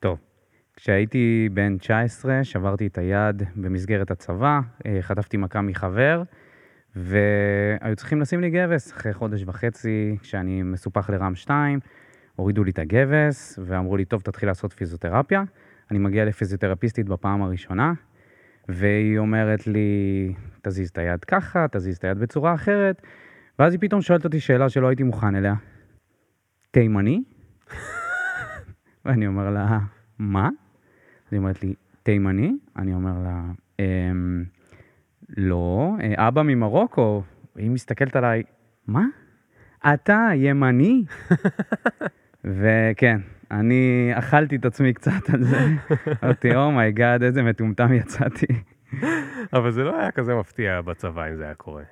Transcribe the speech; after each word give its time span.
טוב, 0.00 0.18
כשהייתי 0.76 1.48
בן 1.52 1.78
19, 1.78 2.44
שברתי 2.44 2.86
את 2.86 2.98
היד 2.98 3.42
במסגרת 3.56 4.10
הצבא, 4.10 4.60
אה, 4.86 4.98
חטפתי 5.02 5.36
מכה 5.36 5.60
מחבר, 5.60 6.22
והיו 6.96 7.96
צריכים 7.96 8.20
לשים 8.20 8.40
לי 8.40 8.50
גבס 8.50 8.92
אחרי 8.92 9.12
חודש 9.12 9.44
וחצי, 9.46 10.16
כשאני 10.22 10.62
מסופח 10.62 11.10
לרם 11.10 11.34
2, 11.34 11.80
הורידו 12.36 12.64
לי 12.64 12.70
את 12.70 12.78
הגבס, 12.78 13.58
ואמרו 13.64 13.96
לי, 13.96 14.04
טוב, 14.04 14.20
תתחיל 14.20 14.48
לעשות 14.48 14.72
פיזיותרפיה. 14.72 15.42
אני 15.90 15.98
מגיע 15.98 16.24
לפיזיותרפיסטית 16.24 17.08
בפעם 17.08 17.42
הראשונה, 17.42 17.92
והיא 18.68 19.18
אומרת 19.18 19.66
לי, 19.66 20.34
תזיז 20.62 20.88
את 20.88 20.98
היד 20.98 21.24
ככה, 21.24 21.66
תזיז 21.72 21.96
את 21.96 22.04
היד 22.04 22.18
בצורה 22.18 22.54
אחרת, 22.54 23.02
ואז 23.58 23.72
היא 23.72 23.80
פתאום 23.80 24.02
שואלת 24.02 24.24
אותי 24.24 24.40
שאלה 24.40 24.68
שלא 24.68 24.88
הייתי 24.88 25.02
מוכן 25.02 25.34
אליה. 25.34 25.54
תימני? 26.70 27.22
ואני 29.04 29.26
אומר 29.26 29.50
לה, 29.50 29.78
מה? 30.18 30.48
אז 31.26 31.32
היא 31.32 31.38
אומרת 31.38 31.62
לי, 31.62 31.74
תימני? 32.02 32.52
אני 32.76 32.94
אומר 32.94 33.18
לה, 33.24 33.42
אמ, 33.78 34.44
לא, 35.36 35.94
אה, 36.02 36.28
אבא 36.28 36.42
ממרוקו. 36.42 37.22
והיא 37.56 37.70
מסתכלת 37.70 38.16
עליי, 38.16 38.42
מה? 38.86 39.04
אתה 39.94 40.28
ימני? 40.34 41.04
וכן, 42.44 43.20
אני 43.50 44.10
אכלתי 44.14 44.56
את 44.56 44.64
עצמי 44.64 44.92
קצת 44.92 45.30
על 45.34 45.42
זה. 45.42 45.58
אמרתי, 46.24 46.54
oh 46.54 46.71
my 46.71 46.88
god, 46.88 47.22
איזה 47.22 47.42
מטומטם 47.42 47.92
יצאתי. 47.92 48.46
אבל 49.52 49.70
זה 49.70 49.84
לא 49.84 50.00
היה 50.00 50.10
כזה 50.10 50.34
מפתיע 50.34 50.80
בצבא 50.80 51.28
אם 51.28 51.36
זה 51.36 51.44
היה 51.44 51.54
קורה. 51.54 51.82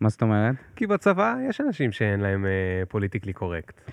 מה 0.00 0.08
זאת 0.08 0.22
אומרת? 0.22 0.54
כי 0.76 0.86
בצבא 0.86 1.34
יש 1.48 1.60
אנשים 1.60 1.92
שאין 1.92 2.20
להם 2.20 2.46
politically 2.88 3.32
correct. 3.32 3.90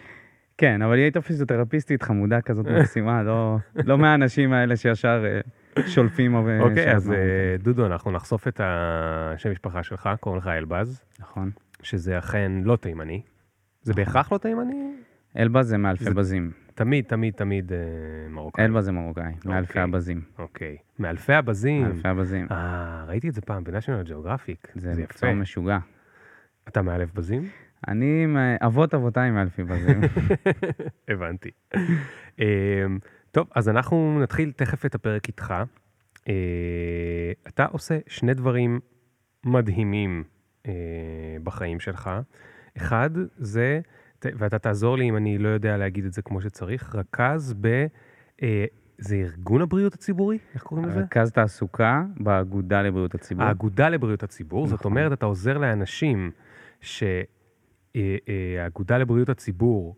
כן, 0.60 0.82
אבל 0.82 0.94
היא 0.96 1.04
הייתה 1.04 1.22
פיזיותרפיסטית 1.22 2.04
חמודה 2.04 2.42
כזאת 2.42 2.66
מקסימה, 2.80 3.24
לא, 3.24 3.58
לא 3.76 3.98
מהאנשים 3.98 4.54
האלה 4.54 4.76
שישר 4.76 5.24
אה, 5.78 5.82
שולפים. 5.88 6.36
או- 6.36 6.40
אוקיי, 6.60 6.70
אז 6.96 7.04
שעזבו. 7.04 7.14
אה, 7.14 7.18
דודו, 7.60 7.86
אנחנו 7.86 8.12
נחשוף 8.12 8.48
את 8.48 8.62
השם 8.64 9.52
משפחה 9.52 9.84
שלך, 9.84 10.10
קוראים 10.20 10.42
לך 10.42 10.48
אלבז, 10.48 11.02
נכון. 11.20 11.52
שזה 11.82 12.18
אכן 12.20 12.52
לא 12.64 12.76
תימני. 12.76 13.22
זה 13.82 13.94
בהכרח 13.94 14.32
לא 14.32 14.38
תימני? 14.38 14.94
אלבז 15.38 15.68
זה 15.68 15.78
מאלפי 15.78 16.04
זה- 16.04 16.14
בזים. 16.14 16.52
תמיד, 16.76 17.06
תמיד, 17.06 17.34
תמיד 17.34 17.72
אה, 17.74 17.78
מרוקאי. 18.30 18.66
אלבז 18.66 18.86
זה 18.86 18.92
מרוקאי, 18.92 19.24
מאלפי 19.46 19.70
אוקיי. 19.70 19.82
הבזים. 19.82 20.22
אוקיי. 20.40 20.78
מאלפי 21.00 21.34
הבזים. 21.34 21.82
מאלפי 21.84 22.08
הבזים. 22.08 22.48
אה, 22.52 23.06
ראיתי 23.08 23.30
את 23.30 23.34
זה 23.34 23.42
פעם 23.42 23.64
בנשיונל 23.64 24.04
ג'אוגרפיק. 24.04 24.68
זה 24.76 24.94
זה 24.94 25.02
מקצוע. 25.02 25.34
משוגע. 25.34 25.78
אתה 26.68 26.82
מאלף 26.82 27.14
בזים? 27.14 27.50
אני, 27.88 28.24
עם, 28.24 28.38
אה, 28.38 28.56
אבות 28.68 28.94
אבותיי 28.94 29.32
מאלפי 29.32 29.64
בזים. 29.64 30.02
הבנתי. 31.10 31.50
אמ, 32.40 32.46
טוב, 33.32 33.48
אז 33.56 33.70
אנחנו 33.70 34.20
נתחיל 34.22 34.52
תכף 34.52 34.86
את 34.86 34.96
הפרק 34.96 35.28
איתך. 35.28 35.54
אה, 36.30 36.34
אתה 37.48 37.66
עושה 37.66 37.98
שני 38.08 38.34
דברים 38.34 38.80
מדהימים 39.46 40.24
אה, 40.68 40.72
בחיים 41.44 41.80
שלך. 41.80 42.10
אחד 42.78 43.10
זה, 43.38 43.80
ואתה 44.24 44.60
תעזור 44.60 44.98
לי 44.98 45.10
אם 45.10 45.18
אני 45.18 45.38
לא 45.38 45.50
יודע 45.50 45.78
להגיד 45.78 46.06
את 46.06 46.14
זה 46.14 46.22
כמו 46.22 46.42
שצריך, 46.42 46.96
רכז 46.96 47.56
ב... 47.62 47.86
אה, 48.44 48.66
זה 48.98 49.16
ארגון 49.16 49.62
הבריאות 49.62 49.94
הציבורי? 49.94 50.38
איך 50.54 50.64
קוראים 50.64 50.86
לזה? 50.86 51.00
רכז 51.00 51.32
תעסוקה 51.32 52.04
באגודה 52.20 52.82
לבריאות 52.82 53.16
הציבור. 53.16 53.46
האגודה 53.46 53.90
לבריאות 53.90 54.24
הציבור, 54.24 54.68
זאת 54.68 54.80
נכון. 54.80 54.92
אומרת, 54.92 55.14
אתה 55.14 55.26
עוזר 55.26 55.58
לאנשים 55.58 56.32
שהאגודה 57.98 58.98
לבריאות 58.98 59.30
הציבור 59.30 59.96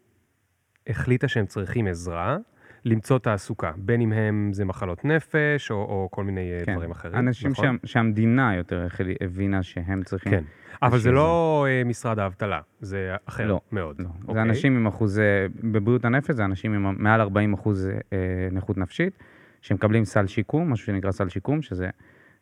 החליטה 0.88 1.28
שהם 1.28 1.46
צריכים 1.46 1.88
עזרה, 1.88 2.38
למצוא 2.86 3.20
תעסוקה, 3.20 3.72
בין 3.78 4.02
אם 4.02 4.14
הם 4.14 4.50
זה 4.54 4.66
מחלות 4.66 5.06
נפש 5.06 5.72
או, 5.72 5.76
או 5.76 6.08
כל 6.12 6.24
מיני 6.24 6.52
אה, 6.54 6.66
כן. 6.66 6.74
דברים 6.74 6.92
אחרים. 6.92 7.16
אנשים 7.16 7.52
נכון? 7.52 7.78
שה, 7.82 7.88
שהמדינה 7.88 8.56
יותר 8.56 8.88
הבינה 9.22 9.64
שהם 9.64 10.04
צריכים... 10.04 10.32
כן, 10.32 10.44
אבל 10.82 11.00
זה 11.00 11.12
לא 11.12 11.66
אה, 11.70 11.84
משרד 11.84 12.20
האבטלה, 12.20 12.60
זה 12.80 13.16
אחר 13.26 13.48
לא, 13.48 13.62
מאוד. 13.72 13.96
לא. 14.00 14.08
אוקיי? 14.22 14.34
זה 14.34 14.42
אנשים 14.42 14.76
עם 14.76 14.88
אחוזי... 14.88 15.22
בבריאות 15.64 16.06
הנפש 16.06 16.32
זה 16.32 16.46
אנשים 16.46 16.74
עם 16.74 17.04
מעל 17.04 17.22
40 17.22 17.54
אחוז 17.54 17.90
אה, 18.14 18.18
נכות 18.52 18.78
נפשית, 18.78 19.18
שמקבלים 19.62 20.06
סל 20.06 20.28
שיקום, 20.28 20.74
משהו 20.74 20.86
שנקרא 20.86 21.12
סל 21.12 21.30
שיקום, 21.30 21.62
שזה 21.62 21.90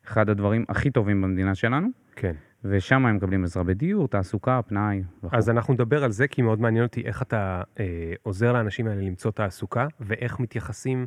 אחד 0.06 0.30
הדברים 0.30 0.66
הכי 0.70 0.92
טובים 0.92 1.22
במדינה 1.22 1.56
שלנו, 1.56 1.88
כן. 2.16 2.34
ושם 2.64 3.06
הם 3.06 3.16
מקבלים 3.16 3.44
עזרה 3.44 3.64
בדיור, 3.64 4.08
תעסוקה, 4.08 4.62
פנאי 4.68 5.04
וכו'. 5.24 5.38
אז 5.38 5.50
אנחנו 5.50 5.74
נדבר 5.74 6.04
על 6.04 6.12
זה, 6.12 6.28
כי 6.28 6.42
מאוד 6.42 6.62
מעניין 6.62 6.84
אותי 6.84 7.02
איך 7.06 7.22
אתה 7.22 7.62
אה, 7.80 7.86
עוזר 8.24 8.54
לאנשים 8.54 8.88
האלה 8.88 9.02
למצוא 9.02 9.32
תעסוקה, 9.32 9.88
ואיך 10.00 10.40
מתייחסים 10.40 11.06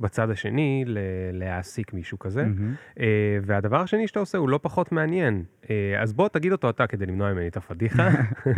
בצד 0.00 0.30
השני 0.30 0.84
ל- 0.86 0.98
להעסיק 1.32 1.94
מישהו 1.94 2.18
כזה. 2.18 2.42
מהמם. 2.44 2.74
אה, 3.00 3.38
והדבר 3.42 3.80
השני 3.80 4.08
שאתה 4.08 4.20
עושה 4.20 4.38
הוא 4.38 4.48
לא 4.48 4.58
פחות 4.62 4.92
מעניין. 4.92 5.44
אה, 5.70 6.02
אז 6.02 6.12
בוא 6.12 6.28
תגיד 6.28 6.52
אותו 6.52 6.70
אתה 6.70 6.86
כדי 6.86 7.06
למנוע 7.06 7.32
ממני 7.32 7.48
את 7.48 7.56
הפדיחה. 7.56 8.08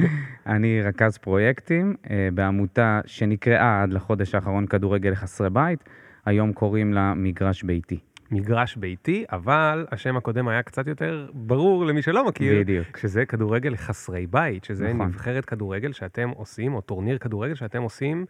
אני 0.46 0.82
רכז 0.82 1.18
פרויקטים 1.18 1.94
אה, 2.10 2.28
בעמותה 2.34 3.00
שנקראה 3.06 3.82
עד 3.82 3.92
לחודש 3.92 4.34
האחרון 4.34 4.66
כדורגל 4.66 5.10
לחסרי 5.10 5.50
בית, 5.50 5.84
היום 6.26 6.52
קוראים 6.52 6.92
לה 6.92 7.14
מגרש 7.16 7.62
ביתי. 7.62 7.98
מגרש 8.32 8.76
ביתי, 8.76 9.24
אבל 9.32 9.86
השם 9.90 10.16
הקודם 10.16 10.48
היה 10.48 10.62
קצת 10.62 10.86
יותר 10.86 11.28
ברור 11.34 11.86
למי 11.86 12.02
שלא 12.02 12.26
מכיר. 12.26 12.60
בדיוק. 12.60 12.96
שזה 12.96 13.26
כדורגל 13.26 13.70
לחסרי 13.70 14.26
בית, 14.26 14.64
שזה 14.64 14.92
נכון. 14.92 15.06
נבחרת 15.06 15.44
כדורגל 15.44 15.92
שאתם 15.92 16.28
עושים, 16.28 16.74
או 16.74 16.80
טורניר 16.80 17.18
כדורגל 17.18 17.54
שאתם 17.54 17.82
עושים, 17.82 18.26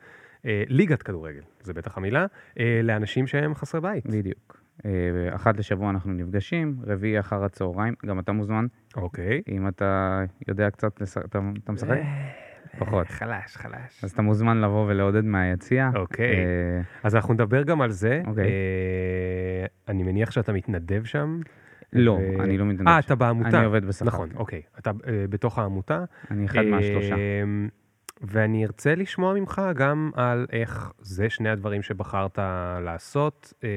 אה, 0.46 0.62
ליגת 0.68 1.02
כדורגל, 1.02 1.42
זה 1.60 1.72
בטח 1.72 1.98
המילה, 1.98 2.26
אה, 2.58 2.80
לאנשים 2.82 3.26
שהם 3.26 3.54
חסרי 3.54 3.80
בית. 3.80 4.06
בדיוק. 4.06 4.62
אה, 4.84 4.90
אחת 5.34 5.56
לשבוע 5.56 5.90
אנחנו 5.90 6.12
נפגשים, 6.12 6.76
רביעי 6.86 7.20
אחר 7.20 7.44
הצהריים, 7.44 7.94
גם 8.06 8.19
אתה 8.19 8.32
מוזמן, 8.32 8.66
אוקיי. 8.96 9.42
אם 9.48 9.69
אתה 9.69 10.22
יודע 10.48 10.70
קצת. 10.70 11.02
אתה, 11.02 11.40
אתה 11.64 11.72
משחק? 11.72 11.98
פחות. 12.78 13.09
חלש, 13.09 13.56
חלש. 13.56 14.05
אז 14.05 14.11
אתה 14.11 14.23
מוזמן 14.23 14.61
לבוא 14.61 14.87
ולעודד 14.87 15.25
מהיציע. 15.25 15.91
אוקיי. 15.95 16.37
אה, 16.37 16.81
אז 17.03 17.17
אנחנו 17.17 17.34
נדבר 17.34 17.62
גם 17.62 17.81
על 17.81 17.91
זה. 17.91 18.23
אוקיי. 18.27 18.45
אה, 18.45 19.67
אני 19.89 20.03
מניח 20.03 20.31
שאתה 20.31 20.53
מתנדב 20.53 21.05
שם. 21.05 21.41
לא, 21.93 22.12
ו- 22.12 22.43
אני 22.43 22.59
לא 22.59 22.65
מתנדב 22.65 22.89
אה, 22.89 23.03
שם. 23.03 23.06
אתה 23.06 23.15
בעמותה. 23.15 23.59
אני 23.59 23.67
עובד 23.67 23.84
בשכר. 23.84 24.06
נכון, 24.06 24.28
אוקיי. 24.37 24.62
אתה 24.78 24.91
אה, 24.91 25.25
בתוך 25.28 25.59
העמותה. 25.59 26.05
אני 26.31 26.47
אחד 26.47 26.62
מהשלושה. 26.62 27.15
אמ, 27.15 27.69
ואני 28.23 28.65
ארצה 28.65 28.94
לשמוע 28.94 29.34
ממך 29.34 29.62
גם 29.75 30.11
על 30.15 30.47
איך 30.53 30.93
זה 31.00 31.31
שני 31.31 31.49
הדברים 31.49 31.83
שבחרת 31.83 32.39
לעשות, 32.84 33.53
אה, 33.65 33.69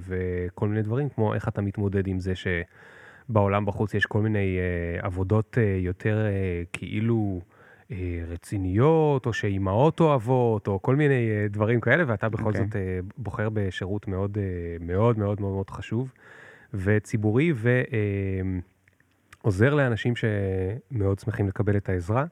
וכל 0.00 0.68
מיני 0.68 0.82
דברים, 0.82 1.08
כמו 1.08 1.34
איך 1.34 1.48
אתה 1.48 1.62
מתמודד 1.62 2.06
עם 2.06 2.20
זה 2.20 2.32
שבעולם 2.34 3.66
בחוץ 3.66 3.94
יש 3.94 4.06
כל 4.06 4.20
מיני 4.20 4.58
אה, 4.58 5.06
עבודות 5.06 5.58
אה, 5.58 5.76
יותר 5.80 6.26
אה, 6.26 6.62
כאילו 6.72 7.40
אה, 7.42 7.57
רציניות, 8.28 9.26
או 9.26 9.32
שאימהות 9.32 10.00
אוהבות, 10.00 10.68
או 10.68 10.82
כל 10.82 10.96
מיני 10.96 11.30
אה, 11.30 11.46
דברים 11.50 11.80
כאלה, 11.80 12.04
ואתה 12.06 12.28
בכל 12.28 12.44
אוקיי. 12.44 12.64
זאת 12.64 12.76
אה, 12.76 12.98
בוחר 13.16 13.48
בשירות 13.52 14.08
מאוד 14.08 14.38
אה, 14.38 14.76
מאוד 14.80 15.18
מאוד 15.18 15.40
מאוד 15.40 15.52
מאוד 15.52 15.70
חשוב 15.70 16.12
וציבורי, 16.74 17.52
ו... 17.54 17.68
אה, 17.68 18.58
עוזר 19.42 19.74
לאנשים 19.74 20.14
שמאוד 20.16 21.18
שמחים 21.18 21.48
לקבל 21.48 21.76
את 21.76 21.88
העזרה. 21.88 22.24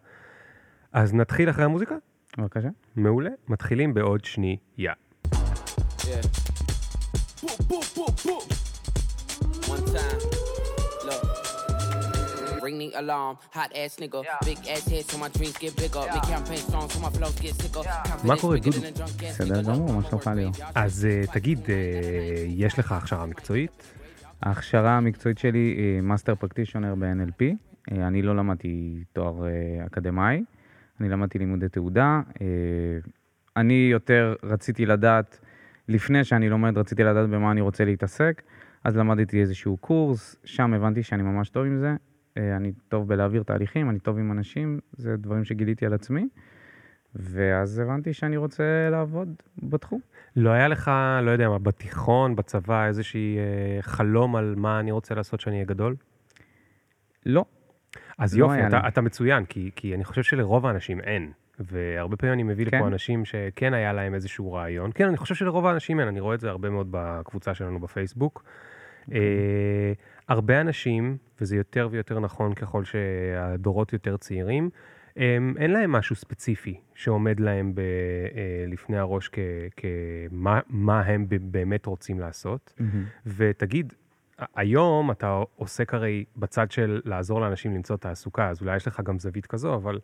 אז 0.93 1.15
נתחיל 1.15 1.50
אחרי 1.50 1.65
המוזיקה? 1.65 1.94
בבקשה. 2.38 2.69
מעולה. 2.97 3.31
מתחילים 3.49 3.94
בעוד 3.94 4.25
שנייה. 4.25 4.59
Yeah. 4.78 5.37
Boop, 7.43 7.59
boop, 7.69 7.87
boop, 7.97 8.15
boop. 8.27 8.44
One 9.69 9.84
time. 9.94 10.46
Ring 12.66 12.78
the 12.82 12.91
alarm, 13.03 13.34
hot 13.56 13.71
ass 13.81 13.93
nigga. 14.03 14.21
Big 14.49 14.59
ass 14.75 14.84
head 14.93 15.04
so 15.10 15.16
my 15.19 15.28
dreams 15.37 15.56
get 15.65 15.72
bigger. 15.82 16.04
Make 16.15 16.27
campaign 16.34 16.62
songs 16.72 16.91
so 16.94 16.99
my 17.04 17.10
flows 17.16 17.37
get 17.44 17.54
sicker. 17.62 17.82
מה 18.25 18.37
קורה, 18.41 18.59
דודו? 18.59 18.78
בסדר. 19.19 19.62
גמור, 19.62 19.93
מה 19.93 20.03
שלומך 20.09 20.31
ליאור? 20.37 20.53
אז 20.75 21.06
uh, 21.26 21.32
תגיד, 21.32 21.58
uh, 21.58 21.69
יש 22.46 22.79
לך 22.79 22.93
הכשרה 22.93 23.26
מקצועית? 23.26 23.93
ההכשרה 24.43 24.96
המקצועית 24.96 25.38
שלי 25.38 25.58
היא 25.58 26.00
master 26.00 26.35
practitioner 26.35 26.94
ב-NLP. 26.94 27.44
אה, 27.93 28.06
אני 28.06 28.23
לא 28.23 28.37
למדתי 28.37 29.05
תואר 29.12 29.46
אה, 29.46 29.87
אקדמאי, 29.87 30.43
אני 31.00 31.08
למדתי 31.08 31.38
לימודי 31.38 31.69
תעודה. 31.69 32.20
אה, 32.41 32.46
אני 33.56 33.88
יותר 33.93 34.35
רציתי 34.43 34.87
לדעת, 34.87 35.38
לפני 35.88 36.25
שאני 36.25 36.49
לומד, 36.49 36.79
רציתי 36.79 37.05
לדעת 37.05 37.29
במה 37.31 37.50
אני 37.50 37.61
רוצה 37.61 37.85
להתעסק, 37.85 38.43
אז 38.85 38.96
למדתי 38.96 39.41
איזשהו 39.41 39.76
קורס, 39.76 40.37
שם 40.44 40.75
הבנתי 40.75 41.02
שאני 41.02 41.23
ממש 41.23 41.49
טוב 41.49 41.64
עם 41.64 41.79
זה. 41.79 41.94
אה, 42.37 42.56
אני 42.56 42.73
טוב 42.88 43.09
בלהעביר 43.09 43.43
תהליכים, 43.43 43.91
אני 43.91 43.99
טוב 43.99 44.19
עם 44.19 44.33
אנשים, 44.33 44.81
זה 44.93 45.17
דברים 45.17 45.44
שגיליתי 45.44 45.87
על 45.87 45.94
עצמי. 45.94 46.29
ואז 47.15 47.79
הבנתי 47.79 48.12
שאני 48.12 48.37
רוצה 48.37 48.88
לעבוד 48.91 49.29
בתחום. 49.62 50.00
לא 50.37 50.50
היה 50.50 50.69
לך, 50.69 50.91
לא 51.23 51.31
יודע 51.31 51.49
מה, 51.49 51.59
בתיכון, 51.59 52.37
בצבא, 52.37 52.87
איזושהי 52.87 53.37
uh, 53.38 53.83
חלום 53.83 54.37
על 54.37 54.55
מה 54.56 54.81
אני 54.81 54.91
רוצה 54.91 55.15
לעשות 55.15 55.41
כשאני 55.41 55.56
אהיה 55.56 55.67
גדול? 55.67 55.97
לא, 57.27 57.44
אז 58.19 58.39
לא 58.39 58.44
יופי, 58.44 58.67
אתה, 58.67 58.81
לי. 58.82 58.89
אתה 58.89 59.00
מצוין, 59.00 59.44
כי, 59.44 59.71
כי 59.77 59.94
אני 59.94 60.05
חושב 60.05 60.23
שלרוב 60.23 60.67
האנשים 60.67 61.00
אין. 61.00 61.32
והרבה 61.61 62.17
פעמים 62.17 62.32
אני 62.32 62.43
מביא 62.43 62.67
כן? 62.67 62.77
לפה 62.77 62.87
אנשים 62.87 63.25
שכן 63.25 63.75
היה 63.75 63.93
להם 63.93 64.15
איזשהו 64.15 64.53
רעיון. 64.53 64.91
כן, 64.94 65.09
אני 65.09 65.17
חושב 65.17 65.35
שלרוב 65.35 65.67
האנשים 65.67 66.00
אין, 66.00 66.09
אני 66.09 66.21
רואה 66.21 66.35
את 66.35 66.41
זה 66.41 66.50
הרבה 66.50 66.71
מאוד 66.71 66.87
בקבוצה 66.91 67.55
שלנו 67.55 67.81
בפייסבוק. 67.81 68.44
אוקיי. 69.09 69.21
אה, 69.21 69.93
הרבה 70.28 70.61
אנשים, 70.61 71.17
וזה 71.40 71.56
יותר 71.56 71.88
ויותר 71.90 72.20
נכון 72.20 72.55
ככל 72.55 72.84
שהדורות 72.84 73.93
יותר 73.93 74.17
צעירים, 74.17 74.70
הם, 75.17 75.55
אין 75.58 75.70
להם 75.70 75.93
משהו 75.93 76.17
ספציפי 76.17 76.81
שעומד 76.94 77.40
להם 77.40 77.75
ב, 77.75 77.78
אה, 77.81 78.64
לפני 78.69 78.99
הראש 78.99 79.31
כמה 79.76 80.61
מה 80.69 81.00
הם 81.00 81.26
באמת 81.28 81.87
רוצים 81.87 82.20
לעשות. 82.20 82.75
מהמם. 82.78 83.05
ותגיד, 83.26 83.93
היום 84.56 85.11
אתה 85.11 85.43
עוסק 85.56 85.94
הרי 85.94 86.25
בצד 86.37 86.70
של 86.70 87.00
לעזור 87.05 87.40
לאנשים 87.40 87.75
למצוא 87.75 87.96
תעסוקה, 87.96 88.50
אז 88.50 88.61
אולי 88.61 88.76
יש 88.76 88.87
לך 88.87 89.00
גם 89.00 89.19
זווית 89.19 89.46
כזו, 89.46 89.75
אבל 89.75 89.99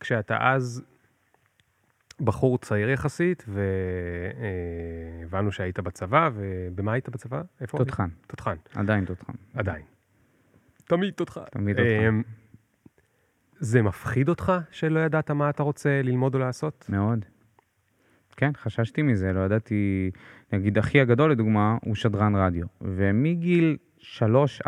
כשאתה 0.00 0.36
אז 0.40 0.82
בחור 2.20 2.58
צעיר 2.58 2.90
יחסית, 2.90 3.44
והבנו 5.22 5.52
שהיית 5.52 5.80
בצבא, 5.80 6.30
ובמה 6.34 6.92
היית 6.92 7.08
בצבא? 7.08 7.42
איפה? 7.60 7.78
תותחן, 7.78 8.08
תותחן, 8.26 8.56
עדיין 8.74 9.04
תותחן. 9.04 9.32
עדיין. 9.54 9.82
תמיד 10.84 11.14
תותחן. 11.14 11.40
תמיד 11.50 11.76
תותחן. 11.76 12.06
אמ, 12.06 12.22
זה 13.58 13.82
מפחיד 13.82 14.28
אותך 14.28 14.52
שלא 14.70 15.00
ידעת 15.00 15.30
מה 15.30 15.50
אתה 15.50 15.62
רוצה 15.62 16.02
ללמוד 16.02 16.34
או 16.34 16.40
לעשות? 16.40 16.86
מאוד. 16.88 17.24
כן, 18.36 18.50
חששתי 18.56 19.02
מזה, 19.02 19.32
לא 19.32 19.40
ידעתי, 19.40 20.10
נגיד 20.52 20.78
אחי 20.78 21.00
הגדול 21.00 21.30
לדוגמה, 21.30 21.76
הוא 21.84 21.94
שדרן 21.94 22.36
רדיו, 22.36 22.66
ומגיל 22.80 23.76
3-4 24.00 24.66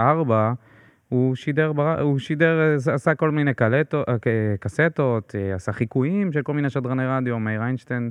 הוא 1.12 1.34
שידר, 1.34 1.72
בר... 1.72 2.00
הוא 2.00 2.18
שידר, 2.18 2.60
אה, 2.60 2.94
עשה 2.94 3.14
כל 3.14 3.30
מיני 3.30 3.54
קלטו, 3.54 4.02
אה, 4.08 4.54
קסטות, 4.60 5.34
אה, 5.34 5.54
עשה 5.54 5.72
חיקויים 5.72 6.32
של 6.32 6.42
כל 6.42 6.54
מיני 6.54 6.70
שדרני 6.70 7.06
רדיו, 7.06 7.38
מאיר 7.38 7.62
איינשטיין 7.62 8.10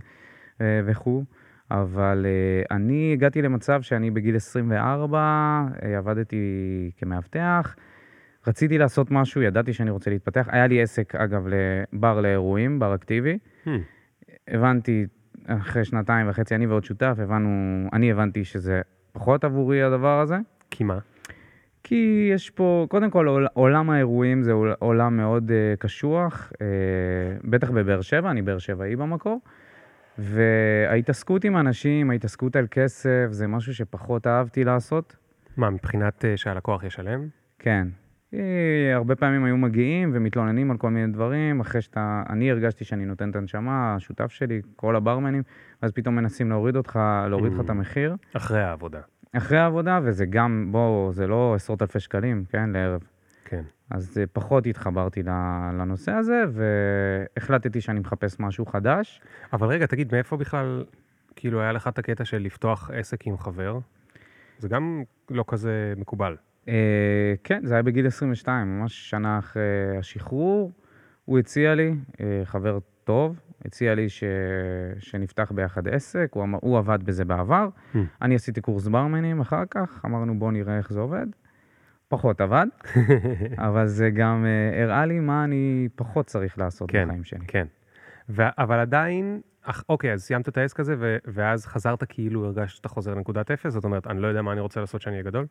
וכו', 0.86 1.24
אבל 1.72 2.26
אני 2.72 3.14
הגעתי 3.14 3.42
למצב 3.42 3.82
שאני 3.82 4.12
בגיל 4.12 4.36
24, 4.36 5.18
אה, 5.84 5.98
עבדתי 5.98 6.92
כמאבטח, 6.98 7.76
רציתי 8.48 8.78
לעשות 8.78 9.12
משהו, 9.12 9.42
ידעתי 9.42 9.74
שאני 9.74 9.90
רוצה 9.90 10.10
להתפתח, 10.10 10.48
היה 10.52 10.68
לי 10.68 10.82
עסק, 10.82 11.16
אגב, 11.16 11.46
לבר 11.48 12.22
לאירועים, 12.22 12.80
בר 12.80 12.96
אקטיבי, 12.96 13.38
Hmm, 13.66 13.70
הבנתי, 14.48 15.06
אחרי 15.48 15.86
שנתיים 15.86 16.30
וחצי, 16.30 16.56
אני 16.56 16.66
ועוד 16.66 16.84
שותף, 16.84 17.16
הבנו, 17.18 17.50
אני 17.94 18.12
הבנתי 18.12 18.46
שזה 18.46 18.82
פחות 19.12 19.44
עבורי 19.44 19.84
הדבר 19.84 20.20
הזה, 20.20 20.38
כי 20.72 20.84
מה? 20.84 20.98
כי 21.84 22.30
יש 22.34 22.50
פה, 22.50 22.86
קודם 22.90 23.10
כל, 23.10 23.28
עול- 23.28 23.48
עולם 23.54 23.90
האירועים 23.90 24.44
זה 24.44 24.52
עול- 24.52 24.74
עולם 24.80 25.18
מאוד 25.18 25.50
uh, 25.52 25.78
קשוח, 25.80 26.52
uh, 26.54 26.58
בטח 27.44 27.72
בבאר 27.72 28.02
שבע, 28.02 28.32
אני 28.32 28.42
באר 28.42 28.58
שבעי 28.58 28.96
במקור, 28.96 29.42
וההתעסקות 30.18 31.44
עם 31.44 31.58
אנשים, 31.58 32.10
ההתעסקות 32.12 32.56
על 32.56 32.68
כסף, 32.72 33.28
זה 33.30 33.48
משהו 33.48 33.74
שפחות 33.76 34.28
אהבתי 34.28 34.64
לעשות. 34.64 35.16
מה, 35.58 35.70
מבחינת 35.70 36.26
אה, 36.26 36.38
שהלקוח 36.38 36.84
ישלם? 36.84 37.28
כן. 37.60 37.88
הרבה 38.94 39.16
פעמים 39.16 39.44
היו 39.44 39.58
מגיעים 39.58 40.12
ומתלוננים 40.14 40.72
על 40.72 40.78
כל 40.78 40.90
מיני 40.90 41.12
דברים, 41.14 41.60
אחרי 41.60 41.82
שאתה, 41.82 42.24
אני 42.30 42.52
הרגשתי 42.52 42.84
שאני 42.86 43.06
נותן 43.06 43.30
את 43.30 43.36
הנשמה, 43.36 43.96
השותף 43.96 44.32
שלי, 44.32 44.62
כל 44.76 44.96
הברמנים, 44.96 45.44
ואז 45.82 45.92
פתאום 45.92 46.16
מנסים 46.16 46.50
להוריד 46.50 46.76
אותך, 46.76 47.00
להוריד 47.30 47.54
לך 47.54 47.60
את 47.60 47.70
Mm. 47.70 47.72
המחיר. 47.72 48.16
אחרי 48.34 48.62
העבודה. 48.64 49.00
אחרי 49.34 49.58
העבודה, 49.58 50.00
וזה 50.04 50.26
גם, 50.26 50.68
בוא, 50.72 51.14
זה 51.14 51.28
לא 51.28 51.56
עשרות 51.56 51.82
אלפי 51.82 52.00
שקלים, 52.00 52.46
כן, 52.50 52.70
לערב. 52.70 53.02
כן. 53.46 53.64
אז 53.90 54.18
אה, 54.18 54.24
פחות 54.34 54.68
התחברתי 54.68 55.24
לנושא 55.74 56.12
הזה, 56.12 56.44
והחלטתי 56.52 57.82
שאני 57.82 58.00
מחפש 58.00 58.40
משהו 58.40 58.66
חדש. 58.66 59.22
אבל 59.54 59.68
רגע, 59.68 59.86
תגיד, 59.86 60.12
מאיפה 60.12 60.38
בכלל, 60.38 60.84
כאילו, 61.36 61.62
היה 61.62 61.72
לך 61.72 61.88
את 61.88 62.00
הקטע 62.00 62.26
של 62.26 62.38
לפתוח 62.38 62.92
עסק 62.94 63.28
עם 63.28 63.38
חבר? 63.38 63.80
זה 64.60 64.68
גם 64.68 65.04
לא 65.30 65.44
כזה 65.48 65.94
מקובל. 65.98 66.36
אה, 66.68 67.34
כן, 67.44 67.66
זה 67.66 67.74
היה 67.74 67.84
בגיל 67.84 68.08
22, 68.08 68.80
ממש 68.80 69.10
שנה 69.10 69.40
אחרי 69.40 69.98
השחרור. 70.00 70.72
הוא 71.26 71.40
הציע 71.40 71.76
לי, 71.76 71.94
אה, 72.22 72.42
חבר 72.44 72.80
טוב, 73.04 73.40
הציע 73.66 73.96
לי 73.96 74.10
ש... 74.10 74.24
שנפתח 75.00 75.52
ביחד 75.56 75.88
עסק, 75.88 76.30
הוא, 76.34 76.44
אמר, 76.44 76.60
הוא 76.62 76.78
עבד 76.78 77.04
בזה 77.04 77.26
בעבר. 77.26 77.70
Hmm. 77.94 77.98
אני 78.22 78.36
עשיתי 78.36 78.62
קורס 78.62 78.88
ברמנים 78.88 79.42
אחר 79.42 79.64
כך, 79.72 80.02
אמרנו 80.06 80.40
בואו 80.40 80.52
נראה 80.52 80.78
איך 80.78 80.94
זה 80.94 81.00
עובד. 81.00 81.26
פחות 82.12 82.42
עבד, 82.42 82.68
אבל 83.68 83.88
זה 83.88 84.10
גם 84.10 84.46
אה, 84.46 84.84
הראה 84.84 85.06
לי 85.06 85.20
מה 85.20 85.44
אני 85.44 85.88
פחות 85.96 86.26
צריך 86.26 86.60
לעשות 86.60 86.92
כן, 86.92 87.08
בחיים 87.08 87.24
שלי. 87.24 87.46
כן. 87.48 87.66
ו- 88.30 88.42
אבל 88.58 88.80
עדיין, 88.80 89.42
אך, 89.64 89.84
אוקיי, 89.90 90.14
אז 90.14 90.22
סיימת 90.24 90.50
את 90.50 90.58
העסק 90.58 90.80
הזה, 90.80 90.96
ו- 91.00 91.18
ואז 91.26 91.66
חזרת 91.66 92.04
כאילו 92.10 92.46
הרגשת 92.46 92.76
שאתה 92.76 92.90
חוזר 92.90 93.14
לנקודת 93.14 93.52
אפס? 93.52 93.74
זאת 93.74 93.84
אומרת, 93.84 94.08
אני 94.08 94.22
לא 94.22 94.28
יודע 94.28 94.42
מה 94.42 94.52
אני 94.52 94.62
רוצה 94.62 94.80
לעשות 94.80 95.02
כשאני 95.02 95.16
אהיה 95.16 95.24
גדול? 95.24 95.46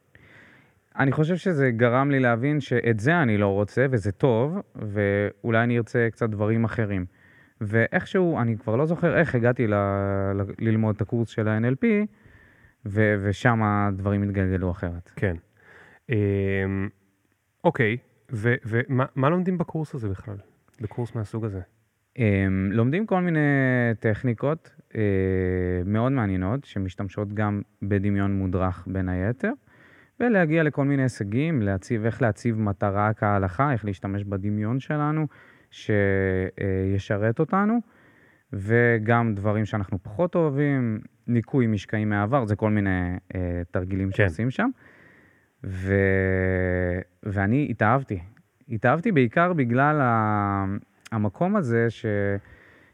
אני 0.98 1.12
חושב 1.12 1.36
שזה 1.36 1.70
גרם 1.70 2.10
לי 2.10 2.20
להבין 2.20 2.60
שאת 2.60 3.00
זה 3.00 3.22
אני 3.22 3.38
לא 3.38 3.46
רוצה, 3.46 3.86
וזה 3.90 4.12
טוב, 4.12 4.58
ואולי 4.74 5.62
אני 5.62 5.78
ארצה 5.78 6.08
קצת 6.12 6.30
דברים 6.30 6.64
אחרים. 6.64 7.04
ואיכשהו, 7.60 8.38
אני 8.40 8.58
כבר 8.58 8.76
לא 8.76 8.86
זוכר 8.86 9.16
איך 9.18 9.34
הגעתי 9.34 9.66
ל- 9.66 9.74
ל- 10.34 10.54
ללמוד 10.58 10.94
את 10.94 11.00
הקורס 11.00 11.28
של 11.28 11.48
ה-NLP, 11.48 11.86
ו- 12.86 13.14
ושם 13.22 13.62
הדברים 13.62 14.22
התגלגלו 14.22 14.70
אחרת. 14.70 15.10
כן. 15.16 15.36
אמ, 16.08 16.88
אוקיי, 17.64 17.96
ומה 18.32 19.04
מה 19.14 19.30
לומדים 19.30 19.58
בקורס 19.58 19.94
הזה 19.94 20.08
בכלל? 20.08 20.36
בקורס 20.80 21.14
מהסוג 21.14 21.44
הזה? 21.44 21.60
הם, 22.16 22.70
לומדים 22.72 23.06
כל 23.06 23.20
מיני 23.20 23.40
טכניקות 24.00 24.76
אה, 24.94 25.00
מאוד 25.84 26.12
מעניינות, 26.12 26.64
שמשתמשות 26.64 27.32
גם 27.34 27.62
בדמיון 27.82 28.32
מודרך 28.32 28.84
בין 28.86 29.08
היתר, 29.08 29.52
ולהגיע 30.20 30.62
לכל 30.62 30.84
מיני 30.84 31.02
הישגים, 31.02 31.62
להציב, 31.62 32.04
איך 32.04 32.22
להציב 32.22 32.60
מטרה 32.60 33.12
כהלכה, 33.14 33.72
איך 33.72 33.84
להשתמש 33.84 34.24
בדמיון 34.24 34.80
שלנו, 34.80 35.26
שישרת 35.70 37.40
אותנו, 37.40 37.78
וגם 38.52 39.34
דברים 39.34 39.64
שאנחנו 39.64 39.98
פחות 40.02 40.34
אוהבים, 40.34 41.00
ניקוי 41.26 41.66
משקעים 41.66 42.08
מהעבר, 42.10 42.44
זה 42.44 42.56
כל 42.56 42.70
מיני 42.70 43.16
אה, 43.34 43.62
תרגילים 43.70 44.10
כן. 44.10 44.16
שעושים 44.16 44.50
שם. 44.50 44.70
ו... 45.64 45.94
ואני 47.22 47.66
התאהבתי. 47.70 48.20
התאהבתי 48.68 49.12
בעיקר 49.12 49.52
בגלל 49.52 50.00
ה... 50.00 50.64
המקום 51.12 51.56
הזה 51.56 51.90
ש... 51.90 52.06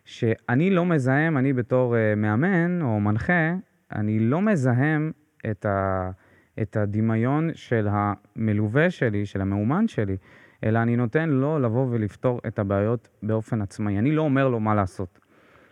שאני 0.05 0.71
לא 0.71 0.87
מזהם, 0.87 1.39
אני 1.39 1.53
בתור 1.53 1.95
uh, 1.95 2.17
מאמן 2.17 2.83
או 2.83 3.01
מנחה, 3.01 3.55
אני 3.93 4.19
לא 4.19 4.43
מזהם 4.43 5.13
את, 5.51 5.67
ה... 5.67 6.11
את 6.63 6.77
הדמיון 6.77 7.51
של 7.55 7.89
המלווה 7.91 8.91
שלי, 8.91 9.27
של 9.27 9.41
המאומן 9.41 9.89
שלי, 9.89 10.17
אלא 10.65 10.79
אני 10.79 10.97
נותן 10.97 11.29
לו 11.29 11.59
לבוא 11.59 11.87
ולפתור 11.91 12.41
את 12.47 12.59
הבעיות 12.59 13.09
באופן 13.23 13.63
עצמאי. 13.63 13.99
אני 13.99 14.13
לא 14.13 14.23
אומר 14.23 14.49
לו 14.49 14.61
מה 14.61 14.75
לעשות. 14.75 15.21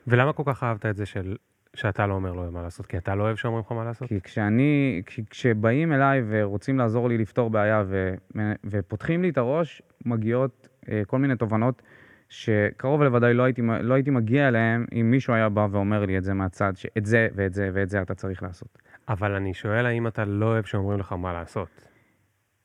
ולמה 0.07 0.33
כל 0.33 0.43
כך 0.47 0.63
אהבת 0.63 0.87
את 0.87 0.97
זה 0.97 1.07
של... 1.07 1.37
שאתה 1.75 2.07
לא 2.07 2.15
אומר 2.15 2.33
לו 2.33 2.53
מה 2.53 2.63
לעשות? 2.63 2.87
כי 2.87 2.99
אתה 2.99 3.15
לא 3.15 3.23
אוהב 3.23 3.37
שאומרים 3.37 3.65
לך 3.67 3.73
מה 3.73 3.85
לעשות? 3.85 4.09
כי 4.09 4.21
כשאני, 4.21 5.03
כשבאים 5.31 5.93
אליי 5.93 6.23
ורוצים 6.29 6.79
לעזור 6.79 7.09
לי 7.09 7.19
לפתור 7.19 7.51
בעיה 7.51 7.85
ו, 7.87 8.15
ופותחים 8.65 9.23
לי 9.23 9.29
את 9.29 9.39
הראש, 9.39 9.83
מגיעות 10.05 10.69
אה, 10.89 11.03
כל 11.07 11.19
מיני 11.19 11.37
תובנות 11.37 11.83
שקרוב 12.29 13.03
לוודאי 13.03 13.35
לא 13.35 13.43
הייתי, 13.43 13.63
לא 13.81 13.95
הייתי 13.95 14.11
מגיע 14.11 14.49
אליהן 14.49 14.87
אם 14.93 15.11
מישהו 15.11 15.35
היה 15.35 15.49
בא 15.49 15.67
ואומר 15.71 16.05
לי 16.07 16.19
את 16.19 16.25
זה 16.25 16.35
מהצד, 16.35 16.73
שאת 16.77 17.07
זה 17.07 17.29
ואת 17.35 17.55
זה 17.55 17.71
ואת 17.73 17.91
זה 17.91 18.03
אתה 18.03 18.15
צריך 18.15 18.43
לעשות. 18.43 18.79
אבל 19.09 19.35
אני 19.35 19.55
שואל 19.55 19.87
האם 19.87 20.07
אתה 20.07 20.25
לא 20.25 20.47
אוהב 20.47 20.65
שאומרים 20.65 21.01
לך 21.01 21.13
מה 21.13 21.33
לעשות. 21.33 21.94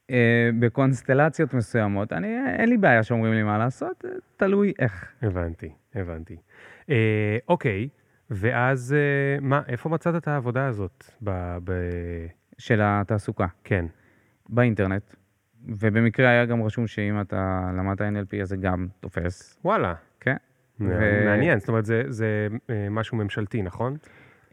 אה, 0.09 0.49
בקונסטלציות 0.59 1.53
מסוימות, 1.53 2.13
אני, 2.13 2.37
אין 2.57 2.69
לי 2.69 2.77
בעיה 2.77 3.03
שאומרים 3.03 3.33
לי 3.33 3.43
מה 3.43 3.57
לעשות, 3.57 4.05
אה, 4.05 4.09
תלוי 4.37 4.73
איך. 4.79 5.11
הבנתי, 5.21 5.69
הבנתי. 5.95 6.37
אה, 6.89 7.37
אוקיי, 7.47 7.89
ואז 8.29 8.93
אה, 8.93 9.41
מה, 9.41 9.61
איפה 9.67 9.89
מצאת 9.89 10.15
את 10.15 10.27
העבודה 10.27 10.65
הזאת? 10.65 11.03
ב... 11.23 11.57
ב... 11.63 11.71
של 12.57 12.79
התעסוקה, 12.83 13.47
כן. 13.63 13.85
באינטרנט. 14.49 15.13
ובמקרה 15.67 16.29
היה 16.29 16.45
גם 16.45 16.63
רשום 16.63 16.87
שאם 16.87 17.21
אתה 17.21 17.71
למדת 17.77 18.01
NLP 18.01 18.41
אז 18.41 18.49
זה 18.49 18.57
גם 18.57 18.87
תופס. 18.99 19.59
וואלה. 19.65 19.93
כן. 20.19 20.35
ו- 20.81 21.25
מעניין, 21.25 21.59
זאת 21.59 21.69
אומרת, 21.69 21.85
זה, 21.85 22.03
זה 22.07 22.47
אה, 22.69 22.87
משהו 22.89 23.17
ממשלתי, 23.17 23.61
נכון? 23.61 23.97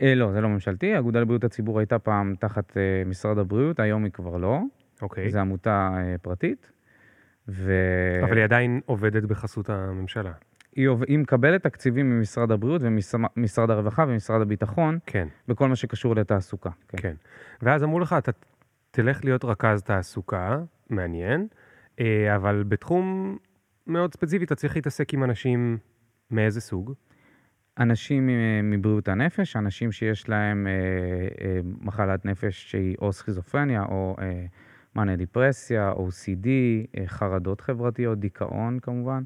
אה, 0.02 0.14
לא, 0.14 0.32
זה 0.32 0.40
לא 0.40 0.48
ממשלתי. 0.48 0.94
האגודה 0.94 1.20
לבריאות 1.20 1.44
הציבור 1.44 1.78
הייתה 1.78 1.98
פעם 1.98 2.34
תחת 2.38 2.76
אה, 2.76 3.02
משרד 3.06 3.38
הבריאות, 3.38 3.80
היום 3.80 4.04
היא 4.04 4.12
כבר 4.12 4.36
לא. 4.36 4.60
אוקיי. 5.02 5.30
זו 5.30 5.38
עמותה 5.38 5.90
אה, 5.96 6.18
פרטית. 6.22 6.72
ו... 7.48 7.72
אבל 8.22 8.36
היא 8.36 8.44
עדיין 8.44 8.80
עובדת 8.86 9.22
בחסות 9.22 9.70
הממשלה. 9.70 10.32
היא, 10.76 10.88
עוב... 10.88 11.02
היא 11.02 11.18
מקבלת 11.18 11.62
תקציבים 11.62 12.10
ממשרד 12.10 12.50
הבריאות 12.50 12.82
ומשרד 12.84 13.70
הרווחה 13.70 14.04
ומשרד 14.08 14.40
הביטחון 14.40 14.98
כן, 15.06 15.28
בכל 15.48 15.68
מה 15.68 15.76
שקשור 15.76 16.16
לתעסוקה. 16.16 16.70
כן. 16.88 16.98
כן. 16.98 17.14
ואז 17.62 17.84
אמרו 17.84 18.00
לך, 18.00 18.14
אתה 18.18 18.32
תלך 18.90 19.24
להיות 19.24 19.44
רכז 19.44 19.82
תעסוקה, 19.82 20.58
מעניין, 20.90 21.46
אה, 22.00 22.36
אבל 22.36 22.64
בתחום 22.68 23.36
מאוד 23.86 24.14
ספציפי 24.14 24.44
אתה 24.44 24.54
צריך 24.54 24.76
להתעסק 24.76 25.14
עם 25.14 25.24
אנשים 25.24 25.78
מאיזה 26.30 26.60
סוג? 26.60 26.92
אנשים 27.78 28.28
אה, 28.28 28.60
מבריאות 28.62 29.08
הנפש, 29.08 29.56
אנשים 29.56 29.92
שיש 29.92 30.28
להם 30.28 30.66
אה, 30.66 30.72
אה, 31.46 31.60
מחלת 31.80 32.24
נפש 32.24 32.70
שהיא 32.70 32.96
או 33.00 33.12
סכיזופרניה 33.12 33.82
או 33.82 34.16
אה, 34.18 34.46
מאניה 34.96 35.16
דיפרסיה, 35.16 35.92
OCD, 35.92 36.46
אה, 36.98 37.06
חרדות 37.06 37.60
חברתיות, 37.60 38.18
דיכאון 38.20 38.78
כמובן, 38.82 39.22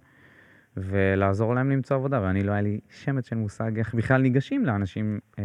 ולעזור 0.77 1.55
להם 1.55 1.71
למצוא 1.71 1.97
עבודה. 1.97 2.23
ואני 2.23 2.43
לא 2.43 2.53
היה 2.53 2.61
לי 2.61 2.81
שמץ 2.89 3.29
של 3.29 3.37
מושג 3.37 3.79
איך 3.79 3.95
בכלל 3.95 4.23
ניגשים 4.23 4.67
לאנשים 4.67 5.19
אה, 5.39 5.45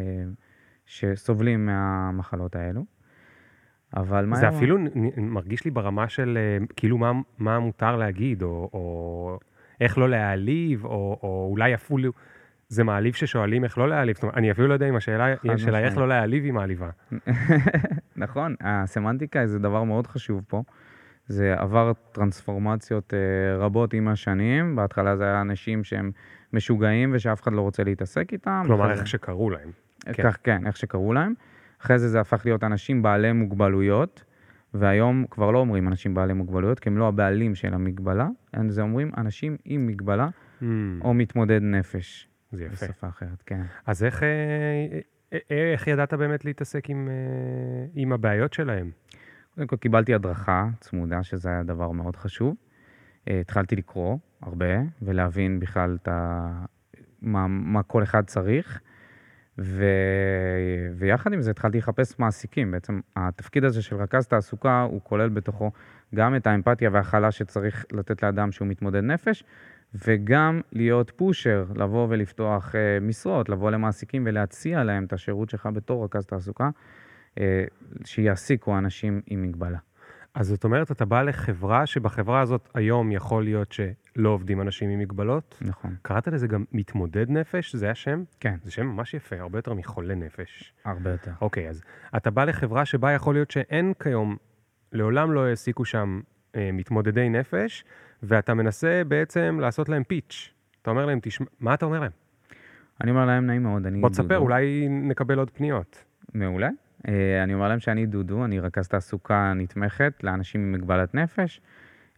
שסובלים 0.85 1.65
מהמחלות 1.65 2.55
האלו. 2.55 2.85
אבל 3.95 4.25
מה... 4.25 4.35
זה 4.35 4.47
היה- 4.49 4.57
אפילו 4.57 4.77
מרגיש 5.17 5.65
לי 5.65 5.71
ברמה 5.71 6.09
של 6.09 6.37
אה, 6.41 6.65
כאילו 6.75 6.97
מה, 6.97 7.11
מה 7.37 7.59
מותר 7.59 7.95
להגיד, 7.95 8.41
או, 8.43 8.69
או 8.73 9.39
איך 9.81 9.97
לא 9.97 10.09
להעליב, 10.09 10.85
או, 10.85 11.19
או 11.23 11.47
אולי 11.51 11.73
אפילו 11.75 12.11
זה 12.67 12.83
מעליב 12.83 13.13
ששואלים 13.13 13.63
איך 13.63 13.77
לא 13.77 13.89
להעליב. 13.89 14.15
זאת 14.15 14.23
אומרת, 14.23 14.37
אני 14.37 14.51
אפילו 14.51 14.67
לא 14.67 14.73
יודע 14.73 14.89
אם 14.89 14.95
השאלה 14.95 15.35
של 15.57 15.75
איך. 15.75 15.97
לא 15.97 16.07
להעליב 16.07 16.43
היא 16.43 16.53
מעליבה. 16.53 16.89
נכון, 18.15 18.55
הסמנטיקה 18.61 19.47
זה 19.47 19.59
דבר 19.59 19.83
מאוד 19.83 20.07
חשוב 20.07 20.41
פה. 20.47 20.63
זה 21.27 21.53
עבר 21.57 21.91
טרנספורמציות 22.11 23.13
אה, 23.13 23.57
רבות 23.57 23.93
עם 23.93 24.07
השנים. 24.07 24.75
בהתחלה 24.75 25.17
זה 25.17 25.23
היה 25.23 25.41
אנשים 25.41 25.83
שהם 25.83 26.11
משוגעים 26.53 27.11
ושאף 27.13 27.41
אחד 27.41 27.53
לא 27.53 27.61
רוצה 27.61 27.83
להתעסק 27.83 28.33
איתם. 28.33 28.63
כלומר, 28.65 28.91
איך 28.91 29.07
שקראו 29.07 29.49
להם. 29.49 29.71
כן. 29.99 30.23
כך, 30.23 30.37
כן, 30.43 30.67
איך 30.67 30.77
שקראו 30.77 31.13
להם. 31.13 31.33
אחרי 31.81 31.99
זה 31.99 32.09
זה 32.09 32.19
הפך 32.19 32.41
להיות 32.45 32.63
אנשים 32.63 33.01
בעלי 33.01 33.31
מוגבלויות, 33.31 34.23
והיום 34.73 35.25
כבר 35.29 35.51
לא 35.51 35.59
אומרים 35.59 35.87
אנשים 35.87 36.13
בעלי 36.13 36.33
מוגבלויות, 36.33 36.79
כי 36.79 36.89
הם 36.89 36.97
לא 36.97 37.07
הבעלים 37.07 37.55
של 37.55 37.73
המגבלה, 37.73 38.27
אלא 38.57 38.69
זה 38.69 38.81
אומרים 38.81 39.11
אנשים 39.17 39.57
עם 39.65 39.87
מגבלה 39.87 40.29
Mm, 40.61 40.65
או 41.01 41.13
מתמודד 41.13 41.61
נפש, 41.63 42.27
זה 42.55 42.65
יפה. 42.65 42.85
בשפה 42.85 43.07
אחרת, 43.07 43.43
כן. 43.45 43.61
אז 43.85 44.03
איך, 44.03 44.23
אה, 44.23 44.27
אה, 45.33 45.37
אה, 45.51 45.71
איך 45.73 45.87
ידעת 45.87 46.13
באמת 46.13 46.45
להתעסק 46.45 46.89
עם, 46.89 47.09
עם 47.93 48.11
הבעיות 48.11 48.53
שלהם? 48.53 48.91
קודם 49.55 49.67
כל 49.67 49.75
קיבלתי 49.77 50.13
הדרכה 50.13 50.67
צמודה, 50.79 51.23
שזה 51.23 51.49
היה 51.49 51.63
דבר 51.63 51.91
מאוד 51.91 52.15
חשוב. 52.15 52.55
התחלתי 53.27 53.75
לקרוא 53.75 54.17
הרבה, 54.41 54.75
ולהבין 55.01 55.59
בכלל 55.59 55.97
את 56.01 56.07
ה... 56.07 56.49
מה, 57.21 57.47
מה 57.47 57.83
כל 57.83 58.03
אחד 58.03 58.25
צריך. 58.25 58.81
ו... 59.57 59.85
ויחד 60.95 61.33
עם 61.33 61.41
זה 61.41 61.51
התחלתי 61.51 61.77
לחפש 61.77 62.19
מעסיקים. 62.19 62.71
בעצם 62.71 62.99
התפקיד 63.15 63.63
הזה 63.63 63.81
של 63.81 63.95
רכז 63.95 64.27
תעסוקה, 64.27 64.81
הוא 64.81 65.01
כולל 65.03 65.29
בתוכו 65.29 65.71
גם 66.15 66.35
את 66.35 66.47
האמפתיה 66.47 66.89
וההכלה 66.93 67.31
שצריך 67.31 67.85
לתת 67.91 68.23
לאדם 68.23 68.51
שהוא 68.51 68.67
מתמודד 68.67 69.03
נפש, 69.03 69.43
וגם 70.07 70.61
להיות 70.71 71.11
פושר, 71.15 71.65
לבוא 71.75 72.07
ולפתוח 72.09 72.75
אה, 72.75 72.99
משרות, 73.01 73.49
לבוא 73.49 73.71
למעסיקים 73.71 74.23
ולהציע 74.25 74.83
להם 74.83 75.05
את 75.05 75.13
השירות 75.13 75.49
שלך 75.49 75.69
בתור 75.73 76.05
רכז 76.05 76.25
תעסוקה, 76.25 76.69
אה, 77.39 77.63
שיעסיקו 78.05 78.77
אנשים 78.77 79.21
עם 79.27 79.41
מגבלה. 79.41 79.77
אז 80.35 80.47
זאת 80.47 80.63
אומרת, 80.63 80.91
אתה 80.91 81.05
בא 81.05 81.21
לחברה 81.21 81.85
שבחברה 81.85 82.41
הזאת 82.41 82.69
היום 82.73 83.11
יכול 83.11 83.43
להיות 83.43 83.71
שלא 83.71 84.29
עובדים 84.29 84.61
אנשים 84.61 84.89
עם 84.89 84.99
מגבלות. 84.99 85.57
נכון. 85.61 85.95
קראת 86.01 86.27
לזה 86.27 86.47
גם 86.47 86.65
מתמודד 86.71 87.29
נפש? 87.29 87.75
זה 87.75 87.91
השם? 87.91 88.23
כן, 88.39 88.55
זה 88.63 88.71
שם 88.71 88.85
ממש 88.85 89.13
יפה, 89.13 89.39
הרבה 89.39 89.57
יותר 89.57 89.73
מחולה 89.73 90.15
נפש. 90.15 90.73
הרבה 90.85 91.11
יותר. 91.11 91.31
אוקיי, 91.41 91.69
אז 91.69 91.81
אתה 92.17 92.31
בא 92.31 92.43
לחברה 92.43 92.85
שבה 92.85 93.11
יכול 93.11 93.35
להיות 93.35 93.51
שאין 93.51 93.93
כיום, 94.03 94.37
לעולם 94.91 95.31
לא 95.31 95.45
העסיקו 95.45 95.85
שם 95.85 96.21
אה, 96.55 96.69
מתמודדי 96.73 97.29
נפש, 97.29 97.85
ואתה 98.23 98.53
מנסה 98.53 99.01
בעצם 99.07 99.57
לעשות 99.61 99.89
להם 99.89 100.03
פיץ'. 100.03 100.53
אתה 100.81 100.89
אומר 100.89 101.05
להם, 101.05 101.19
תשמע, 101.21 101.47
מה 101.59 101.73
אתה 101.73 101.85
אומר 101.85 101.99
להם? 101.99 102.11
אני 103.01 103.11
אומר 103.11 103.25
להם, 103.25 103.45
נעים 103.45 103.63
מאוד, 103.63 103.85
אני 103.85 104.01
בוא 104.01 104.09
תספר. 104.09 104.37
אולי 104.37 104.87
נקבל 104.89 105.39
עוד 105.39 105.49
פניות. 105.49 106.03
מעולה. 106.33 106.69
אה, 107.07 107.43
אני 107.43 107.53
אומר 107.53 107.67
להם 107.67 107.79
שאני 107.79 108.05
דודו, 108.05 108.45
אני 108.45 108.59
רכז 108.59 108.87
תעסוקה 108.87 109.53
נתמכת 109.55 110.13
לאנשים 110.23 110.61
עם 110.61 110.71
מגבלת 110.71 111.15
נפש. 111.15 111.61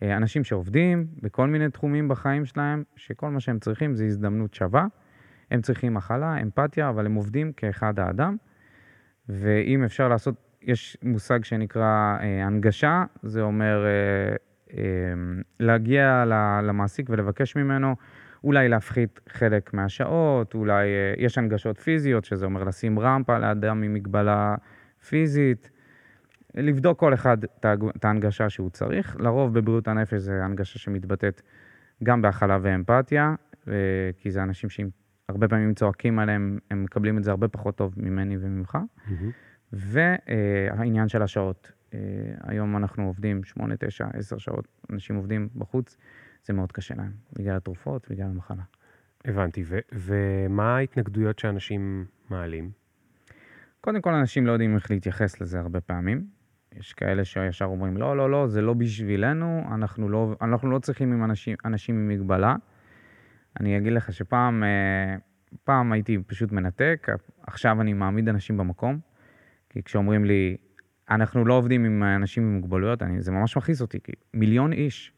אה, 0.04 0.18
אנשים 0.18 0.44
שעובדים 0.44 1.08
בכל 1.22 1.48
מיני 1.48 1.70
תחומים 1.70 2.08
בחיים 2.08 2.46
שלהם, 2.46 2.84
שכל 2.96 3.30
מה 3.30 3.40
שהם 3.40 3.60
צריכים 3.60 3.96
זה 3.96 4.06
הזדמנות 4.06 4.54
שווה. 4.54 4.86
הם 5.52 5.62
צריכים 5.62 5.98
הכלה, 5.98 6.42
אמפתיה, 6.42 6.90
אבל 6.90 7.06
הם 7.06 7.16
עובדים 7.16 7.52
כאחד 7.54 8.00
האדם. 8.00 8.38
ואם 9.30 9.84
אפשר 9.84 10.08
לעשות, 10.08 10.36
יש 10.62 10.98
מושג 11.04 11.44
שנקרא 11.44 12.18
אה, 12.22 12.46
הנגשה, 12.46 13.04
זה 13.24 13.42
אומר 13.42 13.86
אה, 13.86 14.36
להגיע 15.60 16.26
ל- 16.26 16.62
למעסיק 16.68 17.10
ולבקש 17.10 17.56
ממנו 17.56 17.96
אולי 18.44 18.70
להפחית 18.70 19.20
חלק 19.30 19.74
מהשעות, 19.74 20.54
אולי 20.54 20.88
אה, 20.88 21.14
יש 21.18 21.38
הנגשות 21.38 21.78
פיזיות, 21.80 22.26
שזה 22.26 22.46
אומר 22.46 22.64
לשים 22.64 23.00
רמפה 23.00 23.38
לאדם 23.40 23.84
עם 23.84 23.94
מגבלה 23.94 24.56
פיזית, 25.08 25.70
לבדוק 26.56 27.00
כל 27.00 27.14
אחד 27.14 27.38
את 27.98 28.06
ההנגשה 28.06 28.50
שהוא 28.50 28.70
צריך. 28.70 29.16
לרוב 29.20 29.54
בבריאות 29.54 29.88
הנפש 29.88 30.14
זה 30.14 30.44
הנגשה 30.44 30.80
שמתבטאת 30.80 31.42
גם 32.04 32.22
בהכלה 32.22 32.58
ואמפתיה, 32.62 33.36
אה, 33.68 33.74
כי 34.18 34.32
זה 34.32 34.44
אנשים 34.44 34.70
שהרבה 34.70 35.48
פעמים 35.48 35.74
צועקים 35.74 36.20
עליהם, 36.20 36.58
הם 36.72 36.84
מקבלים 36.84 37.18
את 37.18 37.24
זה 37.24 37.32
הרבה 37.32 37.48
פחות 37.48 37.76
טוב 37.76 37.94
ממני 37.98 38.38
וממך. 38.40 38.78
והעניין 39.74 41.08
של 41.08 41.22
השעות. 41.22 41.72
אה, 41.94 42.00
היום 42.44 42.78
אנחנו 42.78 43.06
עובדים 43.06 43.44
8, 43.44 43.76
9, 43.80 44.08
10 44.14 44.38
שעות, 44.38 44.68
אנשים 44.94 45.16
עובדים 45.16 45.50
בחוץ, 45.56 45.98
זה 46.46 46.54
מאוד 46.54 46.72
קשה 46.72 46.96
להם, 46.96 47.12
בגלל 47.34 47.56
התרופות, 47.56 48.08
בגלל 48.10 48.26
המחלה. 48.26 48.64
הבנתי, 49.26 49.64
ו- 49.66 49.80
ומה 49.94 50.76
ההתנגדויות 50.76 51.40
שאנשים 51.40 52.06
מעלים? 52.30 52.72
קודם 53.82 54.02
כל, 54.02 54.14
אנשים 54.14 54.48
לא 54.48 54.52
יודעים 54.52 54.76
איך 54.76 54.92
להתייחס 54.92 55.42
לזה 55.42 55.60
הרבה 55.60 55.82
פעמים. 55.82 56.28
יש 56.74 56.94
כאלה 56.94 57.26
שישר 57.26 57.66
אומרים, 57.66 57.98
לא, 57.98 58.18
לא, 58.18 58.32
לא, 58.32 58.48
זה 58.48 58.62
לא 58.62 58.74
בשבילנו, 58.74 59.64
אנחנו 59.76 60.10
לא, 60.10 60.36
אנחנו 60.42 60.70
לא 60.70 60.80
צריכים 60.80 61.14
עם 61.14 61.24
אנשים, 61.24 61.56
אנשים 61.66 61.96
עם 61.96 62.08
מגבלה. 62.08 62.56
אני 63.60 63.78
אגיד 63.78 63.94
לך 63.94 64.14
שפעם 64.14 64.64
אה, 64.64 65.16
פעם 65.64 65.92
הייתי 65.92 66.18
פשוט 66.28 66.52
מנתק, 66.52 67.08
עכשיו 67.48 67.82
אני 67.82 67.94
מעמיד 67.94 68.30
אנשים 68.30 68.58
במקום, 68.58 69.00
כי 69.70 69.84
כשאומרים 69.84 70.26
לי, 70.26 70.58
אנחנו 71.10 71.46
לא 71.46 71.54
עובדים 71.54 71.86
עם 71.86 72.04
אנשים 72.04 72.44
עם 72.44 72.54
מוגבלויות, 72.56 73.02
אני, 73.04 73.22
זה 73.22 73.32
ממש 73.32 73.58
מכעיס 73.58 73.82
אותי, 73.82 74.00
כי 74.04 74.12
מיליון 74.34 74.74
איש, 74.74 75.14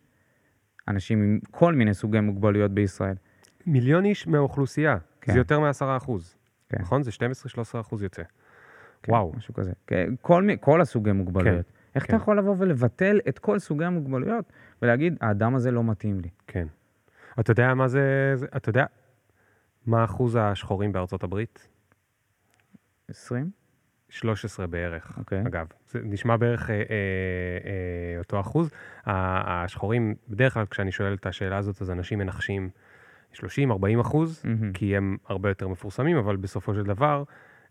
אנשים 0.87 1.23
עם 1.23 1.39
כל 1.51 1.73
מיני 1.75 1.93
סוגי 1.93 2.19
מוגבלויות 2.19 2.71
בישראל. 2.71 3.15
מיליון 3.65 4.05
איש 4.05 4.27
מהאוכלוסייה, 4.27 4.97
כן. 5.21 5.31
זה 5.33 5.37
יותר 5.37 5.59
מ-10 5.59 5.97
אחוז, 5.97 6.35
כן. 6.69 6.77
נכון? 6.81 7.03
זה 7.03 7.11
12-13 7.77 7.79
אחוז 7.81 8.03
יוצא. 8.03 8.23
כן, 9.03 9.11
וואו. 9.11 9.33
משהו 9.37 9.53
כזה. 9.53 9.71
כן, 9.87 10.13
כל, 10.21 10.47
כל 10.61 10.81
הסוגי 10.81 11.11
מוגבלויות. 11.11 11.65
כן, 11.65 11.71
איך 11.95 12.03
כן. 12.03 12.15
אתה 12.15 12.23
יכול 12.23 12.37
לבוא 12.37 12.55
ולבטל 12.57 13.19
את 13.29 13.39
כל 13.39 13.59
סוגי 13.59 13.85
המוגבלויות 13.85 14.45
ולהגיד, 14.81 15.17
האדם 15.21 15.55
הזה 15.55 15.71
לא 15.71 15.83
מתאים 15.83 16.19
לי? 16.19 16.29
כן. 16.47 16.67
אתה 17.39 17.51
יודע 17.51 17.73
מה 17.73 17.87
זה, 17.87 18.01
זה- 18.35 18.45
אתה 18.57 18.69
יודע 18.69 18.85
מה 19.85 20.03
אחוז 20.03 20.37
השחורים 20.41 20.91
בארצות 20.91 21.23
הברית? 21.23 21.67
20? 23.07 23.49
13 24.09 24.67
בערך, 24.67 25.17
אוקיי. 25.17 25.41
אגב. 25.41 25.67
זה 25.89 25.99
נשמע 26.03 26.37
בערך 26.37 26.69
אה, 26.69 26.75
אה, 26.75 26.81
אה, 26.81 28.19
אותו 28.19 28.39
אחוז. 28.39 28.71
השחורים, 29.05 30.15
בדרך 30.29 30.53
כלל 30.53 30.65
כשאני 30.65 30.91
שואל 30.91 31.13
את 31.13 31.25
השאלה 31.25 31.57
הזאת, 31.57 31.81
אז 31.81 31.91
אנשים 31.91 32.19
מנחשים 32.19 32.69
30-40 33.33 33.41
אחוז, 34.01 34.41
מהמם. 34.45 34.73
כי 34.73 34.97
הם 34.97 35.17
הרבה 35.27 35.49
יותר 35.49 35.67
מפורסמים, 35.67 36.17
אבל 36.17 36.35
בסופו 36.35 36.73
של 36.73 36.83
דבר, 36.83 37.23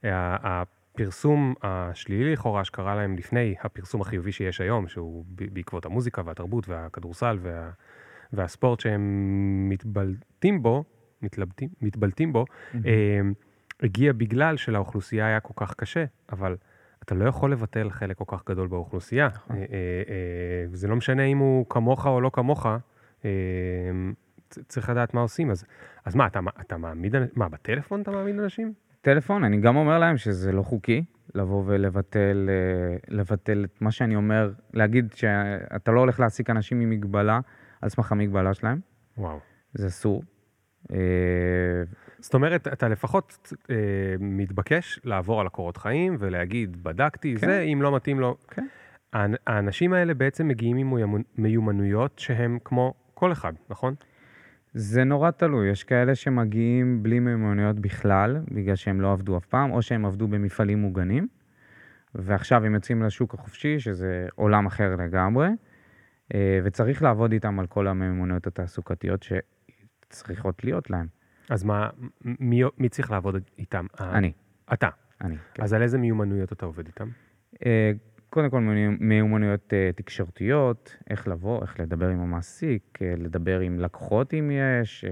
ה- 0.05 0.63
הפרסום 0.95 1.55
השלילי 1.63 2.33
לכאורה 2.33 2.65
שקרה 2.65 2.95
להם 2.95 3.17
לפני 3.17 3.55
הפרסום 3.63 4.01
החיובי 4.01 4.33
שיש 4.33 4.61
היום, 4.61 4.89
שהוא 4.89 5.25
בעקבות 5.29 5.87
המוזיקה 5.87 6.23
והתרבות 6.25 6.69
והכדורסל 6.69 7.39
וה, 7.43 7.71
והספורט 8.33 8.81
שהם 8.81 9.03
מתבלטים 9.69 10.63
בו, 10.63 10.85
מתלבטים, 11.23 11.69
מתבלטים 11.83 12.33
בו, 12.33 12.45
אה, 12.87 13.21
הגיע 13.83 14.13
בגלל 14.13 14.57
שלאוכלוסייה 14.57 15.27
היה 15.27 15.41
כל 15.41 15.55
כך 15.57 15.75
קשה, 15.75 16.05
אבל 16.33 16.57
אתה 17.03 17.15
לא 17.15 17.25
יכול 17.25 17.53
לבטל 17.53 17.91
חלק 17.91 18.17
כל 18.17 18.25
כך 18.27 18.49
גדול 18.49 18.69
באוכלוסייה. 18.69 19.29
נכון. 19.35 19.57
אה, 19.57 19.61
אה, 19.61 19.67
אה, 20.09 20.67
זה 20.73 20.89
לא 20.89 20.97
משנה 20.97 21.25
אם 21.25 21.39
הוא 21.39 21.67
כמוך 21.69 22.07
או 22.07 22.21
לא 22.21 22.31
כמוך, 22.33 22.67
צריך 24.69 24.91
לדעת 24.91 25.15
מה 25.15 25.21
עושים. 25.21 25.51
אז, 25.51 25.65
אז 26.05 26.15
מה, 26.15 26.27
אתה, 26.27 26.41
אתה 26.61 26.77
מעמיד, 26.77 27.15
מה, 27.37 27.49
בטלפון 27.49 28.03
אתה 28.03 28.11
מעמיד 28.11 28.39
אנשים? 28.39 28.73
טלפון, 29.01 29.45
אני 29.45 29.61
גם 29.61 29.77
אומר 29.77 29.99
להם 29.99 30.17
שזה 30.17 30.53
לא 30.53 30.63
חוקי 30.63 31.05
לבוא 31.35 31.63
ולבטל 31.67 32.49
לבטל 33.09 33.65
את 33.65 33.83
מה 33.83 33.91
שאני 33.91 34.17
אומר, 34.17 34.53
להגיד 34.75 35.13
שאתה 35.13 35.93
לא 35.93 36.01
הולך 36.01 36.21
להעסיק 36.21 36.51
אנשים 36.51 36.81
עם 36.81 36.91
מגבלה 36.91 37.41
על 37.81 37.89
סמך 37.89 38.13
המגבלה 38.13 38.55
שלהם, 38.55 38.81
וואו. 39.19 39.39
זה 39.75 39.87
אסור. 39.87 40.23
זאת 42.19 42.35
אומרת, 42.35 42.69
אתה 42.69 42.89
לפחות 42.89 43.53
אה, 43.71 43.75
מתבקש 44.21 45.01
לעבור 45.05 45.41
על 45.41 45.47
הקורות 45.47 45.77
חיים 45.77 46.17
ולהגיד, 46.19 46.83
בדקתי, 46.85 47.35
כן. 47.41 47.47
זה, 47.47 47.61
אם 47.61 47.83
לא 47.83 47.97
מתאים 47.97 48.21
לו. 48.21 48.37
כן. 48.49 48.67
האנ- 49.13 49.37
האנשים 49.47 49.93
האלה 49.93 50.15
בעצם 50.15 50.49
מגיעים 50.49 50.77
עם 50.77 50.93
מיומנ- 50.95 51.25
מיומנויות 51.39 52.19
שהם 52.19 52.59
כמו 52.65 52.95
כל 53.15 53.33
אחד, 53.33 53.53
נכון? 53.71 53.95
זה 54.75 55.05
נורא 55.05 55.31
תלוי, 55.31 55.71
יש 55.71 55.85
כאלה 55.85 56.15
שמגיעים 56.15 57.03
בלי 57.03 57.19
מיומנויות 57.21 57.79
בכלל, 57.79 58.37
בגלל 58.51 58.77
שהם 58.77 59.01
לא 59.01 59.13
עבדו 59.13 59.37
אף 59.37 59.47
פעם, 59.47 59.71
או 59.71 59.83
שהם 59.83 60.05
עבדו 60.07 60.29
במפעלים 60.29 60.79
מוגנים, 60.79 61.29
ועכשיו 62.15 62.65
הם 62.65 62.75
יוצאים 62.75 63.03
לשוק 63.03 63.35
החופשי, 63.35 63.81
שזה 63.81 64.27
עולם 64.35 64.67
אחר 64.67 64.97
לגמרי, 64.97 65.49
אה, 66.35 66.61
וצריך 66.65 67.03
לעבוד 67.03 67.33
איתם 67.33 67.61
על 67.61 67.67
כל 67.67 67.87
המיומנויות 67.87 68.47
התעסוקתיות 68.47 69.23
שצריכות 70.09 70.65
להיות 70.65 70.91
להם. 70.91 71.07
אז 71.51 71.65
מה, 71.65 71.91
מי, 72.25 72.63
מי 72.79 72.89
צריך 72.89 73.11
לעבוד 73.11 73.37
איתם? 73.59 73.87
אני, 74.01 74.33
אתה. 74.73 74.89
אני. 75.21 75.37
כן. 75.55 75.63
אז 75.63 75.73
על 75.73 75.83
איזה 75.83 75.99
מיומנויות 75.99 76.53
אתה 76.53 76.67
עובד 76.67 76.87
איתם? 76.87 77.09
אה, 77.67 77.93
קודם 78.31 78.51
כל 78.51 78.61
מיומנויות- 79.01 79.73
אה, 79.73 79.91
תקשורתיות, 79.95 80.97
איך 81.11 81.29
לבוא, 81.29 81.63
איך 81.63 81.81
לדבר 81.81 82.09
עם 82.09 82.21
המעסיק, 82.21 82.99
אה, 83.03 83.15
לדבר 83.19 83.61
עם 83.61 83.81
לקוחות 83.81 84.35
אם 84.35 84.51
יש, 84.51 85.05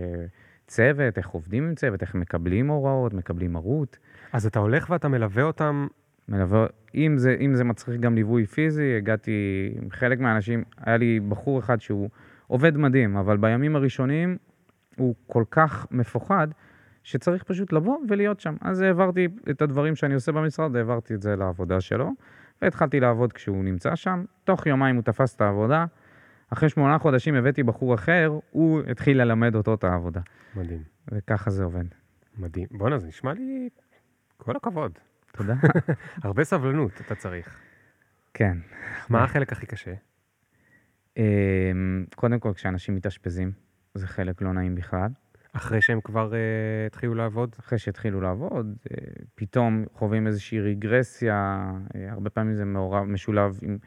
צוות, 0.66 1.18
איך 1.18 1.28
עובדים 1.28 1.68
עם 1.68 1.74
צוות, 1.74 2.02
איך 2.02 2.14
מקבלים 2.14 2.68
הוראות, 2.68 3.14
מקבלים 3.14 3.52
מרות. 3.52 3.98
אז 4.32 4.46
אתה 4.46 4.58
הולך 4.58 4.90
ואתה 4.90 5.08
מלווה 5.08 5.42
אותם, 5.42 5.86
מלווה, 6.28 6.66
אם 6.94 7.18
זה, 7.18 7.36
אם 7.40 7.54
זה 7.54 7.64
מצריך 7.64 8.00
גם 8.00 8.14
ליווי 8.14 8.46
פיזי, 8.46 8.96
הגעתי 8.96 9.70
עם 9.82 9.90
חלק 9.90 10.20
מהאנשים, 10.20 10.64
היה 10.78 10.96
לי 10.96 11.20
בחור 11.20 11.58
אחד 11.58 11.80
שהוא 11.80 12.10
עובד 12.46 12.76
מדהים, 12.76 13.16
אבל 13.16 13.36
בימים 13.36 13.76
הראשונים 13.76 14.36
הוא 14.96 15.14
כל 15.26 15.44
כך 15.50 15.86
מפוחד, 15.90 16.48
שצריך 17.02 17.42
פשוט 17.42 17.72
לבוא 17.72 17.98
ולהיות 18.08 18.40
שם. 18.40 18.56
אז 18.60 18.80
העברתי 18.80 19.28
את 19.50 19.62
הדברים 19.62 19.96
שאני 19.96 20.14
עושה 20.14 20.32
במשרד, 20.32 20.76
העברתי 20.76 21.14
את 21.14 21.22
זה 21.22 21.36
לעבודה 21.36 21.80
שלו, 21.80 22.10
והתחלתי 22.62 23.00
לעבוד 23.00 23.32
כשהוא 23.32 23.64
נמצא 23.64 23.96
שם. 23.96 24.24
תוך 24.44 24.66
יומיים 24.66 24.96
הוא 24.96 25.02
תפס 25.02 25.36
את 25.36 25.40
העבודה. 25.40 25.84
אחרי 26.50 26.68
שמונה 26.68 26.98
חודשים 26.98 27.34
הבאתי 27.34 27.62
בחור 27.62 27.94
אחר, 27.94 28.38
הוא 28.50 28.80
התחיל 28.90 29.22
ללמד 29.22 29.54
אותו 29.54 29.74
את 29.74 29.84
העבודה. 29.84 30.20
מדהים, 30.56 30.82
וככה 31.12 31.50
זה 31.50 31.64
עובד. 31.64 31.84
מדהים. 32.38 32.66
בואנה, 32.70 32.98
זה 32.98 33.06
נשמע 33.06 33.32
לי... 33.32 33.68
כל 34.36 34.56
הכבוד. 34.56 34.92
תודה. 35.32 35.54
הרבה 36.24 36.44
סבלנות 36.44 36.92
אתה 37.06 37.14
צריך. 37.14 37.58
כן. 38.34 38.58
מה 39.08 39.24
החלק 39.24 39.52
הכי 39.52 39.66
קשה? 39.66 39.94
אמ, 41.16 42.04
קודם 42.14 42.38
כל, 42.38 42.52
כשאנשים 42.54 42.94
מתאשפזים, 42.94 43.52
זה 43.96 44.06
חלק 44.06 44.42
לא 44.42 44.52
נעים 44.52 44.74
בכלל. 44.74 45.08
אחרי 45.52 45.80
שהם 45.80 46.00
כבר 46.00 46.34
אה, 46.34 46.38
התחילו 46.86 47.14
לעבוד? 47.14 47.56
אחרי 47.60 47.78
שהתחילו 47.78 48.20
לעבוד, 48.20 48.76
אה, 48.90 48.96
פתאום 49.34 49.84
חווים 49.94 50.26
איזושהי 50.26 50.60
רגרסיה, 50.60 51.70
אה, 51.94 52.12
הרבה 52.12 52.30
פעמים 52.30 52.54
זה 52.54 52.64
מעורב, 52.64 53.04
משולב 53.04 53.58
עם 53.62 53.78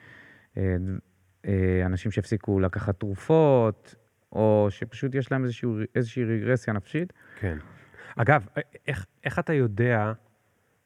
ד- 0.57 0.99
אה, 1.45 1.85
אנשים 1.85 2.11
שהפסיקו 2.11 2.59
לקחת 2.59 2.99
תרופות, 2.99 3.95
או 4.31 4.67
שפשוט 4.69 5.15
יש 5.15 5.31
להם 5.31 5.43
איזושהי, 5.43 5.69
איזושהי 5.95 6.25
רגרסיה 6.25 6.73
נפשית. 6.73 7.13
כן. 7.39 7.57
אגב, 8.15 8.47
איך, 8.87 9.05
איך 9.23 9.39
אתה 9.39 9.53
יודע 9.53 10.13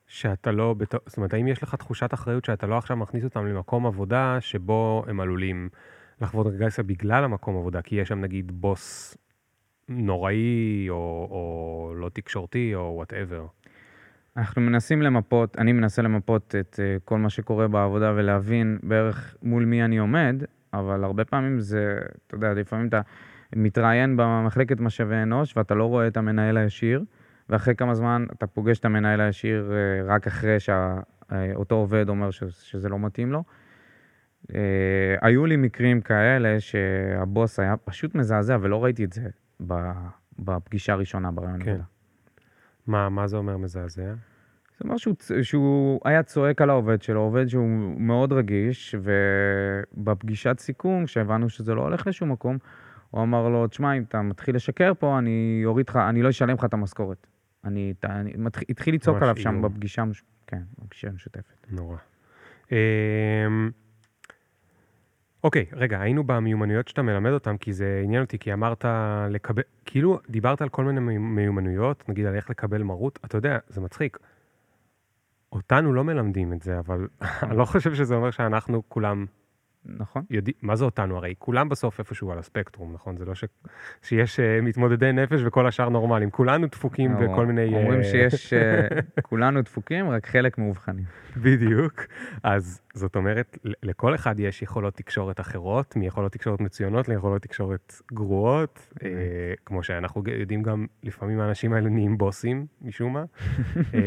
שאתה 0.08 0.52
לא, 0.52 0.74
בת... 0.74 0.96
זאת 1.06 1.18
אומרת, 1.18 1.34
האם 1.34 1.48
יש 1.48 1.64
לך 1.64 1.76
תחושת 1.76 2.14
אחריות 2.14 2.46
שאתה 2.46 2.68
לא 2.68 2.78
עכשיו 2.78 2.98
מכניס 2.98 3.24
אותם 3.24 3.46
למקום 3.46 3.86
עבודה 3.86 4.38
שבו 4.40 5.06
הם 5.08 5.20
עלולים 5.20 5.70
לחוות 6.24 6.48
רגרסיה 6.48 6.84
בגלל 6.84 7.24
המקום 7.24 7.58
עבודה, 7.58 7.82
כי 7.82 7.96
יש 7.96 8.08
שם 8.08 8.22
נגיד 8.22 8.52
בוס 8.52 9.18
נוראי, 9.90 10.86
או, 10.90 11.28
או 11.32 11.94
לא 11.96 12.10
תקשורתי, 12.10 12.76
או 12.76 12.94
whatever. 12.96 13.46
אנחנו 14.38 14.62
מנסים 14.62 15.02
למפות, 15.02 15.58
אני 15.58 15.72
מנסה 15.72 16.02
למפות 16.02 16.56
את 16.60 16.80
אה, 16.84 16.98
כל 17.06 17.18
מה 17.18 17.30
שקורה 17.30 17.68
בעבודה 17.68 18.14
ולהבין 18.16 18.80
בערך 18.84 19.36
מול 19.44 19.66
מי 19.66 19.84
אני 19.84 19.98
עומד, 19.98 20.44
אבל 20.74 21.04
הרבה 21.04 21.26
פעמים 21.26 21.60
זה, 21.60 22.00
אתה 22.28 22.36
יודע, 22.36 22.54
לפעמים 22.54 22.88
אתה 22.88 23.02
מתראיין 23.56 24.18
במחלקת 24.18 24.80
משאבי 24.80 25.16
אנוש 25.16 25.58
ואתה 25.58 25.76
לא 25.76 25.86
רואה 25.86 26.08
את 26.08 26.18
המנהל 26.18 26.58
הישיר, 26.58 27.04
ואחרי 27.50 27.76
כמה 27.76 27.96
זמן 27.96 28.26
אתה 28.32 28.48
פוגש 28.48 28.80
את 28.80 28.86
המנהל 28.86 29.22
הישיר 29.22 29.72
אה, 29.74 30.14
רק 30.14 30.28
אחרי 30.28 30.58
שאותו 30.60 31.76
עובד 31.76 32.10
אומר 32.10 32.32
שזה 32.32 32.90
לא 32.90 33.00
מתאים 33.00 33.32
לו. 33.32 33.44
אה, 34.56 34.60
היו 35.22 35.46
לי 35.46 35.56
מקרים 35.56 36.02
כאלה 36.02 36.60
שהבוס 36.60 37.60
היה 37.60 37.78
פשוט 37.78 38.16
מזעזע 38.16 38.58
ולא 38.62 38.84
ראיתי 38.84 39.04
את 39.04 39.14
זה 39.14 39.28
ב- 39.68 39.92
בפגישה 40.40 40.94
הראשונה 40.94 41.32
ברעיון 41.32 41.64
כן. 41.64 41.70
עבודה. 41.70 41.84
מה, 42.88 43.10
מה 43.10 43.28
זה 43.28 43.38
אומר 43.38 43.58
מזעזע? 43.58 44.02
זה 44.04 44.14
אומר 44.84 44.98
שהוא, 44.98 45.16
שהוא 45.42 46.00
היה 46.06 46.24
צועק 46.24 46.62
על 46.62 46.70
העובד 46.70 47.02
שלו, 47.02 47.20
עובד 47.22 47.48
שהוא 47.48 47.68
מאוד 48.02 48.34
רגיש, 48.34 48.96
ובפגישת 49.94 50.60
סיכום, 50.60 51.06
כשהבנו 51.06 51.50
שזה 51.50 51.74
לא 51.76 51.82
הולך 51.82 52.08
לשום 52.08 52.32
מקום, 52.32 52.58
הוא 53.10 53.24
אמר 53.24 53.50
לו, 53.50 53.68
תשמע, 53.68 53.94
אם 53.98 54.04
אתה 54.04 54.22
מתחיל 54.22 54.56
לשקר 54.56 54.94
פה, 55.00 55.18
אני 55.20 55.62
אוריד 55.66 55.90
לך, 55.90 55.96
אני 55.96 56.22
לא 56.22 56.30
אשלם 56.30 56.50
לך 56.56 56.66
את 56.66 56.74
המשכורת. 56.74 57.28
אני, 57.66 57.94
ת- 58.00 58.06
אני 58.06 58.34
מתחיל, 58.38 58.66
התחיל 58.70 58.96
לצעוק 58.96 59.22
עליו 59.22 59.36
שם. 59.38 59.62
בפגישה, 59.62 60.04
כן, 60.48 60.62
בפגישה 60.80 61.08
המשותפת. 61.10 61.68
נורא. 61.72 61.98
אוקיי, 65.44 65.66
רגע, 65.74 66.02
היינו 66.02 66.24
במיומנויות 66.24 66.88
שאתה 66.88 67.02
מלמד 67.02 67.32
אותם, 67.32 67.58
כי 67.58 67.74
זה 67.74 68.02
עניין 68.04 68.22
אותי, 68.24 68.40
כי 68.40 68.54
אמרת 68.54 68.86
לקבל, 69.30 69.64
כאילו 69.86 70.20
דיברת 70.30 70.62
על 70.62 70.70
כל 70.70 70.84
מיני 70.84 71.00
מי- 71.00 71.18
מיומנויות, 71.18 72.10
נגיד 72.10 72.26
על 72.26 72.36
איך 72.36 72.50
לקבל 72.50 72.84
מרות, 72.84 73.20
אתה 73.26 73.38
יודע, 73.38 73.58
זה 73.68 73.82
מצחיק. 73.82 74.18
אותנו 75.52 75.94
לא 75.94 76.04
מלמדים 76.04 76.54
את 76.54 76.62
זה, 76.62 76.80
אבל 76.80 77.08
אני 77.44 77.58
לא 77.58 77.66
חושב 77.66 77.94
שזה 77.96 78.16
אומר 78.16 78.32
שאנחנו 78.32 78.84
כולם 78.90 79.26
נכון? 79.86 80.24
יודעים, 80.30 80.56
מה 80.62 80.76
זה 80.76 80.86
אותנו? 80.86 81.18
הרי 81.18 81.34
כולם 81.40 81.70
בסוף 81.70 82.00
איפשהו 82.00 82.32
על 82.32 82.40
הספקטרום, 82.40 82.94
נכון? 82.94 83.18
זה 83.18 83.26
לא 83.26 83.36
ש... 83.36 83.44
שיש 84.02 84.40
אה, 84.40 84.62
מתמודדי 84.62 85.12
נפש 85.12 85.42
וכל 85.46 85.68
השאר 85.68 85.90
נורמלים, 85.90 86.32
כולנו 86.32 86.68
דפוקים 86.68 87.16
בכל 87.16 87.46
מיני... 87.46 87.76
אומרים 87.76 88.00
אה, 88.00 88.04
שיש, 88.04 88.54
אה, 88.54 88.88
כולנו 89.30 89.62
דפוקים, 89.62 90.10
רק 90.10 90.28
חלק 90.28 90.58
מאובחנים. 90.58 91.06
בדיוק. 91.38 92.06
אז 92.44 92.82
זאת 92.94 93.16
אומרת, 93.16 93.58
לכל 93.84 94.16
אחד 94.16 94.40
יש 94.40 94.62
יכולות 94.62 94.94
תקשורת 94.94 95.40
אחרות, 95.40 95.96
מיכולות 95.96 96.32
תקשורת 96.32 96.62
מצוינות 96.62 97.08
ליכולות 97.08 97.42
תקשורת 97.42 97.94
גרועות, 98.14 98.90
אה, 99.04 99.10
כמו 99.66 99.84
שאנחנו 99.84 100.24
יודעים 100.28 100.64
גם, 100.64 100.86
לפעמים 101.04 101.40
האנשים 101.40 101.74
האלה 101.74 101.90
נהיים 101.90 102.18
בוסים, 102.18 102.66
משום 102.82 103.14
מה. 103.14 103.24
אה, 103.94 104.00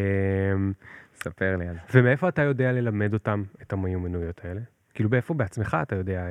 ספר 1.15 1.57
לי 1.57 1.69
על 1.69 1.75
זה. 1.75 1.99
ומאיפה 1.99 2.29
אתה 2.29 2.43
יודע 2.43 2.73
ללמד 2.73 3.13
אותם 3.13 3.43
את 3.63 3.73
המיומנויות 3.73 4.41
האלה? 4.45 4.61
כאילו, 4.97 5.11
באיפה 5.11 5.35
בעצמך 5.35 5.77
אתה 5.83 5.97
יודע, 5.97 6.21
אה, 6.21 6.29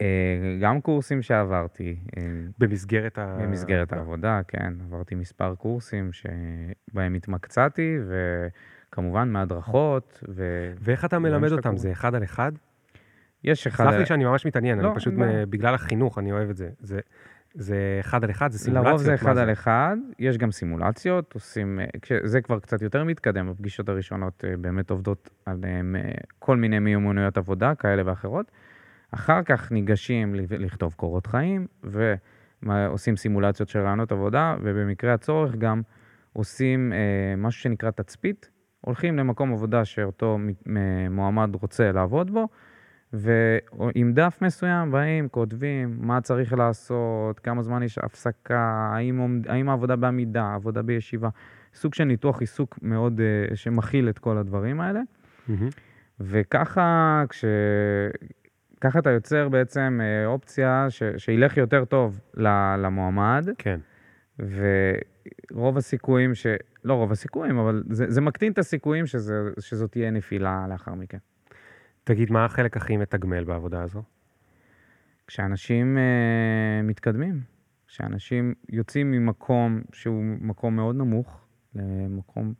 אה, 0.00 0.58
גם 0.60 0.80
קורסים 0.80 1.22
שעברתי, 1.22 1.96
אה, 2.18 2.22
במסגרת 2.58 3.18
ה... 3.18 3.36
במסגרת 3.42 3.92
העבודה, 3.92 4.40
כן. 4.48 4.72
עברתי 4.84 5.14
מספר 5.14 5.54
קורסים 5.54 6.10
שבהם 6.12 7.14
התמקצעתי, 7.14 7.96
וכמובן 8.08 9.28
מהדרכות, 9.28 10.24
ו... 10.28 10.72
ואיך 10.78 11.04
אתה 11.04 11.18
מלמד 11.18 11.52
אותם? 11.52 11.76
זה 11.76 11.92
אחד 11.92 12.14
על 12.14 12.24
אחד? 12.24 12.52
יש 13.44 13.66
אחד... 13.66 13.84
סלח 13.84 13.94
לי 13.94 14.06
שאני 14.06 14.24
ממש 14.24 14.46
מתעניין, 14.46 14.78
לא, 14.78 14.88
אני 14.88 14.96
פשוט, 14.96 15.14
בעיה. 15.14 15.46
מ- 15.46 15.50
בגלל 15.50 15.74
החינוך, 15.74 16.18
אני 16.18 16.32
אוהב 16.32 16.50
את 16.50 16.56
זה. 16.56 16.70
זה- 16.80 17.00
זה 17.58 17.96
אחד 18.00 18.24
על 18.24 18.30
אחד, 18.30 18.52
זה 18.52 18.58
סימולציות? 18.58 18.86
לרוב 18.86 19.02
זה 19.02 19.14
אחד 19.14 19.38
על 19.38 19.52
אחד, 19.52 19.96
יש 20.18 20.38
גם 20.38 20.50
סימולציות, 20.50 21.34
עושים, 21.34 21.80
אה, 21.80 22.18
זה 22.24 22.40
כבר 22.40 22.60
קצת 22.60 22.82
יותר 22.82 23.04
מתקדם, 23.04 23.48
הפגישות 23.48 23.88
הראשונות 23.88 24.44
אה, 24.44 24.56
באמת 24.56 24.90
עובדות 24.90 25.30
על 25.46 25.64
אה, 25.64 26.00
כל 26.38 26.56
מיני 26.56 26.78
מיומנויות 26.78 27.38
עבודה 27.38 27.74
כאלה 27.74 28.02
ואחרות. 28.06 28.50
אחר 29.10 29.42
כך 29.42 29.72
ניגשים 29.72 30.34
לכתוב 30.34 30.94
קורות 30.96 31.26
חיים, 31.26 31.66
ועושים 32.62 33.16
סימולציות 33.16 33.68
של 33.68 33.78
רעיונות 33.78 34.12
עבודה, 34.12 34.56
ובמקרה 34.62 35.14
הצורך 35.14 35.54
גם 35.54 35.82
עושים 36.32 36.92
משהו 37.36 37.62
שנקרא 37.62 37.90
תצפית, 37.90 38.50
הולכים 38.80 39.18
למקום 39.18 39.52
עבודה 39.52 39.84
שאותו 39.84 40.38
מועמד 41.10 41.54
רוצה 41.54 41.92
לעבוד 41.92 42.30
בו, 42.30 42.48
ועם 43.18 44.12
דף 44.12 44.38
מסוים 44.42 44.90
באים, 44.90 45.28
כותבים 45.28 45.96
מה 46.00 46.20
צריך 46.20 46.52
לעשות, 46.52 47.40
כמה 47.40 47.62
זמן 47.62 47.82
יש 47.82 47.98
הפסקה, 47.98 48.90
האם, 48.92 49.18
עומד- 49.18 49.48
האם 49.48 49.68
העבודה 49.68 49.96
בעמידה, 49.96 50.54
עבודה 50.54 50.82
בישיבה, 50.82 51.28
סוג 51.74 51.94
של 51.94 52.04
ניתוח 52.04 52.40
עיסוק 52.40 52.78
מאוד, 52.82 53.20
uh, 53.20 53.56
שמכיל 53.56 54.08
את 54.08 54.18
כל 54.18 54.38
הדברים 54.38 54.80
האלה. 54.80 55.00
מהמם. 55.48 55.68
וככה, 56.20 57.24
כש... 57.28 57.44
ככה 58.80 58.98
אתה 58.98 59.10
יוצר 59.10 59.48
בעצם 59.48 60.00
אה, 60.02 60.26
אופציה 60.26 60.86
ש... 60.88 61.02
שילך 61.16 61.56
יותר 61.56 61.84
טוב 61.84 62.20
למועמד, 62.78 63.48
כן. 63.58 63.80
ורוב 64.38 65.76
הסיכויים 65.76 66.34
ש... 66.34 66.46
לא 66.84 66.94
רוב 66.94 67.12
הסיכויים, 67.12 67.58
אבל 67.58 67.82
זה, 67.90 68.04
זה 68.10 68.20
מקטין 68.20 68.52
את 68.52 68.58
הסיכויים 68.58 69.06
שזה, 69.06 69.34
שזאת 69.60 69.92
תהיה 69.92 70.10
נפילה 70.10 70.66
לאחר 70.70 70.94
מכן. 70.94 71.18
תגיד, 72.06 72.32
מה 72.32 72.44
החלק 72.44 72.76
הכי 72.76 72.96
מתגמל 72.96 73.44
בעבודה 73.44 73.82
הזו? 73.82 74.02
כשאנשים 75.26 75.98
אה, 75.98 76.82
מתקדמים, 76.82 77.40
כשאנשים 77.86 78.54
יוצאים 78.68 79.10
ממקום 79.10 79.80
שהוא 79.92 80.24
מקום 80.40 80.76
מאוד 80.76 80.96
נמוך 80.96 81.40
למקום 81.74 82.54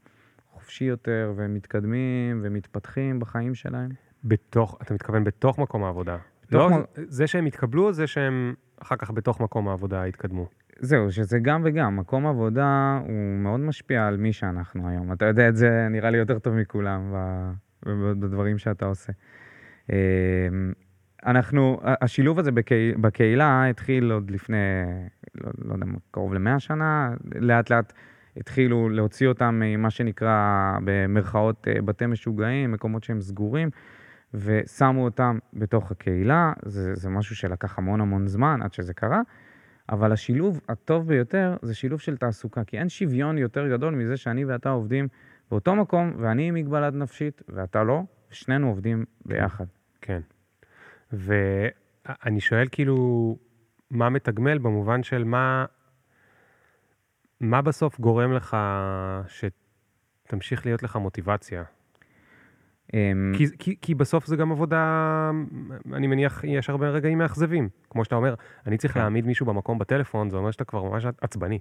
חופשי 0.51 0.85
יותר, 0.85 1.33
ומתקדמים 1.37 2.41
ומתפתחים 2.45 3.21
בחיים 3.21 3.55
שלהם. 3.55 3.91
בתוך, 4.25 4.79
אתה 4.83 4.95
מתכוון 4.95 5.25
בתוך 5.25 5.59
מקום 5.59 5.85
העבודה. 5.85 6.17
בתוך 6.49 6.71
לא 6.73 6.79
מ- 6.79 6.85
זה 6.95 7.27
שהם 7.27 7.47
התקבלו, 7.47 7.93
זה 7.93 8.07
שהם 8.07 8.55
אחר 8.83 8.97
כך 8.97 9.11
בתוך 9.11 9.41
מקום 9.41 9.69
העבודה 9.69 10.05
התקדמו. 10.05 10.49
זהו, 10.79 11.13
שזה 11.13 11.39
גם 11.39 11.63
וגם. 11.65 11.97
מקום 11.97 12.27
עבודה 12.27 13.01
הוא 13.07 13.39
מאוד 13.39 13.61
משפיע 13.61 14.07
על 14.07 14.17
מי 14.17 14.33
שאנחנו 14.33 14.89
היום. 14.89 15.13
אתה 15.13 15.25
יודע 15.25 15.49
את 15.49 15.57
זה 15.57 15.89
נראה 15.91 16.11
לי 16.11 16.19
יותר 16.19 16.39
טוב 16.39 16.55
מכולם 16.55 17.15
בדברים 18.21 18.59
שאתה 18.59 18.87
עושה. 18.87 19.13
אה, 19.93 19.97
אנחנו, 21.27 21.81
השילוב 21.83 22.39
הזה 22.39 22.53
בקהיל, 22.53 22.95
בקהילה 22.97 23.69
התחיל 23.69 24.11
עוד 24.11 24.31
לפני, 24.31 24.57
לא, 25.35 25.51
לא 25.65 25.73
יודע, 25.73 25.87
קרוב 26.11 26.35
למאה 26.35 26.61
שנה, 26.61 27.11
לאט 27.35 27.71
לאט 27.71 27.93
התחילו 28.37 28.89
להוציא 28.89 29.29
אותם 29.29 29.61
ממה 29.65 29.91
שנקרא 29.91 30.73
במרכאות 30.85 31.69
אה, 31.69 31.83
בתי 31.83 32.07
משוגעים, 32.07 32.73
מקומות 32.73 33.05
שהם 33.05 33.21
סגורים, 33.21 33.71
ושמו 34.35 35.05
אותם 35.05 35.39
בתוך 35.53 35.91
הקהילה. 35.91 36.53
זה, 36.65 36.95
זה 36.95 37.09
משהו 37.09 37.37
שלקח 37.37 37.79
המון 37.79 38.01
המון 38.01 38.27
זמן 38.27 38.61
עד 38.63 38.73
שזה 38.73 38.95
קרה, 38.95 39.21
אבל 39.89 40.13
השילוב 40.13 40.61
הטוב 40.69 41.09
ביותר 41.09 41.57
זה 41.63 41.75
שילוב 41.75 42.01
של 42.01 42.17
תעסוקה, 42.17 42.65
כי 42.65 42.79
אין 42.79 42.89
שוויון 42.89 43.39
יותר 43.39 43.69
גדול 43.69 43.95
מזה 43.95 44.17
שאני 44.17 44.45
ואתה 44.45 44.71
עובדים 44.71 45.09
באותו 45.51 45.75
מקום, 45.77 46.13
ואני 46.19 46.49
עם 46.49 46.55
מגבלת 46.55 46.95
נפשית 46.95 47.43
ואתה 47.49 47.83
לא, 47.83 48.03
ושנינו 48.31 48.69
עובדים 48.69 49.05
ביחד. 49.25 49.65
כן. 50.07 50.21
ואני 51.13 52.41
שואל 52.41 52.69
כאילו, 52.73 53.37
מה 53.91 54.09
מתגמל 54.09 54.59
במובן 54.59 55.03
של 55.03 55.25
מה, 55.25 55.65
מה 57.41 57.63
בסוף 57.63 58.01
גורם 58.01 58.33
לך 58.33 58.57
שתמשיך 59.29 60.67
להיות 60.67 60.83
לך 60.83 60.97
מוטיבציה? 60.97 61.65
אמ, 62.95 63.33
כי, 63.37 63.47
כי, 63.59 63.77
כי 63.83 63.95
בסוף 63.95 64.27
זה 64.27 64.37
גם 64.37 64.53
עבודה, 64.53 65.31
אני 65.93 66.07
מניח, 66.07 66.45
יש 66.45 66.71
הרבה 66.71 66.89
רגעים 66.89 67.19
מאכזבים. 67.19 67.69
כמו 67.91 68.05
שאתה 68.05 68.17
אומר, 68.17 68.35
אני 68.67 68.79
צריך 68.79 68.95
כן. 68.95 69.01
להעמיד 69.01 69.27
מישהו 69.27 69.47
במקום 69.47 69.79
בטלפון, 69.79 70.31
זה 70.31 70.37
אומר 70.37 70.51
שאתה 70.51 70.65
כבר 70.65 70.83
ממש 70.83 71.07
עצבני. 71.21 71.59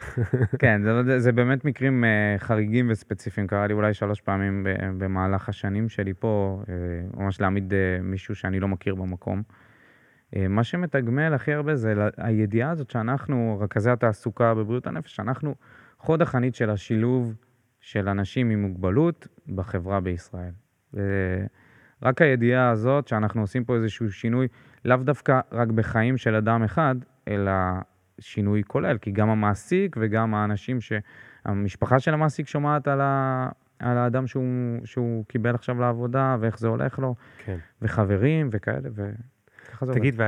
כן, 0.60 0.82
זה, 0.82 1.18
זה, 1.18 1.32
באמת 1.32 1.64
מקרים 1.64 2.04
uh, 2.04 2.40
חריגים 2.40 2.86
וספציפיים. 2.90 3.46
קרה 3.46 3.66
לי 3.66 3.74
אולי 3.74 3.94
שלוש 3.94 4.20
פעמים 4.20 4.66
במהלך 4.98 5.48
השנים 5.48 5.88
שלי 5.88 6.14
פה, 6.14 6.62
uh, 6.62 7.16
ממש 7.16 7.40
להעמיד 7.40 7.72
uh, 7.72 8.02
מישהו 8.02 8.34
שאני 8.34 8.60
לא 8.60 8.68
מכיר 8.68 8.94
במקום. 8.94 9.42
Uh, 9.42 10.38
מה 10.48 10.64
שמתגמל 10.64 11.34
הכי 11.34 11.52
הרבה 11.52 11.76
זה 11.76 11.94
הידיעה 12.16 12.70
הזאת 12.70 12.90
שאנחנו, 12.90 13.58
רכזי 13.60 13.90
התעסוקה 13.90 14.54
בבריאות 14.54 14.86
הנפש, 14.86 15.20
אנחנו 15.20 15.54
חוד 15.98 16.22
החנית 16.22 16.54
של 16.54 16.70
השילוב 16.70 17.34
של 17.80 18.08
אנשים 18.08 18.50
עם 18.50 18.62
מוגבלות 18.62 19.26
בחברה 19.48 20.00
בישראל. 20.00 20.63
ורק 20.94 22.22
הידיעה 22.22 22.70
הזאת 22.70 23.08
שאנחנו 23.08 23.40
עושים 23.40 23.64
פה 23.64 23.76
איזשהו 23.76 24.12
שינוי, 24.12 24.48
לאו 24.84 24.96
דווקא 24.96 25.40
רק 25.52 25.68
בחיים 25.68 26.16
של 26.16 26.34
אדם 26.34 26.62
אחד, 26.62 26.94
אלא 27.28 27.52
שינוי 28.20 28.62
כולל, 28.66 28.98
כי 28.98 29.10
גם 29.10 29.30
המעסיק 29.30 29.96
וגם 30.00 30.34
האנשים 30.34 30.78
שהמשפחה 30.80 32.00
של 32.00 32.14
המעסיק 32.14 32.48
שומעת 32.48 32.88
על, 32.88 33.00
ה, 33.00 33.48
על 33.78 33.98
האדם 33.98 34.26
שהוא, 34.26 34.44
שהוא 34.84 35.24
קיבל 35.24 35.54
עכשיו 35.54 35.80
לעבודה 35.80 36.36
ואיך 36.40 36.58
זה 36.58 36.68
הולך 36.68 36.98
לו, 36.98 37.14
כן. 37.44 37.56
וחברים 37.82 38.48
וכאלה, 38.52 38.88
וככה 38.94 39.86
זה 39.86 39.92
עובד. 39.92 40.00
תגיד, 40.00 40.20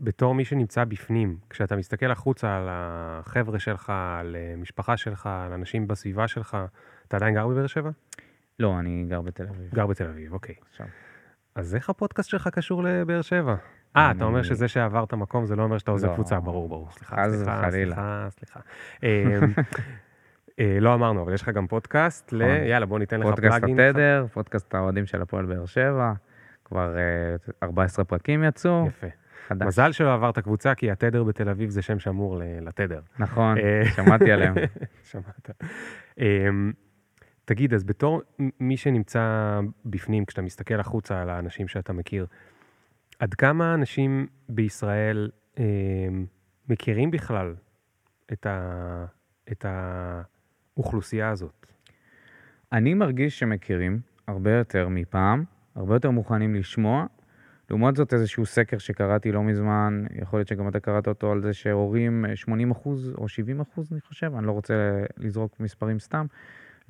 ובתור 0.00 0.34
מי 0.34 0.44
שנמצא 0.44 0.84
בפנים, 0.84 1.36
כשאתה 1.50 1.76
מסתכל 1.76 2.10
החוצה 2.10 2.56
על 2.56 2.66
החבר'ה 2.70 3.58
שלך, 3.58 3.92
על 4.20 4.36
אה, 4.36 4.54
משפחה 4.56 4.96
שלך, 4.96 5.26
על 5.26 5.52
אנשים 5.52 5.88
בסביבה 5.88 6.28
שלך, 6.28 6.56
אתה 7.08 7.16
עדיין 7.16 7.34
גר 7.34 7.48
בבאר 7.48 7.66
שבע? 7.66 7.90
לא, 8.58 8.78
אני 8.78 9.04
גר 9.08 9.20
בתל 9.20 9.46
אביב. 9.48 9.70
גר 9.74 9.86
בתל 9.86 10.06
אביב, 10.08 10.32
אוקיי. 10.32 10.54
עכשיו. 10.70 10.86
אז 11.54 11.74
איך 11.74 11.90
הפודקאסט 11.90 12.28
שלך 12.30 12.48
קשור 12.48 12.82
לבאר 12.84 13.22
שבע? 13.22 13.54
אה, 13.96 14.10
אתה 14.10 14.24
אומר 14.24 14.38
אני- 14.38 14.44
שזה 14.44 14.68
שעברת 14.68 15.14
מקום 15.14 15.46
זה 15.46 15.56
לא 15.56 15.62
אומר 15.62 15.78
שאתה 15.78 15.90
עוזב 15.90 16.08
לא. 16.08 16.14
קבוצה, 16.14 16.40
ברור, 16.40 16.68
ברור. 16.68 16.90
סליחה, 16.90 17.16
סליחה. 17.30 17.70
סליחה, 17.70 18.26
סליחה. 18.30 18.60
אמ, 19.02 19.08
אה, 20.60 20.78
לא 20.80 20.94
אמרנו, 20.94 21.22
אבל 21.22 21.34
יש 21.34 21.42
לך 21.42 21.48
גם 21.48 21.66
פודקאסט 21.66 22.32
ל... 22.32 22.36
נכון. 22.36 22.66
יאללה, 22.66 22.86
בוא 22.86 22.98
ניתן 22.98 23.20
לך 23.20 23.26
פודקאסט 23.26 23.58
פלאגין. 23.58 23.80
התדר, 23.80 24.26
פודקאסט 24.32 24.74
האוהדים 24.74 25.06
של 25.06 25.22
הפועל 25.22 25.46
באר 25.46 25.66
שבע, 25.66 26.12
כבר 26.64 26.96
אה, 26.96 27.02
14 27.62 28.04
פרקים 28.04 28.44
יצאו, 28.44 28.86
יפה. 28.88 29.06
חדש. 29.48 29.66
מזל 29.66 29.92
שלא 29.92 30.14
עברת 30.14 30.38
קבוצה, 30.38 30.74
כי 30.74 30.90
התדר 30.90 31.24
בתל 31.24 31.48
אביב 31.48 31.70
זה 31.70 31.82
שם 31.82 31.98
שמור 31.98 32.38
ל- 32.38 32.42
לתדר. 32.68 33.00
נכון, 33.18 33.58
אה, 33.58 33.82
שמעתי 33.96 34.32
עליהם. 34.32 34.54
שמעת. 35.10 35.50
תגיד, 37.48 37.74
אז 37.74 37.84
בתור 37.84 38.22
מי 38.60 38.76
שנמצא 38.76 39.60
בפנים, 39.84 40.24
כשאתה 40.24 40.42
מסתכל 40.42 40.80
החוצה 40.80 41.22
על 41.22 41.30
האנשים 41.30 41.68
שאתה 41.68 41.92
מכיר, 41.92 42.26
עד 43.18 43.34
כמה 43.34 43.74
אנשים 43.74 44.26
בישראל 44.48 45.30
אמ, 45.58 45.64
מכירים 46.68 47.10
בכלל 47.10 47.54
את, 48.32 48.46
ה, 48.46 49.04
את 49.52 49.64
האוכלוסייה 49.68 51.30
הזאת? 51.30 51.66
אני 52.72 52.94
מרגיש 52.94 53.38
שמכירים 53.38 54.00
הרבה 54.26 54.52
יותר 54.52 54.88
מפעם, 54.88 55.44
הרבה 55.74 55.94
יותר 55.94 56.10
מוכנים 56.10 56.54
לשמוע. 56.54 57.06
לעומת 57.70 57.96
זאת, 57.96 58.14
איזשהו 58.14 58.46
סקר 58.46 58.78
שקראתי 58.78 59.32
לא 59.32 59.42
מזמן, 59.42 60.04
יכול 60.22 60.38
להיות 60.38 60.48
שגם 60.48 60.68
אתה 60.68 60.80
קראת 60.80 61.08
אותו 61.08 61.32
על 61.32 61.42
זה 61.42 61.52
שהורים, 61.52 62.24
אה, 62.24 62.36
80 62.36 62.70
אחוז 62.70 63.14
או 63.18 63.28
70 63.28 63.60
אחוז, 63.60 63.92
אני 63.92 64.00
חושב, 64.00 64.34
אני 64.34 64.46
לא 64.46 64.52
רוצה 64.52 65.04
לזרוק 65.16 65.60
מספרים 65.60 65.98
סתם, 65.98 66.26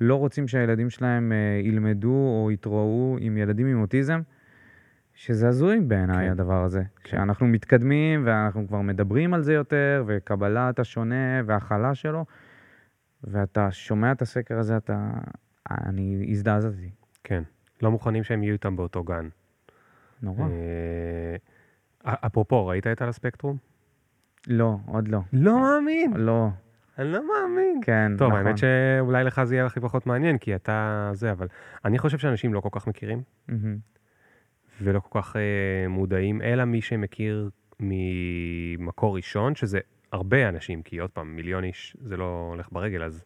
לא 0.01 0.15
רוצים 0.15 0.47
שהילדים 0.47 0.89
שלהם 0.89 1.31
אה, 1.31 1.61
ילמדו 1.63 2.09
או 2.09 2.51
יתראו 2.51 3.17
עם 3.19 3.37
ילדים 3.37 3.67
עם 3.67 3.81
אוטיזם, 3.81 4.21
שזה 5.13 5.47
הזוי 5.47 5.79
בעיניי 5.79 6.25
כן. 6.25 6.31
הדבר 6.31 6.63
הזה. 6.63 6.83
כשאנחנו 7.03 7.47
מתקדמים 7.47 8.23
ואנחנו 8.25 8.67
כבר 8.67 8.81
מדברים 8.81 9.33
על 9.33 9.41
זה 9.41 9.53
יותר, 9.53 10.03
וקבלת 10.07 10.79
השונה 10.79 11.41
והכלה 11.45 11.95
שלו, 11.95 12.25
ואתה 13.23 13.71
שומע 13.71 14.11
את 14.11 14.21
הסקר 14.21 14.59
הזה, 14.59 14.77
אתה... 14.77 15.09
אני 15.71 16.27
הזדעזעתי. 16.29 16.89
כן. 17.23 17.43
לא 17.81 17.91
מוכנים 17.91 18.23
שהם 18.23 18.43
יהיו 18.43 18.53
איתם 18.53 18.75
באותו 18.75 19.03
גן. 19.03 19.27
נורא. 20.21 20.41
אה, 20.41 21.35
אפרופו, 22.25 22.67
ראית 22.67 22.87
את 22.87 23.01
על 23.01 23.09
הספקטרום? 23.09 23.57
לא, 24.47 24.77
עוד 24.85 25.07
לא. 25.07 25.19
לא 25.33 25.59
מאמין. 25.61 26.13
לא, 26.13 26.47
אני 26.99 27.11
לא 27.11 27.19
מאמין. 27.27 27.79
כן, 27.83 28.11
טוב, 28.17 28.27
נכון. 28.27 28.45
האמת 28.45 28.57
שאולי 28.57 29.23
לך 29.23 29.43
זה 29.43 29.55
יהיה 29.55 29.65
הכי 29.65 29.79
פחות 29.79 30.05
מעניין, 30.05 30.37
כי 30.37 30.55
אתה 30.55 31.11
זה, 31.13 31.31
אבל 31.31 31.47
אני 31.85 31.99
חושב 31.99 32.17
שאנשים 32.17 32.53
לא 32.53 32.59
כל 32.59 32.69
כך 32.71 32.87
מכירים, 32.87 33.21
מהמם. 33.47 33.77
ולא 34.81 34.99
כל 34.99 35.21
כך 35.21 35.35
אה, 35.35 35.87
מודעים, 35.87 36.41
אלא 36.41 36.65
מי 36.65 36.81
שמכיר 36.81 37.49
ממקור 37.79 39.15
ראשון, 39.15 39.55
שזה 39.55 39.79
הרבה 40.11 40.49
אנשים, 40.49 40.81
כי 40.81 40.97
עוד 40.97 41.09
פעם, 41.09 41.35
מיליון 41.35 41.63
איש 41.63 41.97
זה 42.01 42.17
לא 42.17 42.47
הולך 42.51 42.67
ברגל, 42.71 43.03
אז 43.03 43.23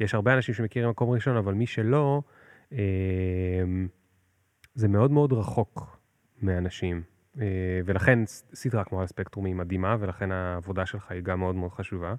יש 0.00 0.14
הרבה 0.14 0.34
אנשים 0.34 0.54
שמכירים 0.54 0.88
ממקום 0.88 1.10
ראשון, 1.10 1.36
אבל 1.36 1.54
מי 1.54 1.66
שלא, 1.66 2.22
אה, 2.72 2.78
זה 4.74 4.88
מאוד 4.88 5.10
מאוד 5.10 5.32
רחוק 5.32 6.00
מאנשים. 6.42 7.02
אה, 7.40 7.80
ולכן 7.84 8.18
סדרה 8.54 8.84
כמו 8.84 8.98
על 8.98 9.04
הספקטרום 9.04 9.46
היא 9.46 9.54
מדהימה, 9.54 9.96
ולכן 10.00 10.32
העבודה 10.32 10.86
שלך 10.86 11.10
היא 11.10 11.22
גם 11.22 11.38
מאוד 11.38 11.54
מאוד 11.54 11.70
חשובה. 11.72 12.14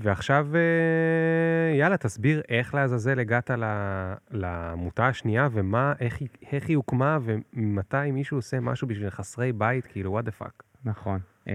ועכשיו, 0.00 0.48
אה, 0.54 1.76
יאללה, 1.76 1.96
תסביר 1.96 2.42
איך 2.48 2.74
לעזאזל 2.74 3.18
הגעת 3.18 3.50
ל- 3.50 4.14
לעמותה 4.30 5.06
השנייה, 5.08 5.48
ומה, 5.52 5.92
איך 6.00 6.18
איך 6.52 6.68
היא 6.68 6.76
הוקמה, 6.76 7.18
ומתי 7.22 8.10
מישהו 8.12 8.38
עושה 8.38 8.60
משהו 8.60 8.88
בשביל 8.88 9.10
חסרי 9.10 9.52
בית, 9.52 9.86
כאילו, 9.86 10.10
what 10.12 10.24
the 10.24 10.30
fuck. 10.30 10.62
נכון. 10.84 11.18
אה, 11.48 11.54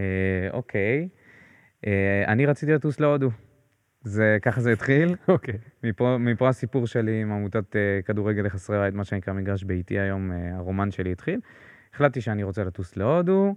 אוקיי. 0.53 1.09
אה, 1.87 2.23
אני 2.27 2.45
רציתי 2.45 2.73
לטוס 2.73 2.99
להודו. 2.99 3.29
זה, 4.03 4.37
ככה 4.41 4.61
זה 4.61 4.71
התחיל. 4.71 5.15
אוקיי. 5.27 5.57
מפה, 5.83 6.17
מפה 6.19 6.49
הסיפור 6.49 6.87
שלי 6.87 7.21
עם 7.21 7.31
עמותת 7.31 7.75
אה, 7.75 7.99
כדורגל 8.05 8.41
לחסרי 8.41 8.79
בית, 8.79 8.93
מה 8.93 9.03
שנקרא 9.03 9.33
מגרש 9.33 9.63
ביתי 9.63 9.99
היום, 9.99 10.31
אה, 10.31 10.55
הרומן 10.55 10.91
שלי 10.91 11.11
התחיל. 11.11 11.39
החלטתי 11.93 12.21
שאני 12.21 12.43
רוצה 12.43 12.63
לטוס 12.63 12.97
להודו, 12.97 13.55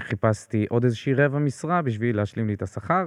וחיפשתי 0.00 0.66
עוד 0.68 0.84
איזושהי 0.84 1.14
רבע 1.14 1.38
משרה 1.38 1.82
בשביל 1.82 2.16
להשלים 2.16 2.46
לי 2.46 2.54
את 2.54 2.62
השכר. 2.62 3.06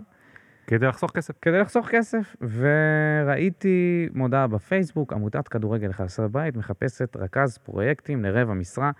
כדי 0.67 0.87
לחסוך 0.87 1.11
כסף. 1.11 1.33
כדי 1.41 1.59
לחסוך 1.59 1.87
כסף, 1.87 2.35
וראיתי 2.41 4.09
מודעה 4.13 4.47
בפייסבוק, 4.47 5.13
עמותת 5.13 5.47
כדורגל 5.47 5.87
לחסרי 5.87 6.27
בית 6.29 6.55
מחפשת 6.55 7.15
רכז 7.15 7.57
פרויקטים 7.57 8.25
לרבע 8.25 8.53
משרה. 8.53 8.91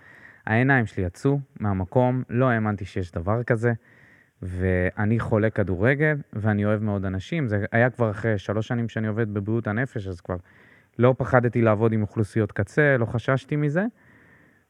העיניים 0.46 0.86
שלי 0.86 1.04
יצאו 1.04 1.40
מהמקום, 1.60 2.22
לא 2.30 2.50
האמנתי 2.50 2.84
שיש 2.84 3.12
דבר 3.12 3.42
כזה, 3.42 3.72
ואני 4.42 5.20
חולה 5.20 5.50
כדורגל, 5.50 6.16
ואני 6.32 6.64
אוהב 6.64 6.82
מאוד 6.82 7.04
אנשים. 7.04 7.48
זה 7.48 7.64
היה 7.72 7.90
כבר 7.90 8.10
אחרי 8.10 8.38
שלוש 8.38 8.68
שנים 8.68 8.88
שאני 8.88 9.06
עובד 9.06 9.34
בבריאות 9.34 9.66
הנפש, 9.66 10.06
אז 10.06 10.20
כבר 10.20 10.36
לא 10.98 11.14
פחדתי 11.18 11.62
לעבוד 11.62 11.92
עם 11.92 12.02
אוכלוסיות 12.02 12.52
קצה, 12.52 12.96
לא 12.98 13.06
חששתי 13.06 13.56
מזה. 13.56 13.84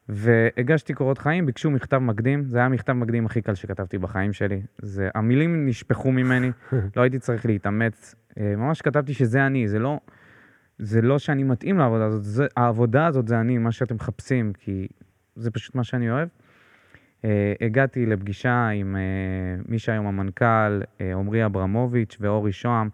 והגשתי 0.09 0.93
קורות 0.93 1.17
חיים, 1.17 1.45
ביקשו 1.45 1.71
מכתב 1.71 1.97
מקדים, 1.97 2.45
זה 2.45 2.57
היה 2.57 2.65
המכתב 2.65 2.93
מקדים 2.93 3.25
הכי 3.25 3.41
קל 3.41 3.55
שכתבתי 3.55 3.97
בחיים 3.97 4.33
שלי. 4.33 4.61
זה, 4.81 5.09
המילים 5.15 5.65
נשפכו 5.65 6.11
ממני, 6.11 6.51
לא 6.95 7.01
הייתי 7.01 7.19
צריך 7.19 7.45
להתאמץ. 7.45 8.15
אה, 8.39 8.55
ממש 8.55 8.81
כתבתי 8.81 9.13
שזה 9.13 9.45
אני, 9.45 9.67
זה 9.67 9.79
לא, 9.79 9.99
זה 10.79 11.01
לא 11.01 11.19
שאני 11.19 11.43
מתאים 11.43 11.77
לעבודה 11.77 12.05
הזאת, 12.05 12.23
זה, 12.23 12.47
העבודה 12.57 13.05
הזאת 13.05 13.27
זה 13.27 13.39
אני, 13.39 13.57
מה 13.57 13.71
שאתם 13.71 13.95
מחפשים, 13.95 14.53
כי 14.53 14.87
זה 15.35 15.51
פשוט 15.51 15.75
מה 15.75 15.83
שאני 15.83 16.11
אוהב. 16.11 16.27
אה, 17.25 17.53
הגעתי 17.61 18.05
לפגישה 18.05 18.67
עם 18.67 18.95
אה, 18.95 19.61
מי 19.67 19.79
שהיום 19.79 20.07
המנכ"ל, 20.07 20.81
עמרי 21.13 21.45
אברמוביץ' 21.45 22.17
ואורי 22.19 22.51
שוהם, 22.51 22.89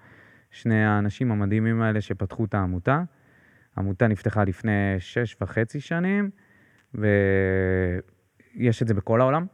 שני 0.51 0.85
האנשים 0.85 1.31
המדהימים 1.31 1.81
האלה 1.81 2.01
שפתחו 2.01 2.45
את 2.45 2.53
העמותה. 2.53 3.03
העמותה 3.75 4.07
נפתחה 4.07 4.43
לפני 4.43 4.95
שש 4.99 5.35
וחצי 5.41 5.79
שנים, 5.79 6.29
ויש 6.95 8.81
את 8.81 8.87
זה 8.87 8.93
בכל 8.93 9.21
העולם. 9.21 9.45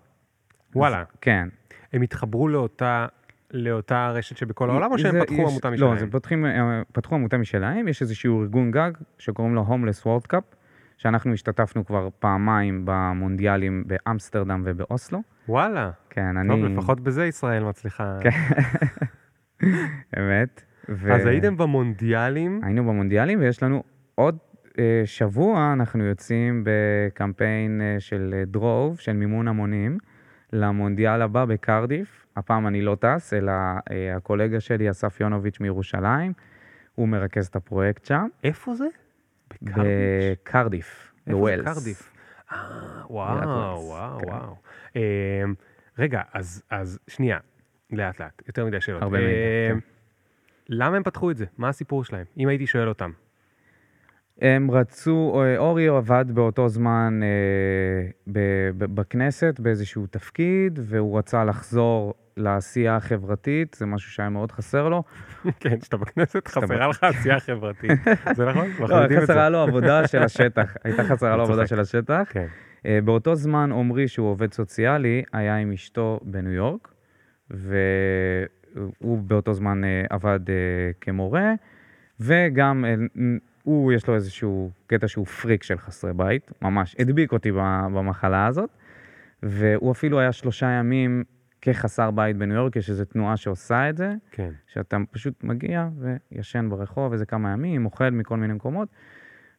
וואלה. 0.76 1.00
אז, 1.02 1.06
כן. 1.21 1.47
הם 1.93 2.02
התחברו 2.02 2.47
לאותה, 2.47 3.06
לאותה 3.52 4.10
רשת 4.10 4.38
שבכל 4.38 4.69
העולם, 4.69 4.91
או 4.91 4.97
שהם 5.00 5.12
זה- 5.12 5.21
פתחו 5.21 5.34
יש- 5.41 5.50
עמותה 5.52 5.69
משלהם? 5.69 5.93
לא, 5.93 6.00
זה 6.00 6.08
פותחים, 6.12 6.45
אה, 6.45 6.82
פתחו 6.91 7.15
עמותה 7.15 7.38
משלהם, 7.38 7.88
יש 7.88 8.02
איזשהו 8.02 8.41
ארגון 8.41 8.71
גג 8.71 8.91
שקוראים 9.17 9.56
לו 9.56 9.62
הומלס 9.62 10.06
וורלד 10.06 10.28
קאפ, 10.28 10.43
שאנחנו 10.97 11.34
השתתפנו 11.34 11.86
כבר 11.86 12.10
פעמיים 12.19 12.82
במונדיאלים 12.86 13.84
באמסטרדם 13.88 14.62
ובאוסלו. 14.65 15.21
וואלה. 15.50 15.91
כן, 16.10 16.38
אני... 16.38 16.47
טוב, 16.50 16.65
לפחות 16.65 17.00
בזה 17.00 17.26
ישראל 17.26 17.63
מצליחה. 17.63 18.17
כן. 18.21 18.30
אמת. 20.19 20.62
ו- 20.89 21.13
אז 21.13 21.26
הייתם 21.26 21.58
במונדיאלים, 21.58 22.62
היינו 22.63 22.84
במונדיאלים, 22.84 23.39
ויש 23.39 23.63
לנו 23.63 23.84
עוד 24.15 24.38
שבוע, 25.06 25.74
אנחנו 25.74 26.04
יוצאים 26.04 26.63
בקמפיין 26.66 27.82
אה, 27.82 28.00
של 28.00 28.34
אה, 28.38 28.46
דרוב, 28.46 29.00
של 29.00 29.13
מימון 29.13 29.48
המונים, 29.48 29.98
למונדיאל 30.54 31.22
הבא 31.22 31.46
בקרדיף. 31.46 32.26
הפעם 32.36 32.68
אני 32.68 32.82
לא 32.82 32.98
טס, 33.00 33.34
אלא 33.34 33.52
אה, 33.52 34.16
הקולגה 34.16 34.60
שלי, 34.60 34.90
אסף 34.90 35.20
יונוביץ' 35.22 35.60
מירושלים, 35.60 36.34
הוא 36.96 37.08
מרכז 37.08 37.48
את 37.48 37.56
הפרויקט 37.56 38.06
שם. 38.06 38.28
איפה 38.44 38.76
זה? 38.76 38.86
בקרדיף? 39.62 39.84
בקרדיף, 40.42 41.12
איפה 41.28 41.32
זה 41.32 41.32
בווילס. 41.32 41.66
קרדיף? 41.66 42.13
אה, 42.52 42.58
וואו, 43.10 43.86
וואו, 43.88 44.20
כן. 44.20 44.28
וואו. 44.28 44.56
אמ, 44.96 45.02
רגע, 46.00 46.22
אז, 46.34 47.00
שנייה, 47.08 47.38
לאט 47.92 48.20
לאט, 48.20 48.42
יותר 48.48 48.66
מדי 48.66 48.82
שאלות. 48.82 49.02
הרבה 49.02 49.18
מידע, 49.18 49.32
אמ, 49.72 49.80
כן. 49.80 49.88
למה 50.70 50.98
הם 50.98 51.04
פתחו 51.04 51.32
את 51.32 51.38
זה? 51.38 51.46
מה 51.58 51.70
הסיפור 51.70 52.04
שלהם? 52.04 52.26
אם 52.38 52.48
הייתי 52.48 52.68
שואל 52.68 52.90
אותם. 52.90 53.12
הם 54.41 54.71
רצו, 54.71 55.41
אה, 55.41 55.58
אורי 55.58 55.88
עבד 55.88 56.26
באותו 56.28 56.69
זמן 56.69 57.19
אה, 57.23 58.10
ב- 58.28 58.69
ב- 58.78 58.95
בכנסת 58.95 59.60
באיזשהו 59.60 60.08
תפקיד, 60.08 60.80
והוא 60.84 61.17
רצה 61.17 61.43
לחזור 61.45 62.13
לעשייה 62.38 62.95
החברתית, 62.95 63.76
זה 63.80 63.86
משהו 63.86 64.12
שהיה 64.12 64.30
מאוד 64.30 64.52
חסר 64.52 64.89
לו. 64.89 65.04
כן, 65.60 65.80
כשאתה 65.80 65.97
בכנסת 65.97 66.47
חסרה 66.47 66.88
לך 66.88 67.04
עשייה 67.04 67.39
חברתית. 67.39 67.91
זה 68.36 68.45
נכון? 68.45 68.67
לא. 68.80 69.21
חסרה 69.21 69.50
לו 69.50 69.60
עבודה 69.60 70.08
של 70.08 70.23
השטח, 70.23 70.76
הייתה 70.84 71.04
חסרה 71.04 71.38
לו 71.38 71.43
עבודה. 71.43 71.67
של 71.67 71.80
השטח. 71.80 72.23
כן. 72.30 72.47
אה, 72.86 73.00
באותו 73.04 73.36
זמן 73.36 73.71
עמרי, 73.71 74.08
שהוא 74.08 74.30
עובד 74.30 74.54
סוציאלי, 74.54 75.23
היה 75.34 75.58
עם 75.58 75.71
אשתו 75.71 76.19
בניו 76.23 76.52
יורק, 76.52 76.93
והוא 77.50 79.17
באותו 79.17 79.54
זמן 79.54 79.84
אה, 79.84 80.04
עבד 80.10 80.50
אה, 80.50 80.56
כמורה, 81.02 81.54
וגם 82.19 82.86
אה, 82.86 82.95
הוא, 83.67 83.93
יש 83.93 84.08
לו 84.08 84.15
איזשהו 84.15 84.71
קטע 84.88 85.08
שהוא 85.08 85.25
פריק 85.25 85.63
של 85.63 85.77
חסרי 85.77 86.13
בית, 86.13 86.51
ממש 86.62 86.95
הדביק 86.99 87.32
אותי 87.32 87.51
במחלה 87.93 88.47
הזאת, 88.47 88.69
והוא 89.43 89.91
אפילו 89.91 90.19
היה 90.19 90.32
שלושה 90.32 90.65
ימים 90.65 91.23
כחסר 91.62 92.12
בית 92.12 92.38
בניו 92.38 92.56
יורק, 92.56 92.75
יש 92.75 92.89
איזו 92.89 93.06
תנועה 93.06 93.38
שעושה 93.38 93.89
את 93.89 93.97
זה, 93.97 94.13
כן. 94.32 94.49
שאתה 94.67 94.97
פשוט 95.12 95.43
מגיע 95.43 95.88
וישן 96.32 96.67
ברחוב 96.69 97.12
איזה 97.12 97.25
כמה 97.25 97.51
ימים, 97.51 97.86
אוכל 97.86 98.10
מכל 98.10 98.38
מיני 98.38 98.53
מקומות. 98.53 98.89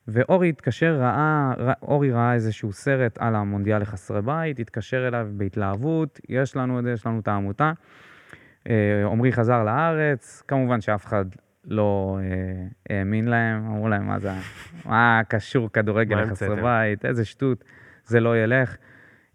ואורי 0.09 0.49
התקשר, 0.49 0.97
ראה, 1.01 1.53
רא- 1.59 1.73
אורי 1.83 2.13
ראה 2.13 2.35
איזשהו 2.35 2.73
סרט 2.73 3.19
על 3.19 3.35
המונדיאל 3.35 3.83
לחסרי 3.83 4.23
בית, 4.23 4.59
התקשר 4.61 5.09
אליו 5.09 5.29
בהתלהבות, 5.33 6.21
יש 6.29 6.57
לנו 6.57 6.79
את 6.79 6.85
זה, 6.85 6.93
יש 6.93 7.07
לנו 7.07 7.21
את 7.21 7.29
העמותה. 7.29 7.73
אה, 8.69 9.07
עמרי 9.13 9.33
חזר 9.33 9.65
לארץ, 9.65 10.43
כמובן 10.49 10.81
שאף 10.81 11.07
אחד 11.07 11.25
לא 11.69 12.19
אה, 12.21 12.97
האמין 12.97 13.29
להם, 13.29 13.67
אמרו 13.67 13.89
להם, 13.89 14.07
מה 14.07 14.19
זה, 14.19 14.31
מה 14.85 15.21
קשור 15.29 15.73
כדורגל 15.73 16.17
לחסרי 16.17 16.49
המצאתם?" 16.49 16.63
בית, 16.63 17.05
איזה 17.05 17.25
שטות, 17.25 17.65
זה 18.05 18.21
לא 18.21 18.39
ילך. 18.39 18.77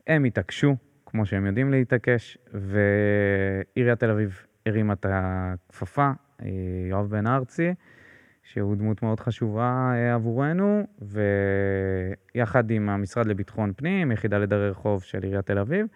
הם 0.07 0.23
התעקשו, 0.23 0.75
כמו 1.05 1.25
שהם 1.25 1.45
יודעים 1.45 1.71
להתעקש, 1.71 2.37
ועיריית 2.53 3.99
תל 3.99 4.09
אביב 4.09 4.45
הרימה 4.65 4.93
את 4.93 5.05
הכפפה, 5.09 6.11
אה, 6.41 6.47
יואב 6.89 7.09
בן 7.09 7.27
ארצי, 7.27 7.73
שהוא 8.43 8.75
דמות 8.75 9.03
מאוד 9.03 9.19
חשובה 9.19 9.91
אה, 9.95 10.13
עבורנו, 10.13 10.87
ויחד 12.35 12.71
עם 12.71 12.89
המשרד 12.89 13.25
לביטחון 13.25 13.73
פנים, 13.75 14.11
יחידה 14.11 14.37
לדרי 14.37 14.69
רחוב 14.69 15.03
של 15.03 15.23
עיריית 15.23 15.45
תל 15.45 15.59
אביב, 15.59 15.87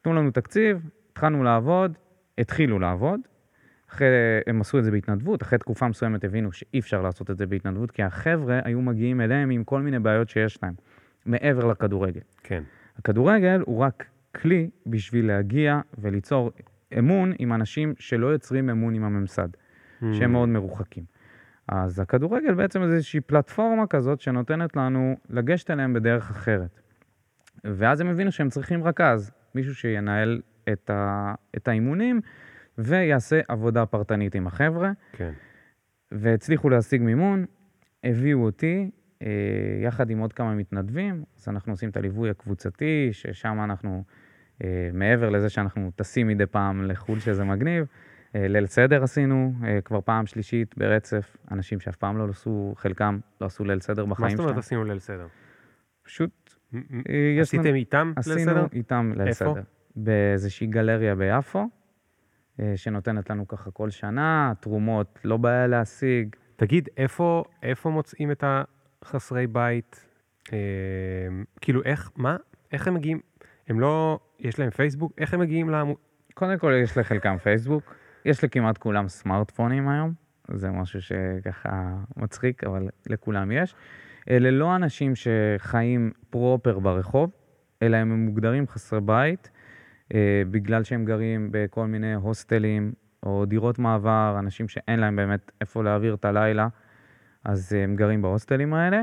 נתנו 0.00 0.14
לנו 0.14 0.30
תקציב, 0.30 0.90
התחלנו 1.12 1.44
לעבוד, 1.44 1.98
התחילו 2.38 2.78
לעבוד. 2.78 3.20
אחרי, 3.90 4.06
הם 4.46 4.60
עשו 4.60 4.78
את 4.78 4.84
זה 4.84 4.90
בהתנדבות, 4.90 5.42
אחרי 5.42 5.58
תקופה 5.58 5.88
מסוימת 5.88 6.24
הבינו 6.24 6.52
שאי 6.52 6.78
אפשר 6.78 7.02
לעשות 7.02 7.30
את 7.30 7.38
זה 7.38 7.46
בהתנדבות, 7.46 7.90
כי 7.90 8.02
החבר'ה 8.02 8.60
היו 8.64 8.80
מגיעים 8.80 9.20
אליהם 9.20 9.50
עם 9.50 9.64
כל 9.64 9.82
מיני 9.82 9.98
בעיות 9.98 10.28
שיש 10.28 10.62
להם, 10.62 10.74
מעבר 11.26 11.66
לכדורגל. 11.66 12.20
כן. 12.42 12.62
הכדורגל 12.98 13.62
הוא 13.66 13.78
רק 13.78 14.04
כלי 14.34 14.70
בשביל 14.86 15.26
להגיע 15.26 15.80
וליצור 15.98 16.52
אמון 16.98 17.32
עם 17.38 17.52
אנשים 17.52 17.94
שלא 17.98 18.26
יוצרים 18.26 18.70
אמון 18.70 18.94
עם 18.94 19.04
הממסד, 19.04 19.48
שהם 20.00 20.30
Mm. 20.30 20.32
מאוד 20.32 20.48
מרוחקים. 20.48 21.04
אז 21.68 22.00
הכדורגל 22.00 22.54
בעצם 22.54 22.86
זה 22.86 22.94
איזושהי 22.94 23.20
פלטפורמה 23.20 23.86
כזאת 23.86 24.20
שנותנת 24.20 24.76
לנו 24.76 25.16
לגשת 25.30 25.70
אליהם 25.70 25.92
בדרך 25.92 26.30
אחרת. 26.30 26.80
ואז 27.64 28.00
הם 28.00 28.08
הבינו 28.08 28.32
שהם 28.32 28.48
צריכים 28.48 28.84
רכז, 28.84 29.30
מישהו 29.54 29.74
שינהל 29.74 30.40
את, 30.72 30.90
ה, 30.90 31.34
את 31.56 31.68
האימונים 31.68 32.20
ויעשה 32.78 33.40
עבודה 33.48 33.86
פרטנית 33.86 34.34
עם 34.34 34.46
החבר'ה. 34.46 34.92
כן. 35.12 35.32
והצליחו 36.12 36.68
להשיג 36.68 37.02
מימון, 37.02 37.44
הביאו 38.04 38.44
אותי 38.44 38.90
אה, 39.22 39.28
יחד 39.82 40.10
עם 40.10 40.18
עוד 40.18 40.32
כמה 40.32 40.54
מתנדבים, 40.54 41.24
אז 41.38 41.48
אנחנו 41.48 41.72
עושים 41.72 41.88
את 41.88 41.96
הליווי 41.96 42.30
הקבוצתי, 42.30 43.08
ששם 43.12 43.58
אנחנו, 43.64 44.04
אה, 44.64 44.90
מעבר 44.92 45.30
לזה 45.30 45.48
שאנחנו 45.48 45.90
טסים 45.96 46.26
מדי 46.26 46.46
פעם 46.46 46.84
לחו"ל, 46.84 47.18
שזה 47.18 47.44
מגניב, 47.44 47.86
אה, 48.34 48.48
ליל 48.48 48.66
סדר 48.66 49.02
עשינו, 49.02 49.52
אה, 49.64 49.80
כבר 49.80 50.00
פעם 50.00 50.26
שלישית 50.26 50.74
ברצף, 50.78 51.36
אנשים 51.50 51.80
שאף 51.80 51.96
פעם 51.96 52.18
לא 52.18 52.26
עשו, 52.30 52.72
חלקם 52.76 53.18
לא 53.40 53.46
עשו 53.46 53.64
ליל 53.64 53.80
סדר 53.80 54.04
מה 54.04 54.14
בחיים 54.14 54.30
זאת 54.30 54.36
שלהם. 54.36 54.48
אומרת 54.48 54.64
עשינו 54.64 54.84
ליל 54.84 54.98
סדר? 54.98 55.26
פשוט 56.02 56.54
אה. 56.74 57.38
עשיתם 57.40 57.74
איתם 57.74 58.06
ליל 58.06 58.14
עשינו 58.16 58.50
סדר? 58.50 58.66
איתם 58.72 59.12
ליל 59.16 59.28
איפה? 59.28 59.44
סדר. 59.44 59.62
באיזושהי 59.96 60.66
גלריה 60.66 61.14
ביפו, 61.14 61.68
שנותנת 62.76 63.30
לנו 63.30 63.48
ככה 63.48 63.70
כל 63.70 63.90
שנה, 63.90 64.52
תרומות 64.60 65.18
לא 65.24 65.36
בעיה 65.36 65.66
להשיג. 65.66 66.36
תגיד, 66.56 66.88
איפה, 66.96 67.44
איפה 67.62 67.90
מוצאים 67.90 68.30
את 68.30 68.44
החסרי 69.02 69.46
בית? 69.46 70.06
אה, 70.52 70.58
כאילו, 71.60 71.82
איך, 71.84 72.10
מה? 72.16 72.36
איך 72.72 72.88
הם 72.88 72.94
מגיעים? 72.94 73.20
הם 73.68 73.80
לא, 73.80 74.18
יש 74.38 74.58
להם 74.58 74.70
פייסבוק? 74.70 75.12
איך 75.18 75.34
הם 75.34 75.40
מגיעים 75.40 75.70
לעמוד? 75.70 75.96
קודם 76.34 76.58
כל, 76.58 76.72
יש 76.82 76.98
לחלקם 76.98 77.38
פייסבוק, 77.38 77.94
יש 78.24 78.44
לכמעט 78.44 78.78
כולם 78.78 79.08
סמארטפונים 79.08 79.88
היום, 79.88 80.12
זה 80.54 80.70
משהו 80.70 81.00
שככה 81.02 81.96
מצחיק, 82.16 82.64
אבל 82.64 82.88
לכולם 83.06 83.52
יש. 83.52 83.74
אלה 84.30 84.50
לא 84.50 84.76
אנשים 84.76 85.12
שחיים 85.14 86.12
פרופר 86.30 86.78
ברחוב, 86.78 87.30
אלא 87.82 87.96
הם 87.96 88.24
מוגדרים 88.26 88.68
חסרי 88.68 89.00
בית, 89.00 89.50
אה, 89.54 89.57
בגלל 90.50 90.84
שהם 90.84 91.04
גרים 91.04 91.48
בכל 91.50 91.86
מיני 91.86 92.14
הוסטלים 92.14 92.92
או 93.22 93.44
דירות 93.46 93.78
מעבר, 93.78 94.36
אנשים 94.38 94.68
שאין 94.68 95.00
להם 95.00 95.16
באמת 95.16 95.52
איפה 95.60 95.84
להעביר 95.84 96.14
את 96.14 96.24
הלילה, 96.24 96.68
אז 97.44 97.72
הם 97.72 97.96
גרים 97.96 98.22
בהוסטלים 98.22 98.74
האלה. 98.74 99.02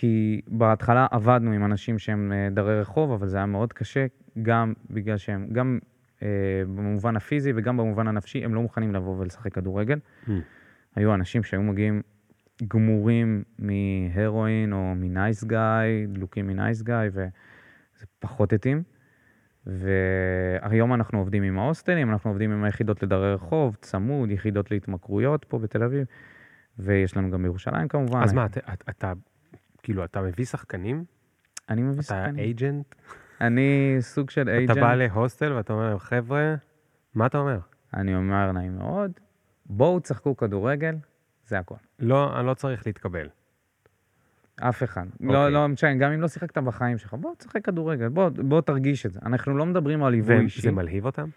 כי 0.00 0.40
בהתחלה 0.48 1.06
עבדנו 1.10 1.52
עם 1.52 1.64
אנשים 1.64 1.98
שהם 1.98 2.32
אה, 2.32 2.48
דרי 2.50 2.80
רחוב, 2.80 3.12
אבל 3.12 3.28
זה 3.28 3.36
היה 3.36 3.46
מאוד 3.46 3.72
קשה, 3.72 4.06
גם 4.42 4.72
בגלל 4.90 5.16
שהם, 5.16 5.48
גם 5.52 5.78
אה, 6.22 6.28
במובן 6.66 7.16
הפיזי 7.16 7.52
וגם 7.56 7.76
במובן 7.76 8.08
הנפשי, 8.08 8.44
הם 8.44 8.54
לא 8.54 8.62
מוכנים 8.62 8.94
לבוא 8.94 9.16
ולשחק 9.18 9.54
כדורגל. 9.54 9.98
Hmm. 10.26 10.30
היו 10.96 11.14
אנשים 11.14 11.42
שהיו 11.42 11.62
מגיעים 11.62 12.02
גמורים 12.68 13.42
מהרואין 13.58 14.72
או 14.72 14.94
מנייס 14.96 15.44
גאי, 15.44 16.06
דלוקים 16.06 16.46
מנייס 16.46 16.82
גאי, 16.82 17.08
וזה 17.08 18.06
פחות 18.18 18.52
התאים. 18.52 18.82
והיום 19.68 20.94
אנחנו 20.94 21.18
עובדים 21.18 21.42
עם 21.42 21.58
ההוסטלים, 21.58 22.10
אנחנו 22.10 22.30
עובדים 22.30 22.52
עם 22.52 22.64
היחידות 22.64 23.02
לדרי 23.02 23.34
רחוב, 23.34 23.76
צמוד, 23.80 24.30
יחידות 24.30 24.70
להתמכרויות 24.70 25.44
פה 25.44 25.58
בתל 25.58 25.82
אביב, 25.82 26.06
ויש 26.78 27.16
לנו 27.16 27.30
גם 27.30 27.42
בירושלים 27.42 27.88
כמובן. 27.88 28.22
אז 28.22 28.32
מה, 28.32 28.46
אתה, 28.46 28.60
אתה- 28.72 28.90
אתה, 28.90 29.12
כאילו, 29.82 30.04
אתה 30.04 30.20
מביא 30.22 30.44
שחקנים? 30.44 31.04
אני 31.70 31.82
מביא 31.82 31.94
אתה 31.94 32.02
שחקנים. 32.02 32.38
אייג'נט? 32.38 32.94
אני 33.40 33.96
סוג 34.00 34.30
של 34.30 34.42
אתה 34.42 34.50
אייג'נט. 34.52 34.78
בא 34.78 34.94
להוסטל 34.94 35.52
ואתה 35.52 35.72
אומר 35.72 35.88
להם, 35.88 35.98
חבר'ה, 35.98 36.54
מה 37.14 37.26
אתה 37.26 37.38
אומר? 37.38 37.58
אני 37.94 38.16
אומר 38.16 38.52
נעים 38.52 38.76
מאוד, 38.78 39.12
בואו 39.66 40.00
תשחקו 40.00 40.36
כדורגל, 40.36 40.94
זה 41.46 41.58
הכל. 41.58 41.74
לא, 41.98 42.38
אני 42.38 42.46
לא 42.46 42.54
צריך 42.54 42.86
להתקבל. 42.86 43.28
אף 44.60 44.82
אחד. 44.82 45.06
אוקיי. 45.12 45.28
לא, 45.28 45.48
לא 45.52 45.68
משנה, 45.68 45.94
גם 45.94 46.12
אם 46.12 46.20
לא 46.20 46.28
שיחקת 46.28 46.58
בחיים 46.58 46.98
שלך, 46.98 47.14
בוא 47.14 47.34
תשחק 47.38 47.64
כדורגל, 47.64 48.08
בוא, 48.08 48.28
בוא 48.28 48.60
תרגיש 48.60 49.06
את 49.06 49.12
זה. 49.12 49.20
אנחנו 49.26 49.56
לא 49.56 49.66
מדברים 49.66 50.04
על 50.04 50.12
ליווי 50.12 50.40
אישי. 50.40 50.60
וזה 50.60 50.70
מלהיב 50.70 51.06
אותם? 51.06 51.28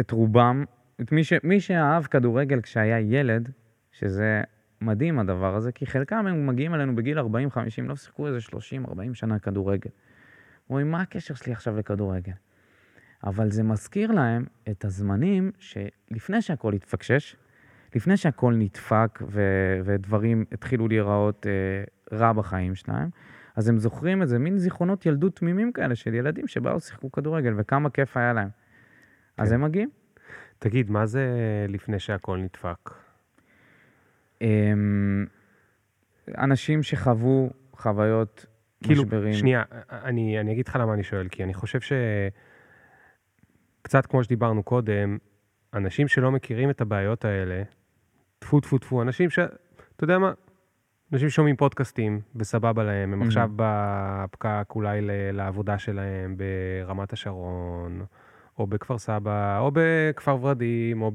את 0.00 0.10
רובם, 0.10 0.64
את 1.00 1.12
מי, 1.12 1.24
ש, 1.24 1.32
מי 1.44 1.60
שאהב 1.60 2.04
כדורגל 2.04 2.60
כשהיה 2.60 3.00
ילד, 3.00 3.50
שזה 3.92 4.42
מדהים 4.80 5.18
הדבר 5.18 5.56
הזה, 5.56 5.72
כי 5.72 5.86
חלקם 5.86 6.26
הם 6.26 6.46
מגיעים 6.46 6.74
אלינו 6.74 6.96
בגיל 6.96 7.18
40-50, 7.18 7.22
לא 7.82 7.96
שיחקו 7.96 8.26
איזה 8.26 8.38
30-40 8.84 9.14
שנה 9.14 9.38
כדורגל. 9.38 9.90
אומרים, 10.70 10.90
מה 10.90 11.00
הקשר 11.00 11.34
שלי 11.34 11.52
עכשיו 11.52 11.76
לכדורגל? 11.76 12.32
אבל 13.24 13.50
זה 13.50 13.62
מזכיר 13.62 14.12
להם 14.12 14.44
את 14.70 14.84
הזמנים 14.84 15.52
שלפני 15.58 16.42
שהכל 16.42 16.72
התפקשש, 16.72 17.36
לפני 17.94 18.16
שהכל 18.16 18.54
נדפק 18.54 19.18
ו- 19.26 19.80
ודברים 19.84 20.44
התחילו 20.52 20.88
להיראות 20.88 21.46
אה, 21.46 22.18
רע 22.18 22.32
בחיים 22.32 22.74
שלהם, 22.74 23.08
אז 23.56 23.68
הם 23.68 23.78
זוכרים 23.78 24.22
את 24.22 24.28
זה, 24.28 24.38
מין 24.38 24.58
זיכרונות 24.58 25.06
ילדות 25.06 25.36
תמימים 25.36 25.72
כאלה 25.72 25.94
של 25.94 26.14
ילדים 26.14 26.48
שבאו 26.48 26.80
שיחקו 26.80 27.12
כדורגל 27.12 27.54
וכמה 27.56 27.90
כיף 27.90 28.16
היה 28.16 28.32
להם. 28.32 28.48
אז 29.36 29.48
כן. 29.48 29.54
הם 29.54 29.62
מגיעים. 29.62 29.90
תגיד, 30.58 30.90
מה 30.90 31.06
זה 31.06 31.26
לפני 31.68 31.98
שהכל 31.98 32.38
נדפק? 32.38 32.90
אמ, 34.40 35.26
אנשים 36.38 36.82
שחוו 36.82 37.50
חוויות, 37.72 38.46
כאילו, 38.84 39.02
משברים. 39.02 39.32
שנייה, 39.32 39.62
אני, 39.90 40.40
אני 40.40 40.52
אגיד 40.52 40.68
לך 40.68 40.76
למה 40.76 40.94
אני 40.94 41.02
שואל, 41.02 41.28
כי 41.28 41.44
אני 41.44 41.54
חושב 41.54 41.80
ש... 41.80 41.92
קצת 43.82 44.06
כמו 44.06 44.24
שדיברנו 44.24 44.62
קודם, 44.62 45.18
אנשים 45.74 46.08
שלא 46.08 46.30
מכירים 46.30 46.70
את 46.70 46.80
הבעיות 46.80 47.24
האלה, 47.24 47.62
טפו 48.42 48.60
טפו 48.60 48.78
טפו, 48.78 49.02
אנשים 49.02 49.30
ש... 49.30 49.38
אתה 49.38 50.04
יודע 50.04 50.18
מה? 50.18 50.32
אנשים 51.12 51.28
שומעים 51.28 51.56
פודקאסטים 51.56 52.20
וסבבה 52.36 52.84
להם, 52.84 53.12
הם 53.12 53.22
Mhm. 53.22 53.26
עכשיו 53.26 53.50
בפקק 53.56 54.66
אולי 54.74 55.00
לעבודה 55.32 55.78
שלהם 55.78 56.36
ברמת 56.36 57.12
השרון, 57.12 58.04
או 58.58 58.66
בכפר 58.66 58.98
סבא, 58.98 59.58
או 59.58 59.70
בכפר 59.74 60.36
ורדים, 60.40 61.02
או 61.02 61.10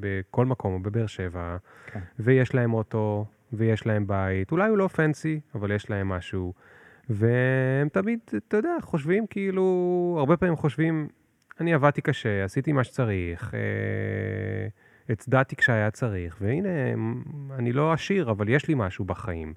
בכל 0.00 0.46
מקום, 0.46 0.74
או 0.74 0.78
בבאר 0.80 1.06
שבע, 1.06 1.56
כן. 1.86 2.00
ויש 2.18 2.54
להם 2.54 2.74
אוטו, 2.74 3.26
ויש 3.52 3.86
להם 3.86 4.06
בית, 4.06 4.52
אולי 4.52 4.68
הוא 4.68 4.78
לא 4.78 4.88
פנסי, 4.88 5.40
אבל 5.54 5.70
יש 5.72 5.90
להם 5.90 6.08
משהו. 6.08 6.52
והם 7.10 7.88
תמיד, 7.88 8.18
אתה 8.48 8.56
יודע, 8.56 8.70
חושבים 8.82 9.26
כאילו, 9.26 9.64
הרבה 10.18 10.36
פעמים 10.36 10.56
חושבים, 10.56 11.08
אני 11.60 11.74
עבדתי 11.74 12.00
קשה, 12.00 12.44
עשיתי 12.44 12.72
מה 12.72 12.84
שצריך, 12.84 13.54
אה, 13.54 13.60
הצדעתי 15.08 15.56
כשהיה 15.56 15.90
צריך, 15.90 16.36
והנה, 16.40 16.68
אני 17.58 17.72
לא 17.72 17.92
עשיר, 17.92 18.30
אבל 18.30 18.48
יש 18.48 18.68
לי 18.68 18.74
משהו 18.76 19.04
בחיים. 19.04 19.54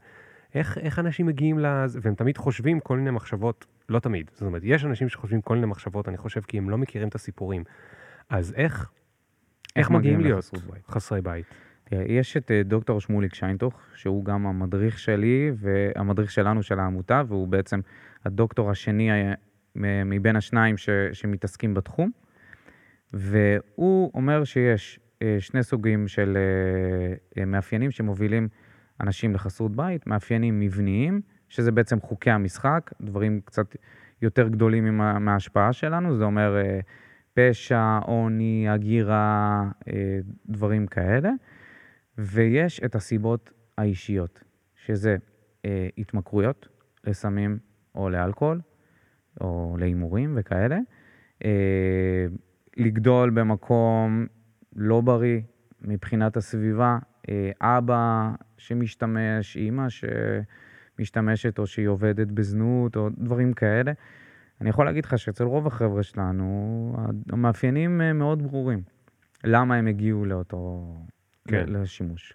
איך, 0.56 0.78
איך 0.78 1.00
אנשים 1.00 1.26
מגיעים 1.26 1.60
לזה, 1.60 2.00
והם 2.02 2.16
תמיד 2.16 2.38
חושבים 2.38 2.80
כל 2.80 2.98
מיני 2.98 3.12
מחשבות, 3.12 3.66
לא 3.90 4.00
תמיד, 4.00 4.32
זאת 4.34 4.42
אומרת, 4.42 4.62
יש 4.66 4.86
אנשים 4.86 5.10
שחושבים 5.10 5.42
כל 5.42 5.56
מיני 5.56 5.68
מחשבות, 5.68 6.08
אני 6.08 6.18
חושב, 6.18 6.42
כי 6.42 6.58
הם 6.58 6.70
לא 6.70 6.78
מכירים 6.78 7.08
את 7.08 7.16
הסיפורים. 7.16 7.64
אז 8.30 8.54
איך, 8.54 8.92
איך 9.76 9.90
מגיעים 9.90 10.20
להיות 10.20 10.38
לחסרות 10.38 10.64
בית? 10.64 10.88
חסרי 10.88 11.22
בית? 11.22 11.46
תראה, 11.84 12.04
יש 12.08 12.38
את 12.38 12.52
אה, 12.52 12.62
דוקטור 12.64 13.02
שמוליק 13.02 13.34
שיינטוך, 13.34 13.80
שהוא 13.96 14.26
גם 14.26 14.48
המדריך 14.48 15.00
שלי 15.00 15.52
והמדריך 15.56 16.32
שלנו 16.32 16.64
של 16.64 16.80
העמותה, 16.80 17.22
והוא 17.28 17.48
בעצם 17.48 17.80
הדוקטור 18.26 18.72
השני 18.72 19.12
אה, 19.12 19.34
מבין 20.06 20.36
השניים 20.36 20.78
ש, 20.78 20.90
שמתעסקים 21.14 21.74
בתחום. 21.74 22.12
והוא 23.14 24.12
אומר 24.14 24.44
שיש 24.44 25.00
שני 25.40 25.64
סוגים 25.64 26.08
של 26.08 26.38
אה, 26.38 27.42
אה, 27.42 27.46
מאפיינים 27.46 27.92
שמובילים 27.92 28.48
אנשים 29.02 29.34
לחסרות 29.34 29.76
בית, 29.76 30.08
מאפיינים 30.08 30.60
מבניים, 30.60 31.22
שזה 31.50 31.72
בעצם 31.72 32.02
חוקי 32.02 32.32
המשחק, 32.32 32.92
דברים 33.02 33.42
קצת 33.46 33.76
יותר 34.22 34.48
גדולים 34.48 34.98
מההשפעה 34.98 35.74
שלנו, 35.74 36.18
זה 36.18 36.24
אומר 36.24 36.58
אה, 36.58 36.80
פשע, 37.34 38.00
עוני, 38.04 38.70
הגירה, 38.70 39.64
אה, 39.88 40.20
דברים 40.46 40.88
כאלה. 40.88 41.32
ויש 42.18 42.82
את 42.86 42.96
הסיבות 42.96 43.52
האישיות, 43.78 44.44
שזה 44.76 45.18
אה, 45.66 45.88
התמכרויות 45.98 46.68
לסמים 47.04 47.58
או 47.96 48.10
לאלכוהול, 48.10 48.62
או 49.42 49.76
להימורים 49.80 50.34
וכאלה. 50.38 50.78
אה, 51.46 52.26
לגדול 52.78 53.30
במקום 53.30 54.28
לא 54.78 55.02
בריא 55.02 55.42
מבחינת 55.82 56.38
הסביבה, 56.38 56.98
אה, 57.30 57.52
אבא 57.62 58.32
שמשתמש, 58.58 59.58
אימא 59.58 59.88
שמשתמשת 59.90 61.60
או 61.60 61.68
שהיא 61.68 61.88
עובדת 61.88 62.28
בזנות 62.28 62.96
או 62.96 63.10
דברים 63.10 63.54
כאלה. 63.54 63.92
אני 64.62 64.70
יכול 64.70 64.86
להגיד 64.86 65.06
לך 65.06 65.18
שאצל 65.20 65.44
רוב 65.44 65.68
החבר'ה 65.68 66.04
שלנו, 66.04 66.96
המאפיינים 67.30 68.02
אה, 68.02 68.14
מאוד 68.14 68.44
ברורים. 68.44 68.82
למה 69.44 69.76
הם 69.76 69.88
הגיעו 69.88 70.26
לאותו, 70.26 70.94
כן. 71.48 71.66
לשימוש. 71.68 72.34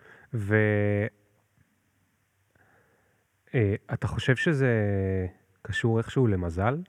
ואתה 3.55 4.07
חושב 4.07 4.37
שזה 4.37 4.71
קשור 5.63 5.99
איכשהו 5.99 6.27
למזל? 6.27 6.83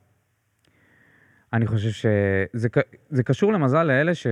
אני 1.53 1.67
חושב 1.67 1.89
שזה 1.89 2.67
זה 3.09 3.23
קשור 3.23 3.53
למזל 3.53 3.83
לאלה 3.83 4.15
ש... 4.15 4.27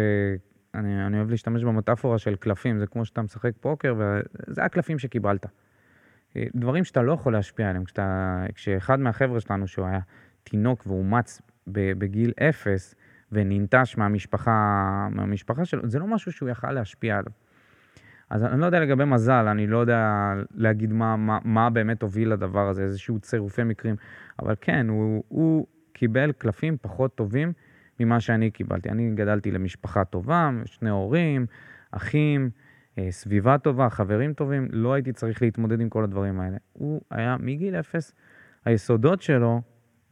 אני, 0.76 1.06
אני 1.06 1.18
אוהב 1.18 1.30
להשתמש 1.30 1.64
במטאפורה 1.64 2.18
של 2.18 2.36
קלפים, 2.36 2.80
זה 2.80 2.88
כמו 2.88 3.06
שאתה 3.06 3.22
משחק 3.22 3.52
פוקר, 3.60 3.96
וזה 3.98 4.64
הקלפים 4.64 5.00
שקיבלת. 5.00 5.46
אה, 6.36 6.46
דברים 6.56 6.84
שאתה 6.84 7.02
לא 7.02 7.12
יכול 7.12 7.34
להשפיע 7.34 7.70
עליהם. 7.70 7.86
כשאתה, 7.86 8.46
כשאחד 8.56 9.00
מהחבר'ה 9.00 9.40
שלנו, 9.40 9.68
שהוא 9.68 9.86
היה 9.86 10.00
תינוק 10.44 10.88
ואומץ 10.88 11.42
בגיל 11.68 12.34
אפס, 12.50 12.96
וננטש 13.32 13.98
מהמשפחה, 13.98 14.52
מהמשפחה 15.12 15.66
שלו, 15.66 15.90
זה 15.90 16.00
לא 16.00 16.08
משהו 16.08 16.32
שהוא 16.32 16.50
יכל 16.50 16.72
להשפיע 16.72 17.18
עליו. 17.18 17.32
אז 18.30 18.44
אני 18.44 18.62
לא 18.62 18.66
יודע 18.66 18.80
לגבי 18.80 19.06
מזל, 19.06 19.48
אני 19.48 19.68
לא 19.68 19.78
יודע 19.78 20.34
להגיד 20.56 20.94
מה, 20.94 21.16
מה, 21.16 21.40
מה 21.44 21.70
באמת 21.70 22.02
הוביל 22.02 22.34
לדבר 22.34 22.70
הזה, 22.70 22.84
איזשהו 22.84 23.20
צירופי 23.20 23.64
מקרים, 23.64 23.96
אבל 24.40 24.56
כן, 24.62 24.90
הוא, 24.90 25.24
הוא 25.28 25.68
קיבל 25.94 26.32
קלפים 26.32 26.78
פחות 26.82 27.16
טובים 27.16 27.54
ממה 28.00 28.20
שאני 28.20 28.52
קיבלתי. 28.52 28.90
אני 28.90 29.12
גדלתי 29.16 29.52
למשפחה 29.52 30.06
טובה, 30.06 30.50
שני 30.66 30.90
הורים, 30.90 31.46
אחים, 31.92 32.50
אה, 32.98 33.12
סביבה 33.12 33.58
טובה, 33.58 33.90
חברים 33.90 34.34
טובים, 34.34 34.68
לא 34.72 34.94
הייתי 34.94 35.14
צריך 35.14 35.42
להתמודד 35.42 35.82
עם 35.82 35.90
כל 35.90 36.04
הדברים 36.04 36.40
האלה. 36.40 36.58
הוא 36.74 37.02
היה 37.12 37.36
מגיל 37.40 37.76
אפס, 37.76 38.14
היסודות 38.66 39.22
שלו, 39.22 39.62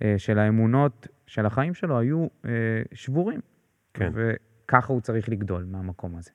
אה, 0.02 0.16
של 0.18 0.40
האמונות, 0.40 1.08
של 1.28 1.46
החיים 1.46 1.74
שלו, 1.74 2.00
היו 2.00 2.28
אה, 2.46 2.52
שבורים. 2.94 3.40
כן. 3.94 4.12
וככה 4.14 4.94
הוא 4.94 5.02
צריך 5.02 5.30
לגדול 5.30 5.64
מהמקום 5.64 6.16
הזה. 6.16 6.32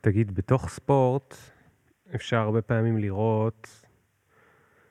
תגיד, 0.00 0.34
בתוך 0.34 0.68
ספורט 0.68 1.34
אפשר 2.14 2.36
הרבה 2.36 2.62
פעמים 2.62 2.98
לראות, 2.98 3.83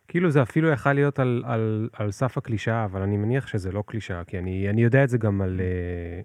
כאילו 0.08 0.30
זה 0.30 0.42
אפילו 0.42 0.70
יכל 0.70 0.94
להיות 0.94 1.20
על, 1.20 1.44
על, 1.46 1.90
על 1.94 2.12
סף 2.12 2.38
הקלישאה, 2.38 2.86
אבל 2.86 3.02
אני 3.02 3.18
מניח 3.18 3.48
שזה 3.48 3.72
לא 3.72 3.84
קלישאה, 3.88 4.24
כי 4.24 4.40
אני, 4.40 4.70
אני 4.70 4.84
יודע 4.84 5.04
את 5.04 5.10
זה 5.10 5.18
גם 5.18 5.42
על, 5.42 5.62
אה, 5.62 6.22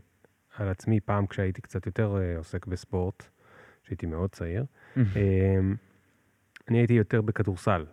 על 0.58 0.68
עצמי 0.68 1.00
פעם 1.00 1.26
כשהייתי 1.26 1.62
קצת 1.62 1.86
יותר 1.86 2.16
אה, 2.20 2.36
עוסק 2.38 2.66
בספורט, 2.66 3.28
כשהייתי 3.82 4.06
מאוד 4.06 4.30
צעיר. 4.30 4.64
אה, 4.96 5.02
אני 6.68 6.78
הייתי 6.78 6.94
יותר 6.94 7.20
בכדורסל. 7.20 7.86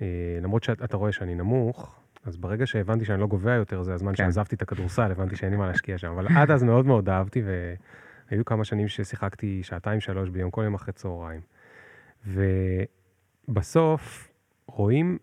אה, 0.00 0.06
למרות 0.42 0.62
שאתה 0.62 0.96
רואה 0.96 1.12
שאני 1.12 1.34
נמוך, 1.34 2.00
אז 2.24 2.36
ברגע 2.36 2.66
שהבנתי 2.66 3.04
שאני 3.04 3.20
לא 3.20 3.26
גובע 3.26 3.52
יותר, 3.52 3.82
זה 3.82 3.94
הזמן 3.94 4.12
כן. 4.12 4.16
שעזבתי 4.16 4.54
את 4.54 4.62
הכדורסל, 4.62 5.10
הבנתי 5.10 5.36
שאין 5.36 5.50
לי 5.50 5.56
מה 5.56 5.66
להשקיע 5.66 5.98
שם. 5.98 6.10
אבל 6.12 6.26
עד 6.36 6.50
אז 6.50 6.62
מאוד 6.62 6.86
מאוד 6.86 7.08
אהבתי, 7.08 7.42
והיו 8.30 8.44
כמה 8.44 8.64
שנים 8.64 8.88
ששיחקתי 8.88 9.62
שעתיים, 9.62 10.00
שלוש 10.00 10.28
ביום, 10.28 10.50
כל 10.50 10.62
יום 10.64 10.74
אחרי 10.74 10.92
צהריים. 10.92 11.40
ובסוף 13.48 14.31
רואים, 14.66 15.18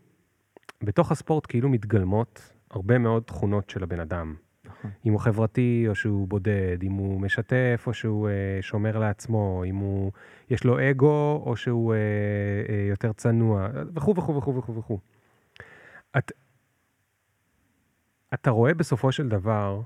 בתוך 0.84 1.12
הספורט 1.12 1.46
כאילו 1.50 1.70
מתגלמות 1.70 2.54
הרבה 2.72 2.98
מאוד 2.98 3.24
תכונות 3.24 3.70
של 3.70 3.84
הבן 3.84 4.00
אדם. 4.00 4.36
נכון. 4.66 4.92
אם 5.06 5.12
הוא 5.12 5.20
חברתי 5.20 5.86
או 5.88 5.96
שהוא 5.96 6.28
בודד, 6.28 6.78
אם 6.84 6.92
הוא 6.92 7.22
משתף 7.22 7.84
או 7.88 7.94
שהוא 7.94 8.30
אה, 8.30 8.58
שומר 8.62 8.98
לעצמו, 8.98 9.64
אם 9.66 9.76
הוא, 9.76 10.12
יש 10.50 10.64
לו 10.64 10.90
אגו 10.90 11.44
או 11.46 11.56
שהוא 11.56 11.94
אה, 11.94 11.98
אה, 12.70 12.86
יותר 12.90 13.14
צנוע, 13.14 13.68
וכו' 13.96 14.16
וכו' 14.16 14.36
וכו' 14.36 14.56
וכו' 14.56 14.76
וכו'. 14.76 15.00
את, 16.18 16.32
אתה 18.34 18.50
רואה 18.50 18.74
בסופו 18.74 19.12
של 19.12 19.30
דבר, 19.30 19.82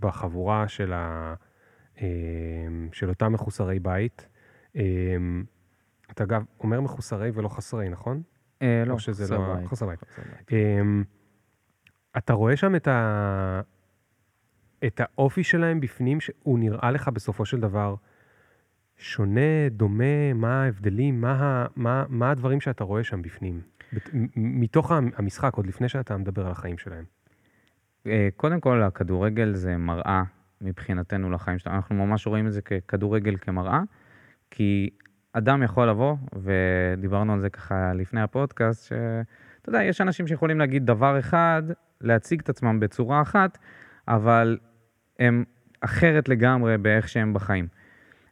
בחבורה 0.00 0.68
של, 0.68 0.92
ה, 0.92 1.34
אה, 2.00 2.06
של 2.92 3.08
אותם 3.08 3.32
מחוסרי 3.32 3.78
בית, 3.78 4.28
אה, 4.76 4.82
אתה 6.10 6.24
אגב 6.24 6.44
אומר 6.60 6.80
מחוסרי 6.80 7.30
ולא 7.34 7.48
חסרי, 7.48 7.88
נכון? 7.88 8.22
אה, 8.62 8.82
לא, 8.86 8.98
שזה 8.98 9.34
לא- 9.34 9.54
בית. 9.54 9.66
חסר 9.66 9.86
בית. 9.86 9.98
אמ, 10.52 11.04
אתה 12.18 12.32
רואה 12.32 12.56
שם 12.56 12.76
את, 12.76 12.88
ה... 12.88 13.60
את 14.86 15.00
האופי 15.04 15.44
שלהם 15.44 15.80
בפנים, 15.80 16.20
שהוא 16.20 16.58
נראה 16.58 16.90
לך 16.90 17.08
בסופו 17.08 17.44
של 17.44 17.60
דבר 17.60 17.94
שונה, 18.96 19.68
דומה, 19.70 20.32
מה 20.34 20.62
ההבדלים, 20.62 21.20
מה, 21.20 21.32
ה- 21.32 21.66
מה, 21.76 22.04
מה 22.08 22.30
הדברים 22.30 22.60
שאתה 22.60 22.84
רואה 22.84 23.04
שם 23.04 23.22
בפנים? 23.22 23.60
בת- 23.92 24.10
מתוך 24.36 24.92
המשחק, 25.16 25.54
עוד 25.54 25.66
לפני 25.66 25.88
שאתה 25.88 26.16
מדבר 26.16 26.46
על 26.46 26.52
החיים 26.52 26.78
שלהם. 26.78 27.04
אה, 28.06 28.28
קודם 28.36 28.60
כל, 28.60 28.82
הכדורגל 28.82 29.54
זה 29.54 29.76
מראה 29.76 30.22
מבחינתנו 30.60 31.30
לחיים 31.30 31.58
שלנו. 31.58 31.76
אנחנו 31.76 32.06
ממש 32.06 32.26
רואים 32.26 32.46
את 32.46 32.52
זה 32.52 32.62
ככדורגל 32.62 33.36
כמראה, 33.36 33.80
כי 34.50 34.90
אדם 35.38 35.62
יכול 35.62 35.88
לבוא, 35.88 36.16
ודיברנו 36.42 37.32
על 37.32 37.40
זה 37.40 37.50
ככה 37.50 37.92
לפני 37.94 38.20
הפודקאסט, 38.20 38.88
שאתה 38.88 39.68
יודע, 39.68 39.82
יש 39.82 40.00
אנשים 40.00 40.26
שיכולים 40.26 40.58
להגיד 40.58 40.86
דבר 40.86 41.18
אחד, 41.18 41.62
להציג 42.00 42.40
את 42.40 42.48
עצמם 42.48 42.80
בצורה 42.80 43.22
אחת, 43.22 43.58
אבל 44.08 44.58
הם 45.18 45.44
אחרת 45.80 46.28
לגמרי 46.28 46.78
באיך 46.78 47.08
שהם 47.08 47.34
בחיים. 47.34 47.68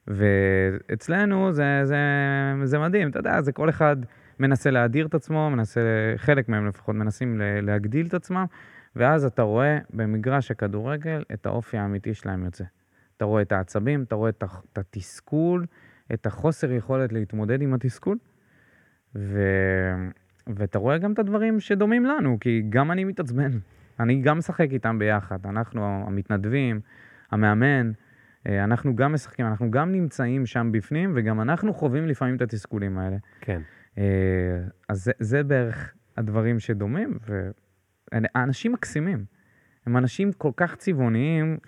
ואצלנו 0.09 1.53
זה, 1.53 1.81
זה, 1.85 1.97
זה 2.65 2.79
מדהים, 2.79 3.11
אתה 3.11 3.19
יודע, 3.19 3.43
זה 3.43 3.53
כל 3.53 3.69
אחד 3.69 3.97
מנסה 4.41 4.71
להדיר 4.71 5.07
את 5.07 5.15
עצמו, 5.15 5.51
מנסה, 5.51 5.81
חלק 6.17 6.49
מהם 6.49 6.67
לפחות 6.67 6.95
מנסים 6.95 7.41
להגדיל 7.63 8.07
את 8.07 8.15
עצמם, 8.15 8.45
ואז 8.97 9.25
אתה 9.25 9.43
רואה 9.43 9.79
במגרש 9.91 10.51
הכדורגל 10.51 11.23
את 11.33 11.47
האופי 11.47 11.79
האמיתי 11.79 12.15
שלהם 12.15 12.45
יוצא. 12.45 12.65
אתה 13.17 13.25
רואה 13.25 13.43
את 13.43 13.53
העצבים, 13.53 14.03
אתה 14.03 14.15
רואה 14.15 14.31
את 14.31 14.79
התסכול, 14.79 15.67
את 16.15 16.27
החוסר 16.27 16.73
יכולת 16.73 17.13
להתמודד 17.13 17.63
עם 17.63 17.75
התסכול, 17.75 18.19
ו... 19.15 19.41
ואתה 20.47 20.79
רואה 20.79 20.99
גם 20.99 21.13
את 21.13 21.19
הדברים 21.19 21.61
שדומים 21.61 22.05
לנו, 22.05 22.39
כי 22.41 22.63
גם 22.69 22.91
אני 22.93 23.05
מתעצבן. 23.05 23.51
אני 24.01 24.21
גם 24.23 24.39
משחק 24.39 24.69
איתם 24.73 24.99
ביחד. 24.99 25.47
אנחנו 25.47 26.05
המתנדבים, 26.07 26.81
המאמן, 27.31 27.91
אה, 28.47 28.65
אנחנו 28.65 28.97
גם 28.97 29.13
משחקים, 29.13 29.47
אנחנו 29.47 29.71
גם 29.71 29.93
נמצאים 29.93 30.47
שם 30.47 30.73
בפנים, 30.73 31.13
וגם 31.15 31.41
אנחנו 31.41 31.75
חווים 31.75 32.07
לפעמים 32.07 32.37
את 32.37 32.43
התסכולים 32.43 32.99
האלה. 32.99 33.17
כן. 33.41 33.61
אה, 33.99 34.05
אז 34.89 35.05
זה, 35.05 35.13
זה 35.19 35.43
בערך 35.43 35.95
הדברים 36.17 36.59
שדומים, 36.59 37.19
והאנשים 38.13 38.73
מקסימים. 38.73 39.25
הם 39.87 39.97
אנשים 39.97 40.33
כל 40.33 40.51
כך 40.57 40.77
צבעוניים, 40.77 41.59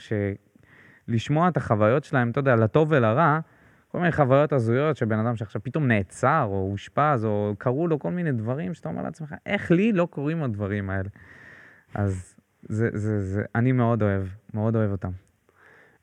שלשמוע 1.09 1.49
את 1.49 1.57
החוויות 1.57 2.05
שלהם, 2.05 2.31
אתה 2.31 2.39
יודע, 2.39 2.57
לטוב 2.57 2.89
ולרע, 2.93 3.41
כל 3.89 3.99
מיני 3.99 4.13
חוויות 4.13 4.53
הזויות 4.53 4.97
של 4.97 5.07
בן 5.07 5.19
אדם 5.19 5.37
שעכשיו 5.37 5.63
פתאום 5.63 5.87
נעצר, 5.87 6.45
או 6.49 6.69
אושפז, 6.73 7.25
או 7.25 7.55
קרו 7.59 7.89
לו 7.89 7.99
כל 7.99 8.11
מיני 8.11 8.33
דברים, 8.33 8.75
שאתה 8.75 8.89
אומר 8.89 9.03
לעצמך, 9.03 9.35
איך 9.47 9.71
לי 9.71 9.93
לא 9.93 10.09
קורים 10.11 10.43
הדברים 10.43 10.91
האלה? 10.91 11.09
אז 11.95 12.35
זה, 12.63 12.89
זה, 12.93 13.21
זה, 13.21 13.43
אני 13.55 13.73
מאוד 13.73 14.03
אוהב, 14.03 14.27
מאוד 14.55 14.77
אוהב 14.77 14.91
אותם. 14.91 15.11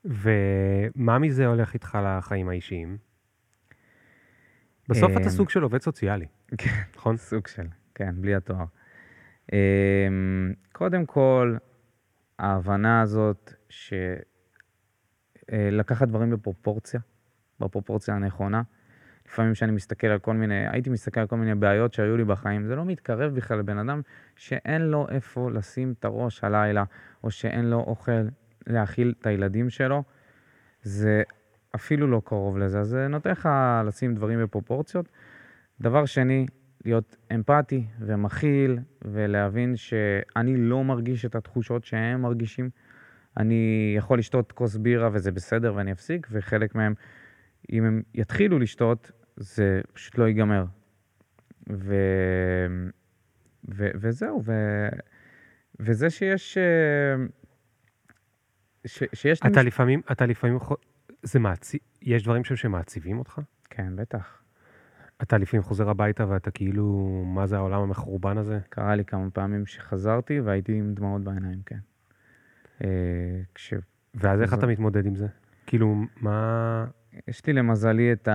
ומה 0.04 1.18
מזה 1.18 1.46
הולך 1.46 1.74
איתך 1.74 1.98
לחיים 2.04 2.48
האישיים? 2.48 2.96
בסוף 4.88 5.12
אתה 5.12 5.24
אמ, 5.24 5.28
סוג 5.28 5.50
של 5.50 5.62
עובד 5.62 5.82
סוציאלי, 5.82 6.26
כן. 6.58 6.70
נכון? 6.96 7.16
סוג 7.16 7.46
של, 7.46 7.66
כן, 7.94 8.14
בלי 8.20 8.34
התואר. 8.34 8.64
אמ, 9.52 10.52
קודם 10.72 11.06
כל, 11.06 11.56
ההבנה 12.38 13.00
הזאת 13.00 13.52
שלקחת 15.48 16.08
דברים 16.08 16.30
בפרופורציה, 16.30 17.00
בפרופורציה 17.60 18.14
הנכונה. 18.14 18.62
לפעמים 19.28 19.52
כשאני 19.52 19.72
מסתכל 19.72 20.06
על 20.06 20.18
כל 20.18 20.34
מיני, 20.34 20.68
הייתי 20.68 20.90
מסתכל 20.90 21.20
על 21.20 21.26
כל 21.26 21.36
מיני 21.36 21.54
בעיות 21.54 21.92
שהיו 21.92 22.16
לי 22.16 22.24
בחיים, 22.24 22.64
זה 22.64 22.76
לא 22.76 22.84
מתקרב 22.84 23.34
בכלל 23.34 23.58
לבן 23.58 23.78
אדם 23.78 24.00
שאין 24.36 24.82
לו 24.82 25.06
איפה 25.08 25.50
לשים 25.50 25.94
את 25.98 26.04
הראש 26.04 26.44
הלילה, 26.44 26.84
או 27.24 27.30
שאין 27.30 27.64
לו 27.64 27.80
אוכל 27.80 28.12
להאכיל 28.66 29.14
את 29.20 29.26
הילדים 29.26 29.70
שלו. 29.70 30.02
זה 30.82 31.22
אפילו 31.74 32.06
לא 32.06 32.22
קרוב 32.24 32.58
לזה, 32.58 32.80
אז 32.80 32.88
זה 32.88 33.08
נותן 33.08 33.30
לך 33.30 33.48
לשים 33.86 34.14
דברים 34.14 34.42
בפרופורציות. 34.42 35.08
דבר 35.80 36.04
שני, 36.04 36.46
להיות 36.84 37.16
אמפתי 37.34 37.86
ומכיל, 38.00 38.78
ולהבין 39.04 39.76
שאני 39.76 40.56
לא 40.56 40.84
מרגיש 40.84 41.24
את 41.24 41.34
התחושות 41.34 41.84
שהם 41.84 42.22
מרגישים. 42.22 42.70
אני 43.36 43.94
יכול 43.96 44.18
לשתות 44.18 44.52
כוס 44.52 44.76
בירה 44.76 45.08
וזה 45.12 45.32
בסדר 45.32 45.72
ואני 45.76 45.92
אפסיק, 45.92 46.26
וחלק 46.30 46.74
מהם, 46.74 46.94
אם 47.72 47.84
הם 47.84 48.02
יתחילו 48.14 48.58
לשתות, 48.58 49.10
זה 49.36 49.80
פשוט 49.92 50.18
לא 50.18 50.24
ייגמר. 50.28 50.64
ו... 51.72 51.94
ו... 53.68 53.88
וזהו, 53.94 54.42
ו... 54.44 54.52
וזה 55.80 56.10
שיש... 56.10 56.58
אה, 56.58 57.24
ש... 58.86 59.02
שיש... 59.14 59.38
אתה 59.38 59.48
למישהו- 59.48 59.66
לפעמים, 59.66 60.00
אתה 60.12 60.26
לפעמים, 60.26 60.58
זה 61.22 61.38
מעציב, 61.38 61.80
יש 62.02 62.22
דברים 62.22 62.44
שם 62.44 62.56
שמעציבים 62.56 63.18
אותך? 63.18 63.40
כן, 63.70 63.96
בטח. 63.96 64.42
אתה 65.22 65.38
לפעמים 65.38 65.62
חוזר 65.62 65.90
הביתה 65.90 66.28
ואתה 66.28 66.50
כאילו, 66.50 67.22
מה 67.26 67.46
זה 67.46 67.56
העולם 67.56 67.80
המחורבן 67.80 68.38
הזה? 68.38 68.58
קרה 68.68 68.96
לי 68.96 69.04
כמה 69.04 69.30
פעמים 69.30 69.66
שחזרתי 69.66 70.40
והייתי 70.40 70.72
עם 70.78 70.94
דמעות 70.94 71.22
בעיניים, 71.24 71.58
כן. 71.66 71.78
אה, 72.84 73.40
כש... 73.54 73.74
ואז 74.14 74.42
איך 74.42 74.54
אתה 74.54 74.66
מתמודד 74.66 75.06
עם 75.06 75.14
זה? 75.14 75.26
כאילו, 75.66 75.94
מה... 76.20 76.86
יש 77.28 77.46
לי 77.46 77.52
למזלי 77.52 78.12
את. 78.12 78.28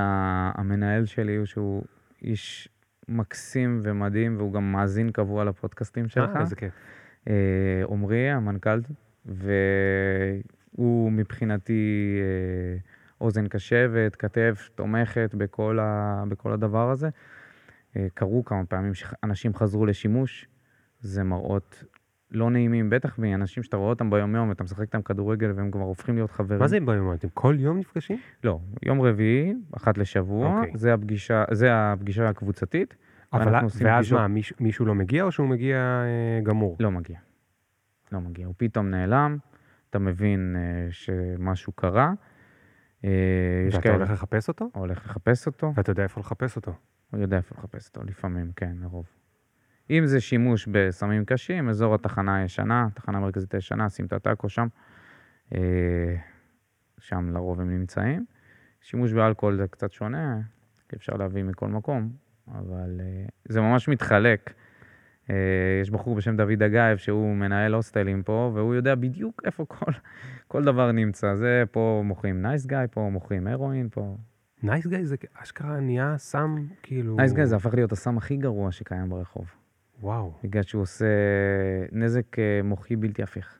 המנהל 0.55 1.05
שלי, 1.05 1.45
שהוא 1.45 1.83
איש 2.21 2.69
מקסים 3.09 3.79
ומדהים, 3.83 4.37
והוא 4.37 4.53
גם 4.53 4.71
מאזין 4.71 5.11
קבוע 5.11 5.45
לפודקאסטים 5.45 6.07
שלך. 6.07 6.29
אה, 6.35 6.41
איזה 6.41 6.55
כיף. 6.55 6.73
אה, 7.27 7.83
עמרי, 7.89 8.29
המנכ"ל, 8.29 8.79
והוא 9.25 11.11
מבחינתי 11.11 12.17
אה, 12.21 12.77
אוזן 13.21 13.47
קשבת, 13.47 14.15
כתף 14.15 14.69
תומכת 14.75 15.35
בכל, 15.37 15.79
ה... 15.81 16.23
בכל 16.27 16.51
הדבר 16.51 16.89
הזה. 16.89 17.09
אה, 17.97 18.07
קרו 18.13 18.45
כמה 18.45 18.65
פעמים 18.65 18.93
שאנשים 18.93 19.55
חזרו 19.55 19.85
לשימוש, 19.85 20.47
זה 20.99 21.23
מראות 21.23 21.83
לא 22.31 22.49
נעימים, 22.51 22.89
בטח 22.89 23.19
מאנשים 23.19 23.63
שאתה 23.63 23.77
רואה 23.77 23.89
אותם 23.89 24.09
ביום-יום, 24.09 24.49
ואתה 24.49 24.63
משחק 24.63 24.81
איתם 24.81 25.01
כדורגל 25.01 25.51
והם 25.55 25.71
כבר 25.71 25.81
הופכים 25.81 26.15
להיות 26.15 26.31
חברים. 26.31 26.59
מה 26.59 26.67
זה 26.67 26.79
ביום? 26.79 27.13
אתם 27.13 27.27
כל 27.33 27.55
יום 27.59 27.77
נפגשים? 27.77 28.17
לא, 28.43 28.59
יום 28.83 29.01
רביעי, 29.01 29.53
אחת 29.77 29.97
לשבוע, 29.97 30.57
אוקיי. 30.59 30.71
זה, 30.75 30.93
הפגישה, 30.93 31.43
זה 31.51 31.67
הפגישה 31.73 32.29
הקבוצתית. 32.29 32.95
אבל 33.33 33.53
ואז 33.53 33.81
פגישות- 33.81 34.19
מה, 34.19 34.27
מישהו, 34.27 34.55
מישהו 34.59 34.85
לא 34.85 34.95
מגיע 34.95 35.23
או 35.23 35.31
שהוא 35.31 35.47
מגיע 35.47 35.77
אה, 35.77 36.41
גמור? 36.43 36.77
לא 36.79 36.91
מגיע. 36.91 37.17
לא 38.11 38.21
מגיע. 38.21 38.45
הוא 38.47 38.53
פתאום 38.57 38.89
נעלם, 38.89 39.37
אתה 39.89 39.99
מבין 39.99 40.55
אה, 40.59 40.87
שמשהו 40.91 41.73
קרה. 41.73 42.13
אה, 43.05 43.09
ואתה 43.71 43.81
כאלה- 43.81 43.95
הולך 43.95 44.11
לחפש 44.11 44.47
אותו? 44.47 44.69
הולך 44.73 45.05
לחפש 45.05 45.47
אותו, 45.47 45.73
ואתה 45.75 45.91
יודע 45.91 46.03
איפה 46.03 46.19
לחפש 46.19 46.55
אותו. 46.55 46.73
הוא 47.11 47.19
יודע 47.21 47.37
איפה 47.37 47.55
לחפש 47.57 47.87
אותו, 47.87 48.01
לפעמים, 48.03 48.51
כן, 48.55 48.75
לרוב. 48.81 49.05
אם 49.89 50.05
זה 50.05 50.21
שימוש 50.21 50.67
בסמים 50.71 51.25
קשים, 51.25 51.69
אזור 51.69 51.95
התחנה 51.95 52.35
הישנה, 52.35 52.87
תחנה 52.93 53.19
מרכזית 53.19 53.53
הישנה, 53.53 53.89
שים 53.89 54.05
את 54.05 54.13
הטאקו 54.13 54.49
שם, 54.49 54.67
אה, 55.55 56.15
שם 56.99 57.29
לרוב 57.33 57.61
הם 57.61 57.69
נמצאים. 57.69 58.25
שימוש 58.81 59.13
באלכוהול 59.13 59.57
זה 59.57 59.67
קצת 59.67 59.91
שונה, 59.91 60.39
אפשר 60.95 61.13
להביא 61.13 61.43
מכל 61.43 61.67
מקום, 61.67 62.09
אבל 62.47 62.99
אה, 62.99 63.25
זה 63.45 63.61
ממש 63.61 63.87
מתחלק. 63.87 64.53
אה, 65.29 65.35
יש 65.81 65.89
בחור 65.89 66.15
בשם 66.15 66.37
דוד 66.37 66.63
אגייב, 66.63 66.97
שהוא 66.97 67.35
מנהל 67.35 67.73
הוסטלים 67.73 68.23
פה, 68.23 68.51
והוא 68.53 68.75
יודע 68.75 68.95
בדיוק 68.95 69.41
איפה 69.45 69.65
כל, 69.65 69.91
כל 70.47 70.63
דבר 70.63 70.91
נמצא. 70.91 71.35
זה 71.35 71.63
פה 71.71 72.01
מוכרים 72.05 72.41
נייס 72.41 72.65
גיא, 72.65 72.77
פה 72.91 73.09
מוכרים 73.11 73.47
הרואין, 73.47 73.89
פה... 73.91 74.17
נייס 74.63 74.87
גאי 74.87 75.05
זה 75.05 75.15
אשכרה 75.33 75.79
נהיה 75.79 76.17
סם, 76.17 76.55
כאילו... 76.83 77.15
נייס 77.15 77.33
גיא 77.33 77.45
זה 77.45 77.55
הפך 77.55 77.73
להיות 77.73 77.91
הסם 77.91 78.17
הכי 78.17 78.37
גרוע 78.37 78.71
שקיים 78.71 79.09
ברחוב. 79.09 79.60
וואו, 80.01 80.33
בגלל 80.43 80.63
שהוא 80.63 80.81
עושה 80.81 81.05
נזק 81.91 82.39
אה, 82.39 82.61
מוחי 82.63 82.95
בלתי 82.95 83.23
הפיך. 83.23 83.57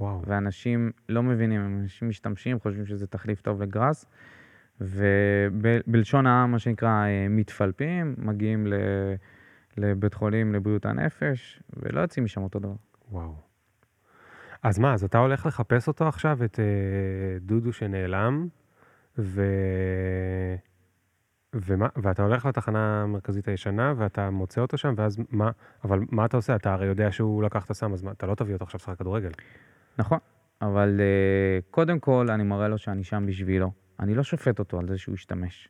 וואו. 0.00 0.22
ואנשים 0.26 0.90
לא 1.08 1.22
מבינים, 1.22 1.80
אנשים 1.82 2.08
משתמשים, 2.08 2.60
חושבים 2.60 2.86
שזה 2.86 3.06
תחליף 3.06 3.40
טוב 3.40 3.62
לגראס, 3.62 4.06
ובלשון 4.80 6.26
העם, 6.26 6.50
מה 6.52 6.58
שנקרא, 6.58 7.06
אה, 7.06 7.26
מתפלפים, 7.30 8.14
מגיעים 8.18 8.66
ל- 8.66 9.14
לבית 9.76 10.14
חולים 10.14 10.54
לבריאות 10.54 10.86
הנפש, 10.86 11.62
ולא 11.76 12.00
יוצאים 12.00 12.24
משם 12.24 12.42
אותו 12.42 12.58
דבר. 12.58 12.74
וואו. 13.10 13.34
אז 14.62 14.78
מה, 14.78 14.94
אז 14.94 15.04
אתה 15.04 15.18
הולך 15.18 15.46
לחפש 15.46 15.88
אותו 15.88 16.08
עכשיו, 16.08 16.44
את 16.44 16.60
אה, 16.60 16.64
דודו 17.40 17.72
שנעלם, 17.72 18.48
ו... 19.18 19.42
ומה, 21.54 21.88
ואתה 21.96 22.22
הולך 22.22 22.46
לתחנה 22.46 23.02
המרכזית 23.02 23.48
הישנה, 23.48 23.94
ואתה 23.96 24.30
מוצא 24.30 24.60
אותו 24.60 24.78
שם, 24.78 24.94
ואז 24.96 25.18
מה, 25.30 25.50
אבל 25.84 26.00
מה 26.10 26.24
אתה 26.24 26.36
עושה? 26.36 26.56
אתה 26.56 26.72
הרי 26.72 26.86
יודע 26.86 27.12
שהוא 27.12 27.42
לקח 27.42 27.64
את 27.64 27.70
הסם, 27.70 27.92
אז 27.92 28.02
מה, 28.02 28.10
אתה 28.10 28.26
לא 28.26 28.34
תביא 28.34 28.54
אותו 28.54 28.64
עכשיו 28.64 28.78
לשחק 28.78 28.98
כדורגל. 28.98 29.30
נכון, 29.98 30.18
אבל 30.62 31.00
אה, 31.00 31.58
קודם 31.70 31.98
כל 31.98 32.26
אני 32.30 32.42
מראה 32.42 32.68
לו 32.68 32.78
שאני 32.78 33.04
שם 33.04 33.26
בשבילו. 33.26 33.72
אני 34.00 34.14
לא 34.14 34.22
שופט 34.22 34.58
אותו 34.58 34.78
על 34.78 34.88
זה 34.88 34.98
שהוא 34.98 35.14
השתמש. 35.14 35.68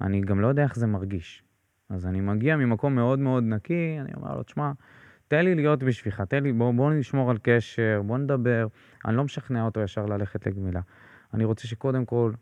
אני 0.00 0.20
גם 0.20 0.40
לא 0.40 0.46
יודע 0.46 0.62
איך 0.62 0.76
זה 0.76 0.86
מרגיש. 0.86 1.42
אז 1.88 2.06
אני 2.06 2.20
מגיע 2.20 2.56
ממקום 2.56 2.94
מאוד 2.94 3.18
מאוד 3.18 3.44
נקי, 3.44 3.96
אני 4.00 4.10
אומר 4.16 4.36
לו, 4.36 4.42
תשמע, 4.42 4.72
תן 5.28 5.44
לי 5.44 5.54
להיות 5.54 5.82
בשבילך, 5.82 6.20
תן 6.20 6.42
לי, 6.42 6.52
בוא, 6.52 6.72
בוא 6.72 6.92
נשמור 6.92 7.30
על 7.30 7.38
קשר, 7.42 8.02
בוא 8.06 8.18
נדבר. 8.18 8.66
אני 9.04 9.16
לא 9.16 9.24
משכנע 9.24 9.64
אותו 9.64 9.80
ישר 9.80 10.06
ללכת 10.06 10.46
לגמילה. 10.46 10.80
אני 11.34 11.44
רוצה 11.44 11.68
שקודם 11.68 12.04
כל 12.04 12.32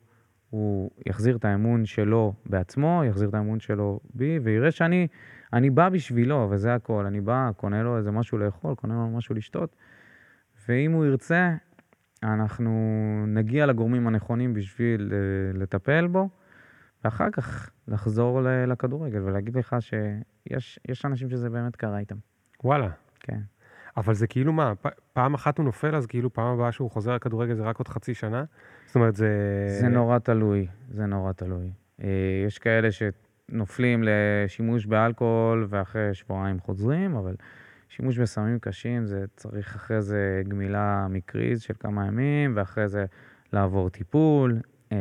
הוא 0.50 0.90
יחזיר 1.06 1.36
את 1.36 1.44
האמון 1.44 1.86
שלו 1.86 2.34
בעצמו, 2.46 3.02
יחזיר 3.08 3.28
את 3.28 3.34
האמון 3.34 3.60
שלו 3.60 4.00
בי, 4.14 4.38
ויראה 4.42 4.70
שאני 4.70 5.06
אני 5.52 5.70
בא 5.70 5.88
בשבילו, 5.88 6.48
וזה 6.50 6.74
הכל. 6.74 7.06
אני 7.06 7.20
בא, 7.20 7.50
קונה 7.56 7.82
לו 7.82 7.96
איזה 7.96 8.10
משהו 8.10 8.38
לאכול, 8.38 8.74
קונה 8.74 8.94
לו 8.94 9.08
משהו 9.08 9.34
לשתות, 9.34 9.76
ואם 10.68 10.92
הוא 10.92 11.06
ירצה, 11.06 11.54
אנחנו 12.22 12.70
נגיע 13.28 13.66
לגורמים 13.66 14.06
הנכונים 14.06 14.54
בשביל 14.54 15.12
אה, 15.12 15.58
לטפל 15.58 16.06
בו, 16.06 16.28
ואחר 17.04 17.30
כך 17.32 17.70
לחזור 17.88 18.40
לכדורגל 18.42 19.22
ולהגיד 19.22 19.56
לך 19.56 19.76
שיש 19.80 21.04
אנשים 21.04 21.30
שזה 21.30 21.50
באמת 21.50 21.76
קרה 21.76 21.98
איתם. 21.98 22.16
וואלה. 22.64 22.88
כן. 23.20 23.40
אבל 23.96 24.14
זה 24.14 24.26
כאילו 24.26 24.52
מה, 24.52 24.72
פעם 25.12 25.34
אחת 25.34 25.58
הוא 25.58 25.64
נופל, 25.64 25.94
אז 25.94 26.06
כאילו 26.06 26.32
פעם 26.32 26.46
הבאה 26.46 26.72
שהוא 26.72 26.90
חוזר 26.90 27.14
לכדורגל 27.14 27.54
זה 27.54 27.62
רק 27.62 27.78
עוד 27.78 27.88
חצי 27.88 28.14
שנה? 28.14 28.44
זאת 28.86 28.94
אומרת, 28.94 29.16
זה... 29.16 29.28
זה 29.80 29.88
נורא 29.88 30.18
תלוי, 30.18 30.66
זה 30.90 31.06
נורא 31.06 31.32
תלוי. 31.32 31.72
אה, 32.02 32.08
יש 32.46 32.58
כאלה 32.58 32.88
שנופלים 32.90 34.04
לשימוש 34.04 34.86
באלכוהול 34.86 35.66
ואחרי 35.68 36.14
שבועיים 36.14 36.60
חוזרים, 36.60 37.16
אבל 37.16 37.34
שימוש 37.88 38.18
בסמים 38.18 38.58
קשים 38.58 39.06
זה 39.06 39.24
צריך 39.36 39.74
אחרי 39.74 40.02
זה 40.02 40.42
גמילה 40.48 41.06
מקריז 41.10 41.62
של 41.62 41.74
כמה 41.80 42.06
ימים, 42.06 42.52
ואחרי 42.56 42.88
זה 42.88 43.04
לעבור 43.52 43.90
טיפול. 43.90 44.60
אה, 44.92 44.98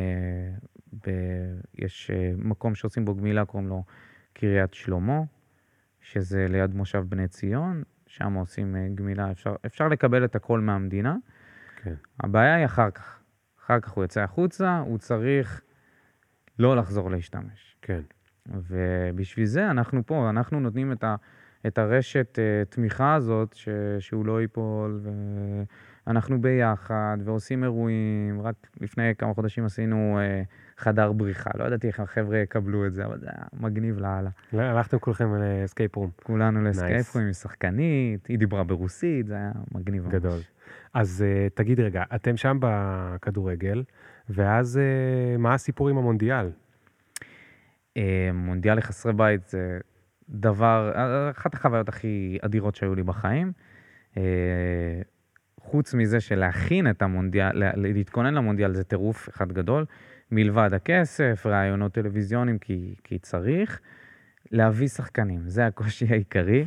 ב- 1.06 1.60
יש 1.78 2.10
אה, 2.10 2.32
מקום 2.36 2.74
שעושים 2.74 3.04
בו 3.04 3.14
גמילה, 3.14 3.44
קוראים 3.44 3.68
לו 3.68 3.82
קריית 4.32 4.74
שלמה, 4.74 5.20
שזה 6.00 6.46
ליד 6.48 6.74
מושב 6.74 7.04
בני 7.08 7.28
ציון, 7.28 7.82
שם 8.10 8.32
עושים 8.32 8.76
אה, 8.76 8.86
גמילה, 8.94 9.30
אפשר, 9.30 9.54
אפשר 9.66 9.88
לקבל 9.88 10.24
את 10.24 10.36
הכל 10.36 10.60
מהמדינה. 10.60 11.16
כן. 11.82 11.94
הבעיה 12.20 12.54
היא 12.54 12.64
אחר 12.64 12.90
כך. 12.90 13.20
אחר 13.64 13.80
כך 13.80 13.90
הוא 13.90 14.04
יוצא 14.04 14.20
החוצה, 14.20 14.78
הוא 14.78 14.98
צריך 14.98 15.62
לא 16.58 16.76
לחזור 16.76 17.10
להשתמש. 17.10 17.76
כן. 17.82 18.00
ובשביל 18.46 19.46
זה 19.46 19.70
אנחנו 19.70 20.06
פה, 20.06 20.30
אנחנו 20.30 20.60
נותנים 20.60 20.92
את, 20.92 21.04
ה, 21.04 21.16
את 21.66 21.78
הרשת 21.78 22.38
אה, 22.38 22.64
תמיכה 22.64 23.14
הזאת, 23.14 23.54
ש, 23.54 23.68
שהוא 23.98 24.26
לא 24.26 24.40
ייפול, 24.40 25.00
ואנחנו 26.06 26.40
ביחד, 26.40 27.18
ועושים 27.24 27.64
אירועים. 27.64 28.42
רק 28.42 28.54
לפני 28.80 29.14
כמה 29.18 29.34
חודשים 29.34 29.64
עשינו 29.64 30.18
אה, 30.20 30.42
חדר 30.80 31.12
בריחה. 31.12 31.50
לא 31.54 31.64
ידעתי 31.64 31.86
איך 31.86 32.00
החבר'ה 32.00 32.38
יקבלו 32.38 32.86
את 32.86 32.94
זה, 32.94 33.04
אבל 33.06 33.18
זה 33.18 33.26
היה 33.26 33.44
מגניב 33.52 33.98
לאללה. 33.98 34.30
הלכתם 34.52 34.98
כולכם 34.98 35.34
לאסקייפ 35.34 35.96
רום. 35.96 36.10
כולנו 36.22 36.60
Nice. 36.60 36.68
ל 36.70 36.76
escapeים 36.76 37.22
עם 37.22 37.32
שחקנית, 37.32 38.26
היא 38.26 38.38
דיברה 38.38 38.64
ברוסית, 38.64 39.26
זה 39.26 39.34
היה 39.34 39.52
מגניב 39.74 40.02
ממש. 40.04 40.14
גדול. 40.14 40.38
אז 40.94 41.24
uh, 41.26 41.54
תגיד 41.56 41.80
רגע, 41.80 42.02
אתם 42.14 42.36
שם 42.36 42.58
בכדורגל, 42.60 43.82
ואז 44.28 44.80
uh, 44.80 45.38
מה 45.38 45.54
הסיפור 45.54 45.88
עם 45.88 45.98
המונדיאל? 45.98 46.50
אה, 47.96 48.30
מונדיאל 48.34 48.76
לחסרי 48.78 49.12
בית 49.12 49.48
זה 49.48 49.78
דבר, 50.28 50.92
אה, 50.96 51.30
אחת 51.30 51.54
החוויות 51.54 51.88
הכי 51.88 52.38
אדירות 52.42 52.74
שהיו 52.74 52.94
לי 52.94 53.02
בחיים. 53.02 53.52
אה, 54.16 54.22
חוץ 55.60 55.94
מזה 55.94 56.20
שלהכין 56.20 56.90
את 56.90 57.02
המונדיאל, 57.02 57.50
לה- 57.58 57.72
להתכונן 57.76 58.34
למונדיאל 58.34 58.74
זה 58.74 58.84
טירוף 58.84 59.28
אחד 59.28 59.52
גדול, 59.52 59.84
מלבד 60.32 60.70
הכסף, 60.74 61.42
ראיונות 61.46 61.92
טלוויזיונים 61.92 62.58
כי, 62.58 62.94
כי 63.04 63.18
צריך, 63.18 63.80
להביא 64.52 64.88
שחקנים, 64.88 65.40
זה 65.46 65.66
הקושי 65.66 66.06
העיקרי, 66.10 66.66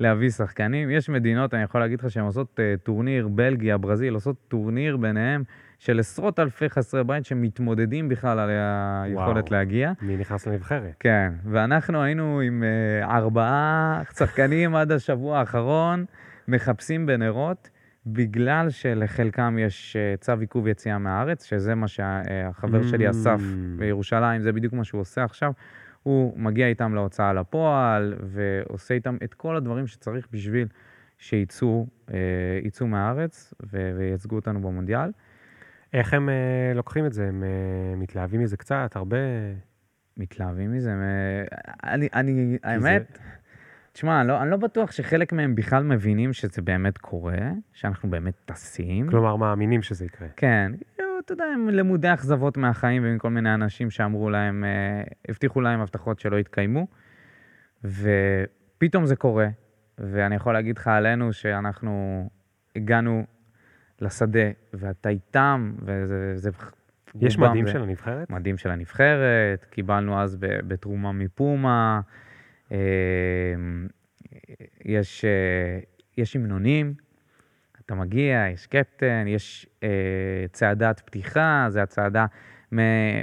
להביא 0.00 0.30
שחקנים. 0.30 0.90
יש 0.90 1.08
מדינות, 1.08 1.54
אני 1.54 1.62
יכול 1.62 1.80
להגיד 1.80 2.00
לך, 2.00 2.10
שהן 2.10 2.24
עושות 2.24 2.60
אה, 2.60 2.74
טורניר, 2.82 3.28
בלגיה, 3.28 3.78
ברזיל, 3.78 4.14
עושות 4.14 4.36
טורניר 4.48 4.96
ביניהם 4.96 5.44
של 5.78 5.98
עשרות 5.98 6.38
אלפי 6.38 6.68
חסרי 6.68 7.04
בית 7.04 7.24
שמתמודדים 7.24 8.08
בכלל 8.08 8.38
על 8.38 8.50
היכולת 8.50 9.44
וואו. 9.44 9.58
להגיע. 9.58 9.92
מי 10.02 10.16
נכנס 10.16 10.46
לנבחרת? 10.46 10.94
כן, 11.00 11.32
ואנחנו 11.44 12.02
היינו 12.02 12.40
עם 12.40 12.62
אה, 12.62 13.16
ארבעה 13.16 14.02
שחקנים 14.18 14.74
עד 14.74 14.92
השבוע 14.92 15.38
האחרון, 15.38 16.04
מחפשים 16.48 17.06
בנרות, 17.06 17.70
בגלל 18.06 18.70
שלחלקם 18.70 19.56
יש 19.60 19.96
אה, 19.96 20.14
צו 20.16 20.32
עיכוב 20.40 20.66
יציאה 20.66 20.98
מהארץ, 20.98 21.44
שזה 21.44 21.74
מה 21.74 21.88
שהחבר 21.88 22.82
שלי 22.82 23.10
אסף 23.10 23.40
Mm. 23.40 23.78
בירושלים, 23.78 24.42
זה 24.42 24.52
בדיוק 24.52 24.72
מה 24.72 24.84
שהוא 24.84 25.00
עושה 25.00 25.24
עכשיו. 25.24 25.52
הוא 26.02 26.38
מגיע 26.38 26.66
איתם 26.68 26.94
להוצאה 26.94 27.32
לפועל, 27.32 28.14
ועושה 28.22 28.94
איתם 28.94 29.16
את 29.24 29.34
כל 29.34 29.56
הדברים 29.56 29.86
שצריך 29.86 30.28
בשביל 30.32 30.68
שיצאו 31.18 31.86
אה, 32.14 32.86
מהארץ 32.86 33.54
וייצגו 33.72 34.36
אותנו 34.36 34.60
במונדיאל. 34.60 35.10
איך 35.92 36.14
הם 36.14 36.28
uh, 36.28 36.32
לוקחים 36.76 37.06
את 37.06 37.12
זה? 37.12 37.28
הם 37.28 37.42
uh, 37.42 37.96
מתלהבים 37.96 38.40
מזה 38.40 38.56
קצת? 38.56 38.92
הרבה? 38.96 39.16
מתלהבים 40.16 40.72
מזה. 40.72 40.94
מ- 40.94 41.44
אני, 41.84 42.08
אני, 42.14 42.58
האמת, 42.62 43.18
תשמע, 43.98 44.20
אני 44.20 44.28
לא, 44.28 44.42
אני 44.42 44.50
לא 44.50 44.56
בטוח 44.56 44.92
שחלק 44.92 45.32
מהם 45.32 45.54
בכלל 45.54 45.82
מבינים 45.82 46.32
שזה 46.32 46.62
באמת 46.62 46.98
קורה, 46.98 47.38
שאנחנו 47.72 48.10
באמת 48.10 48.34
טסים. 48.44 49.08
כלומר, 49.10 49.36
מאמינים 49.36 49.82
שזה 49.82 50.04
יקרה. 50.04 50.28
כן, 50.36 50.72
אתה 51.24 51.32
יודע, 51.32 51.44
הם 51.44 51.68
למודי 51.68 52.14
אכזבות 52.14 52.56
מהחיים 52.56 53.02
ומכל 53.04 53.30
מיני 53.30 53.54
אנשים 53.54 53.90
שאמרו 53.90 54.30
להם, 54.30 54.64
אה, 54.64 55.02
הבטיחו 55.28 55.60
להם 55.60 55.80
הבטחות 55.80 56.20
שלא 56.20 56.38
התקיימו, 56.38 56.86
ופתאום 57.84 59.06
זה 59.06 59.16
קורה, 59.16 59.48
ואני 59.98 60.34
יכול 60.34 60.52
להגיד 60.52 60.78
לך 60.78 60.88
עלינו 60.88 61.32
שאנחנו 61.32 62.28
הגענו 62.76 63.24
לשדה, 64.00 64.48
ואתה 64.72 65.08
איתם, 65.08 65.72
וזה... 65.82 66.36
זה, 66.36 66.50
יש 67.20 67.38
מדים 67.38 67.66
זה- 67.66 67.72
של 67.72 67.82
הנבחרת? 67.82 68.30
מדים 68.30 68.56
של 68.56 68.70
הנבחרת, 68.70 69.64
קיבלנו 69.70 70.20
אז 70.20 70.36
בתרומה 70.40 71.12
מפומה, 71.12 72.00
יש, 74.84 75.24
אה, 75.24 75.78
יש 76.16 76.36
המנונים, 76.36 76.94
אתה 77.84 77.94
מגיע, 77.94 78.46
יש 78.52 78.66
קפטן, 78.66 79.24
יש 79.26 79.66
אה, 79.82 79.88
צעדת 80.52 81.00
פתיחה, 81.04 81.66
זו 81.68 81.80
הצעדה 81.80 82.26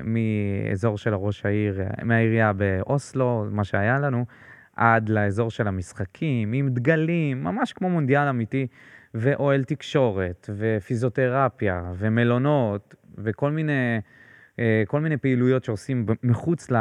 מאזור 0.03 0.97
של 0.97 1.13
הראש 1.13 1.45
העיר, 1.45 1.81
מהעירייה 2.03 2.53
באוסלו, 2.53 3.45
מה 3.51 3.63
שהיה 3.63 3.99
לנו, 3.99 4.25
עד 4.75 5.09
לאזור 5.09 5.51
של 5.51 5.67
המשחקים, 5.67 6.53
עם 6.53 6.69
דגלים, 6.69 7.43
ממש 7.43 7.73
כמו 7.73 7.89
מונדיאל 7.89 8.27
אמיתי, 8.27 8.67
ואוהל 9.13 9.63
תקשורת, 9.63 10.49
ופיזיותרפיה, 10.57 11.91
ומלונות, 11.97 12.95
וכל 13.17 13.51
מיני, 13.51 13.99
כל 14.87 15.01
מיני 15.01 15.17
פעילויות 15.17 15.63
שעושים 15.63 16.05
מחוץ, 16.23 16.71
ל, 16.71 16.75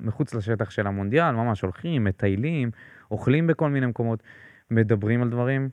מחוץ 0.00 0.34
לשטח 0.34 0.70
של 0.70 0.86
המונדיאל, 0.86 1.30
ממש 1.30 1.60
הולכים, 1.60 2.04
מטיילים, 2.04 2.70
אוכלים 3.10 3.46
בכל 3.46 3.70
מיני 3.70 3.86
מקומות, 3.86 4.22
מדברים 4.70 5.22
על 5.22 5.30
דברים, 5.30 5.68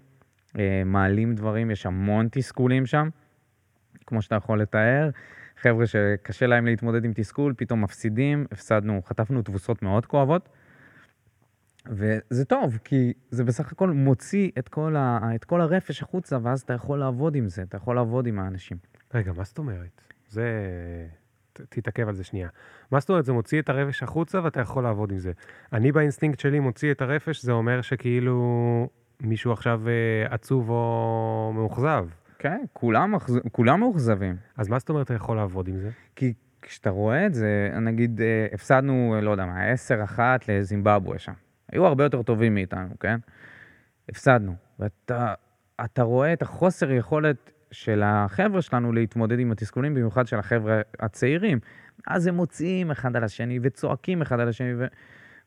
אה, 0.59 0.81
מעלים 0.85 1.35
דברים, 1.35 1.71
יש 1.71 1.85
המון 1.85 2.27
תסכולים 2.31 2.85
שם, 2.85 3.09
כמו 4.05 4.21
שאתה 4.21 4.35
יכול 4.35 4.61
לתאר. 4.61 5.09
חבר'ה 5.61 5.87
שקשה 5.87 6.47
להם 6.47 6.65
להתמודד 6.65 7.05
עם 7.05 7.11
תסכול, 7.15 7.53
פתאום 7.57 7.81
מפסידים, 7.81 8.45
הפסדנו, 8.51 9.01
חטפנו 9.05 9.41
תבוסות 9.41 9.81
מאוד 9.81 10.05
כואבות. 10.05 10.49
וזה 11.85 12.45
טוב, 12.45 12.79
כי 12.83 13.13
זה 13.29 13.43
בסך 13.43 13.71
הכל 13.71 13.89
מוציא 13.89 14.51
את 14.59 14.69
כל, 14.69 14.95
ה, 14.95 15.19
את 15.35 15.43
כל 15.43 15.61
הרפש 15.61 16.01
החוצה, 16.01 16.37
ואז 16.43 16.61
אתה 16.61 16.73
יכול 16.73 16.99
לעבוד 16.99 17.35
עם 17.35 17.49
זה, 17.49 17.61
אתה 17.61 17.77
יכול 17.77 17.95
לעבוד 17.95 18.27
עם 18.27 18.39
האנשים. 18.39 18.77
רגע, 19.13 19.31
מה 19.33 19.43
זאת 19.43 19.57
אומרת? 19.57 20.10
זה... 20.31 20.45
ת- 21.53 21.61
תתעכב 21.69 22.07
על 22.07 22.13
זה 22.13 22.23
שנייה. 22.23 22.49
מה 22.91 22.99
זאת 22.99 23.09
אומרת? 23.09 23.25
זה 23.25 23.33
מוציא 23.33 23.61
את 23.61 23.69
הרפש 23.69 24.03
החוצה 24.03 24.43
ואתה 24.43 24.59
יכול 24.61 24.83
לעבוד 24.83 25.11
עם 25.11 25.19
זה. 25.19 25.31
אני 25.73 25.91
באינסטינקט 25.91 26.39
שלי 26.39 26.59
מוציא 26.59 26.91
את 26.91 27.01
הרפש, 27.01 27.43
זה 27.45 27.51
אומר 27.51 27.81
שכאילו 27.81 28.89
מישהו 29.21 29.51
עכשיו 29.51 29.81
אה, 29.87 30.33
עצוב 30.33 30.69
או 30.69 31.51
מאוכזב. 31.55 32.07
כן, 32.39 32.63
כולם, 32.73 33.13
כולם 33.51 33.79
מאוכזבים. 33.79 34.35
אז 34.57 34.67
מה 34.69 34.79
זאת 34.79 34.89
אומרת 34.89 35.05
אתה 35.05 35.13
יכול 35.13 35.37
לעבוד 35.37 35.67
עם 35.67 35.77
זה? 35.77 35.89
כי 36.15 36.33
כשאתה 36.61 36.89
רואה 36.89 37.25
את 37.25 37.33
זה, 37.33 37.69
נגיד, 37.81 38.21
אה, 38.21 38.47
הפסדנו, 38.53 39.15
לא 39.21 39.31
יודע 39.31 39.45
מה, 39.45 39.73
10-1 40.15 40.19
לזימבבואה 40.47 41.19
שם. 41.19 41.33
היו 41.71 41.85
הרבה 41.85 42.03
יותר 42.03 42.21
טובים 42.21 42.53
מאיתנו, 42.53 42.99
כן? 42.99 43.19
הפסדנו. 44.09 44.55
ואתה 44.79 45.33
אתה 45.85 46.03
רואה 46.03 46.33
את 46.33 46.41
החוסר 46.41 46.91
יכולת 46.91 47.51
של 47.71 48.01
החבר'ה 48.05 48.61
שלנו 48.61 48.91
להתמודד 48.91 49.39
עם 49.39 49.51
התסכולים, 49.51 49.93
במיוחד 49.93 50.27
של 50.27 50.39
החבר'ה 50.39 50.81
הצעירים. 50.99 51.59
אז 52.07 52.27
הם 52.27 52.35
מוציאים 52.35 52.91
אחד 52.91 53.15
על 53.15 53.23
השני 53.23 53.59
וצועקים 53.61 54.21
אחד 54.21 54.39
על 54.39 54.47
השני. 54.47 54.73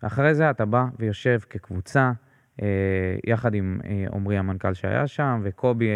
ואחרי 0.03 0.35
זה 0.35 0.51
אתה 0.51 0.65
בא 0.65 0.85
ויושב 0.99 1.39
כקבוצה, 1.51 2.13
אה, 2.63 3.17
יחד 3.27 3.55
עם 3.55 3.81
אה, 3.85 4.05
עמרי 4.13 4.39
המנכ"ל 4.39 4.75
שהיה 4.75 5.07
שם, 5.07 5.41
וקובי, 5.45 5.89
אה, 5.89 5.93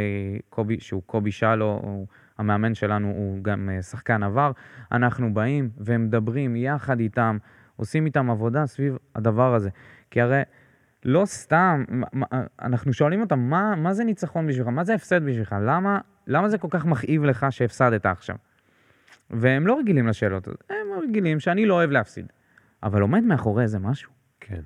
קובי, 0.50 0.80
שהוא 0.80 1.02
קובי 1.06 1.30
שלו, 1.30 1.80
הוא, 1.82 2.06
המאמן 2.38 2.74
שלנו, 2.74 3.08
הוא 3.08 3.42
גם 3.42 3.70
אה, 3.72 3.82
שחקן 3.82 4.22
עבר. 4.22 4.52
אנחנו 4.92 5.34
באים 5.34 5.70
ומדברים 5.78 6.56
יחד 6.56 7.00
איתם, 7.00 7.38
עושים 7.76 8.06
איתם 8.06 8.30
עבודה 8.30 8.66
סביב 8.66 8.96
הדבר 9.14 9.54
הזה. 9.54 9.70
כי 10.10 10.20
הרי 10.20 10.42
לא 11.04 11.24
סתם, 11.24 11.84
אנחנו 12.62 12.92
שואלים 12.92 13.20
אותם, 13.20 13.38
מה, 13.38 13.74
מה 13.76 13.94
זה 13.94 14.04
ניצחון 14.04 14.46
בשבילך? 14.46 14.68
מה 14.68 14.84
זה 14.84 14.94
הפסד 14.94 15.24
בשבילך? 15.24 15.56
למה, 15.62 15.98
למה 16.28 16.48
זה 16.48 16.58
כל 16.58 16.68
כך 16.70 16.86
מכאיב 16.86 17.24
לך 17.24 17.46
שהפסדת 17.50 18.06
עכשיו? 18.06 18.36
והם 19.30 19.66
לא 19.66 19.78
רגילים 19.78 20.06
לשאלות, 20.06 20.48
הזאת. 20.48 20.62
הם 20.70 20.76
רגילים 21.02 21.40
שאני 21.40 21.66
לא 21.66 21.74
אוהב 21.74 21.90
להפסיד. 21.90 22.26
אבל 22.82 23.02
עומד 23.02 23.22
מאחורי 23.22 23.62
איזה 23.62 23.78
משהו. 23.78 24.12
כן. 24.40 24.60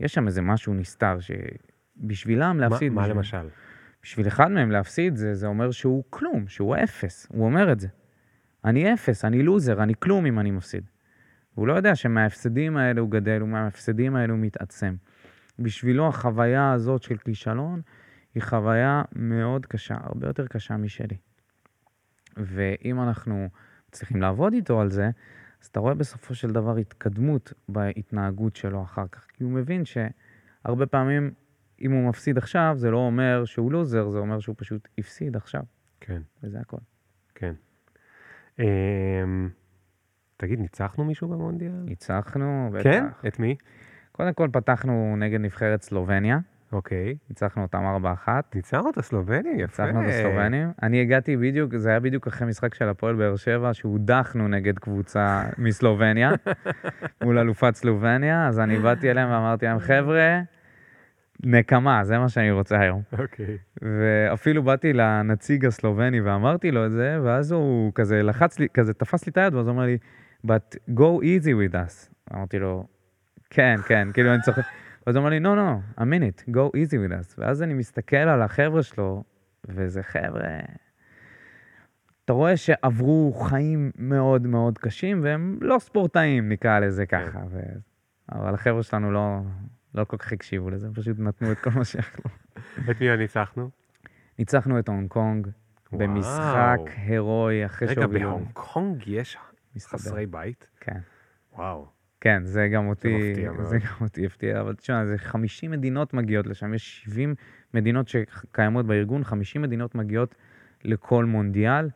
יש 0.00 0.14
שם 0.14 0.26
איזה 0.26 0.42
משהו 0.42 0.74
נסתר 0.74 1.16
שבשבילם 1.20 2.60
להפסיד... 2.60 2.92
מה, 2.92 2.94
מה 2.94 3.02
בשביל- 3.02 3.16
למשל? 3.16 3.48
בשביל 4.02 4.28
אחד 4.28 4.50
מהם 4.50 4.70
להפסיד 4.70 5.16
זה, 5.16 5.34
זה 5.34 5.46
אומר 5.46 5.70
שהוא 5.70 6.04
כלום, 6.10 6.48
שהוא 6.48 6.76
אפס. 6.76 7.26
הוא 7.30 7.44
אומר 7.44 7.72
את 7.72 7.80
זה. 7.80 7.88
אני 8.64 8.94
אפס, 8.94 9.24
אני 9.24 9.42
לוזר, 9.42 9.82
אני 9.82 9.94
כלום 9.98 10.26
אם 10.26 10.38
אני 10.38 10.50
מפסיד. 10.50 10.84
הוא 11.54 11.66
לא 11.66 11.72
יודע 11.72 11.94
שמההפסדים 11.94 12.76
האלה 12.76 13.00
הוא 13.00 13.10
גדל 13.10 13.42
ומההפסדים 13.42 14.16
האלה 14.16 14.32
הוא 14.32 14.40
מתעצם. 14.40 14.94
בשבילו 15.58 16.08
החוויה 16.08 16.72
הזאת 16.72 17.02
של 17.02 17.16
כישלון 17.16 17.80
היא 18.34 18.42
חוויה 18.42 19.02
מאוד 19.12 19.66
קשה, 19.66 19.96
הרבה 20.00 20.26
יותר 20.26 20.46
קשה 20.46 20.76
משלי. 20.76 21.16
ואם 22.36 23.00
אנחנו 23.00 23.48
מצליחים 23.88 24.22
לעבוד 24.22 24.52
איתו 24.52 24.80
על 24.80 24.90
זה, 24.90 25.10
אז 25.62 25.66
אתה 25.66 25.80
רואה 25.80 25.94
בסופו 25.94 26.34
של 26.34 26.50
דבר 26.50 26.76
התקדמות 26.76 27.52
בהתנהגות 27.68 28.56
שלו 28.56 28.82
אחר 28.82 29.06
כך. 29.12 29.26
כי 29.32 29.44
הוא 29.44 29.52
מבין 29.52 29.82
שהרבה 29.84 30.86
פעמים, 30.86 31.30
אם 31.80 31.92
הוא 31.92 32.08
מפסיד 32.08 32.38
עכשיו, 32.38 32.74
זה 32.76 32.90
לא 32.90 32.98
אומר 32.98 33.44
שהוא 33.44 33.72
לוזר, 33.72 34.08
זה 34.08 34.18
אומר 34.18 34.40
שהוא 34.40 34.54
פשוט 34.58 34.88
הפסיד 34.98 35.36
עכשיו, 35.36 35.62
כן, 36.00 36.22
וזה 36.42 36.60
הכל. 36.60 36.76
כן. 37.34 37.54
אמ, 38.58 38.64
תגיד, 40.36 40.60
ניצחנו 40.60 41.04
מישהו 41.04 41.28
במונדיאל? 41.28 41.72
ניצחנו, 41.72 42.70
בטח. 42.72 42.82
כן? 42.82 43.06
את 43.26 43.38
מי? 43.38 43.56
קודם 44.12 44.32
כל 44.32 44.48
פתחנו 44.52 45.16
נגד 45.18 45.40
נבחרת 45.40 45.82
סלובניה, 45.82 46.38
אוקיי. 46.74 47.16
ניצחנו 47.30 47.62
אותם 47.62 47.82
4-1. 48.26 48.28
ניצחנו 48.54 48.90
את 48.90 48.98
הסלובנים, 48.98 49.60
יפה. 49.60 49.82
ניצחנו 49.84 50.04
את 50.04 50.08
הסלובנים. 50.08 50.68
אני 50.82 51.00
הגעתי 51.00 51.36
בדיוק, 51.36 51.76
זה 51.76 51.88
היה 51.88 52.00
בדיוק 52.00 52.26
אחרי 52.26 52.48
משחק 52.48 52.74
של 52.74 52.88
הפועל 52.88 53.14
באר 53.14 53.36
שבע, 53.36 53.74
שהודחנו 53.74 54.48
נגד 54.48 54.78
קבוצה 54.78 55.44
מסלובניה, 55.58 56.30
מול 57.22 57.38
אלופת 57.38 57.74
סלובניה, 57.74 58.48
אז 58.48 58.60
אני 58.60 58.78
באתי 58.78 59.10
אליהם 59.10 59.30
ואמרתי 59.30 59.66
להם, 59.66 59.78
חבר'ה, 59.78 60.40
נקמה, 61.42 62.04
זה 62.04 62.18
מה 62.18 62.28
שאני 62.28 62.50
רוצה 62.50 62.80
היום. 62.80 63.02
אוקיי. 63.18 63.58
ואפילו 63.82 64.62
באתי 64.62 64.92
לנציג 64.92 65.66
הסלובני 65.66 66.20
ואמרתי 66.20 66.70
לו 66.70 66.86
את 66.86 66.92
זה, 66.92 67.18
ואז 67.24 67.52
הוא 67.52 67.92
כזה 67.94 68.22
לחץ 68.22 68.58
לי, 68.58 68.66
כזה 68.74 68.94
תפס 68.94 69.26
לי 69.26 69.30
את 69.30 69.36
היד, 69.36 69.54
ואז 69.54 69.66
הוא 69.66 69.72
אומר 69.72 69.84
לי, 69.84 69.98
but 70.46 70.76
go 70.90 71.22
easy 71.22 71.72
with 71.72 71.74
us. 71.74 72.14
אמרתי 72.34 72.58
לו, 72.58 72.86
כן, 73.50 73.76
כן, 73.86 74.08
כאילו 74.12 74.34
אני 74.34 74.42
צוחק. 74.42 74.62
ואז 75.06 75.16
הוא 75.16 75.24
אומר 75.24 75.30
לי, 75.30 75.38
no, 75.38 75.56
no, 75.58 76.00
a 76.00 76.04
minute, 76.04 76.50
go 76.50 76.76
easy 76.76 76.94
with 76.94 77.12
us. 77.12 77.34
ואז 77.38 77.62
אני 77.62 77.74
מסתכל 77.74 78.16
על 78.16 78.42
החבר'ה 78.42 78.82
שלו, 78.82 79.24
וזה 79.68 80.02
חבר'ה... 80.02 80.58
אתה 82.24 82.32
רואה 82.32 82.56
שעברו 82.56 83.32
חיים 83.32 83.90
מאוד 83.98 84.46
מאוד 84.46 84.78
קשים, 84.78 85.20
והם 85.24 85.58
לא 85.60 85.78
ספורטאים, 85.78 86.48
נקרא 86.48 86.78
לזה 86.78 87.06
ככה. 87.06 87.40
ו... 87.50 87.60
אבל 88.32 88.54
החבר'ה 88.54 88.82
שלנו 88.82 89.12
לא, 89.12 89.40
לא 89.94 90.04
כל 90.04 90.16
כך 90.16 90.32
הקשיבו 90.32 90.70
לזה, 90.70 90.88
פשוט 90.94 91.18
נתנו 91.18 91.52
את 91.52 91.58
כל 91.58 91.70
מה 91.70 91.84
שיכלו. 91.84 92.30
את 92.90 93.00
מי 93.00 93.16
ניצחנו? 93.16 93.70
ניצחנו 94.38 94.78
את 94.78 94.88
הונג 94.88 95.08
קונג 95.08 95.48
במשחק. 95.92 96.78
הירואי 96.96 97.66
אחרי 97.66 97.88
רגע, 97.88 98.02
שהובילו. 98.02 98.30
בהונג 98.30 98.48
קונג 98.52 99.02
יש 99.06 99.36
מסתבר. 99.76 99.98
חסרי 99.98 100.26
בית? 100.26 100.68
כן. 100.80 100.98
וואו. 101.52 101.93
כן, 102.24 102.44
זה 102.44 102.68
גם 102.68 102.86
אותי, 102.86 103.34
מאוד. 103.44 103.64
זה 103.64 103.78
גם 103.78 103.94
אותי 104.00 104.26
הפתיע, 104.26 104.60
אבל 104.60 104.74
תשמע, 104.74 105.06
זה 105.06 105.18
50 105.18 105.70
מדינות 105.70 106.14
מגיעות 106.14 106.46
לשם, 106.46 106.74
יש 106.74 107.02
70 107.04 107.34
מדינות 107.74 108.08
שקיימות 108.08 108.86
בארגון, 108.86 109.24
50 109.24 109.62
מדינות 109.62 109.94
מגיעות 109.94 110.34
לכל 110.84 111.24
מונדיאל, 111.24 111.88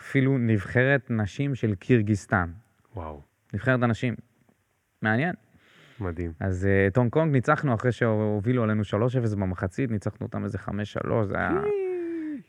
אפילו 0.00 0.38
נבחרת 0.38 1.10
נשים 1.10 1.54
של 1.54 1.74
קירגיסטן, 1.74 2.50
וואו. 2.96 3.22
נבחרת 3.54 3.82
הנשים. 3.82 4.14
מעניין. 5.02 5.34
מדהים. 6.00 6.32
אז 6.40 6.66
אה, 6.66 6.86
את 6.86 6.96
הונג 6.96 7.10
קונג 7.10 7.32
ניצחנו 7.32 7.74
אחרי 7.74 7.92
שהובילו 7.92 8.62
עלינו 8.62 8.82
3-0 8.82 9.36
במחצית, 9.36 9.90
ניצחנו 9.90 10.26
אותם 10.26 10.44
איזה 10.44 10.58
5-3, 10.58 10.70
זה 11.24 11.38
היה 11.38 11.50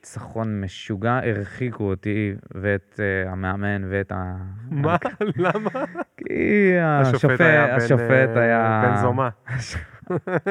ניצחון 0.02 0.62
משוגע, 0.62 1.20
הרחיקו 1.24 1.84
אותי 1.84 2.36
ואת 2.56 2.99
אה, 2.99 3.32
המאמן 3.32 3.82
ואת 3.89 4.12
ה... 4.12 4.38
מה? 4.70 4.95
למה? 5.36 5.70
כי 6.18 6.74
השופט, 6.80 7.41
השופט 7.78 8.30
אה, 8.38 8.41
היה... 8.41 8.82
בן 8.86 9.02
זומה. 9.02 9.30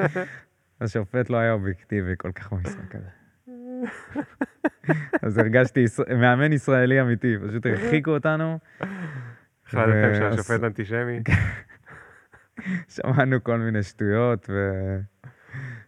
השופט 0.81 1.31
לא 1.31 1.37
היה 1.37 1.53
אובייקטיבי 1.53 2.13
כל 2.19 2.33
כך 2.33 2.53
במשחק 2.53 2.95
הזה. 2.95 3.09
אז 5.23 5.39
הרגשתי 5.39 5.85
מאמן 6.17 6.53
ישראלי 6.53 7.01
אמיתי, 7.01 7.37
פשוט 7.49 7.67
הרחיקו 7.67 8.11
אותנו, 8.11 8.59
החלטתם 9.67 10.11
ו- 10.13 10.15
שהשופט 10.15 10.65
אנטישמי? 10.65 11.21
שמענו 12.95 13.45
כל 13.45 13.59
מיני 13.59 13.83
שטויות 13.83 14.51
ו- 14.51 15.01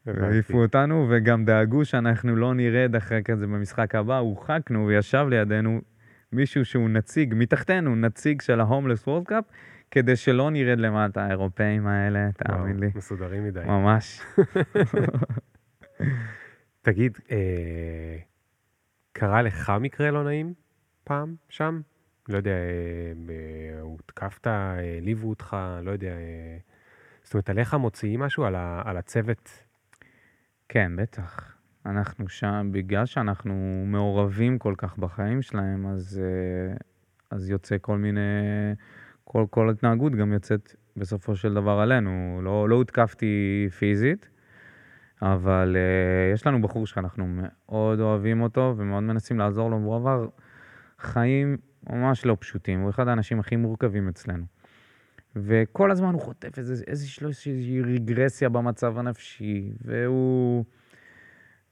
והעיפו 0.07 0.63
אותנו, 0.63 1.07
וגם 1.11 1.45
דאגו 1.45 1.85
שאנחנו 1.85 2.37
לא 2.37 2.55
נרד 2.55 2.97
אחרי 2.97 3.23
כזה 3.25 3.47
במשחק 3.47 3.95
הבא, 3.95 4.19
הורחקנו 4.19 4.87
וישב 4.87 5.27
לידינו 5.31 5.81
מישהו 6.33 6.65
שהוא 6.65 6.91
נציג, 6.91 7.35
מתחתנו, 7.37 7.97
נציג 7.97 8.41
של 8.41 8.61
ההומלס 8.61 9.07
וורד 9.07 9.25
קאפ, 9.25 9.45
כדי 9.91 10.17
שלא 10.17 10.51
נרד 10.51 10.79
למטה, 10.79 11.25
האירופאים 11.25 11.87
האלה, 11.87 12.29
תאמין 12.33 12.79
לי. 12.79 12.91
מסודרים 12.95 13.45
מדי. 13.45 13.61
ממש. 13.67 14.21
תגיד, 16.83 17.19
אה, 17.31 18.17
קרה 19.13 19.43
לך 19.43 19.73
מקרה 19.81 20.11
לא 20.11 20.25
נעים 20.25 20.55
פעם 21.05 21.35
שם? 21.49 21.81
לא 22.29 22.37
יודע, 22.37 22.51
אה, 22.51 23.13
ב- 23.27 23.81
הותקפת, 23.81 24.47
העליבו 24.47 25.29
אותך, 25.29 25.57
לא 25.83 25.91
יודע. 25.91 26.11
אה, 26.13 26.57
זאת 27.23 27.35
אומרת, 27.35 27.51
עליך 27.51 27.75
מוציאים 27.75 28.21
משהו 28.21 28.45
על, 28.45 28.55
ה, 28.55 28.83
על 28.85 28.97
הצוות? 28.97 29.65
כן, 30.73 30.93
בטח. 30.97 31.57
אנחנו 31.87 32.29
שם, 32.29 32.69
בגלל 32.73 33.07
שאנחנו 33.07 33.85
מעורבים 33.87 34.59
כל 34.59 34.75
כך 34.79 34.99
בחיים 34.99 35.43
שלהם, 35.43 35.87
אז, 35.87 36.21
אה, 36.23 36.77
אז 37.31 37.51
יוצא 37.51 37.77
כל 37.81 37.99
מיני, 37.99 38.21
כל, 39.25 39.45
כל 39.51 39.71
התנהגות 39.71 40.15
גם 40.15 40.33
יוצאת 40.33 40.75
בסופו 40.97 41.37
של 41.37 41.55
דבר 41.55 41.79
עלינו. 41.81 42.41
לא, 42.43 42.69
לא 42.69 42.75
הותקפתי 42.75 43.67
פיזית, 43.79 44.29
אבל 45.23 45.77
uh, 45.77 46.35
יש 46.35 46.47
לנו 46.47 46.63
בחור 46.63 46.87
שאנחנו 46.87 47.27
מאוד 47.27 48.01
אוהבים 48.01 48.43
אותו 48.43 48.75
ומאוד 48.77 49.03
מנסים 49.03 49.39
לעזור 49.39 49.71
לו, 49.71 49.81
והוא 49.81 49.97
עבר 49.97 50.29
חיים 50.99 51.57
ממש 51.91 52.27
לא 52.27 52.37
פשוטים. 52.41 52.81
הוא 52.81 52.91
אחד 52.91 53.09
האנשים 53.09 53.41
הכי 53.41 53.57
מורכבים 53.57 54.09
אצלנו. 54.09 54.45
וכל 55.37 55.91
הזמן 55.91 56.13
הוא 56.13 56.21
חוטף 56.21 56.59
איזה, 56.59 56.85
איזושהי, 56.87 57.83
רגרסיה 57.83 58.49
במצב 58.49 58.99
הנפשי, 58.99 59.73
והוא, 59.85 60.65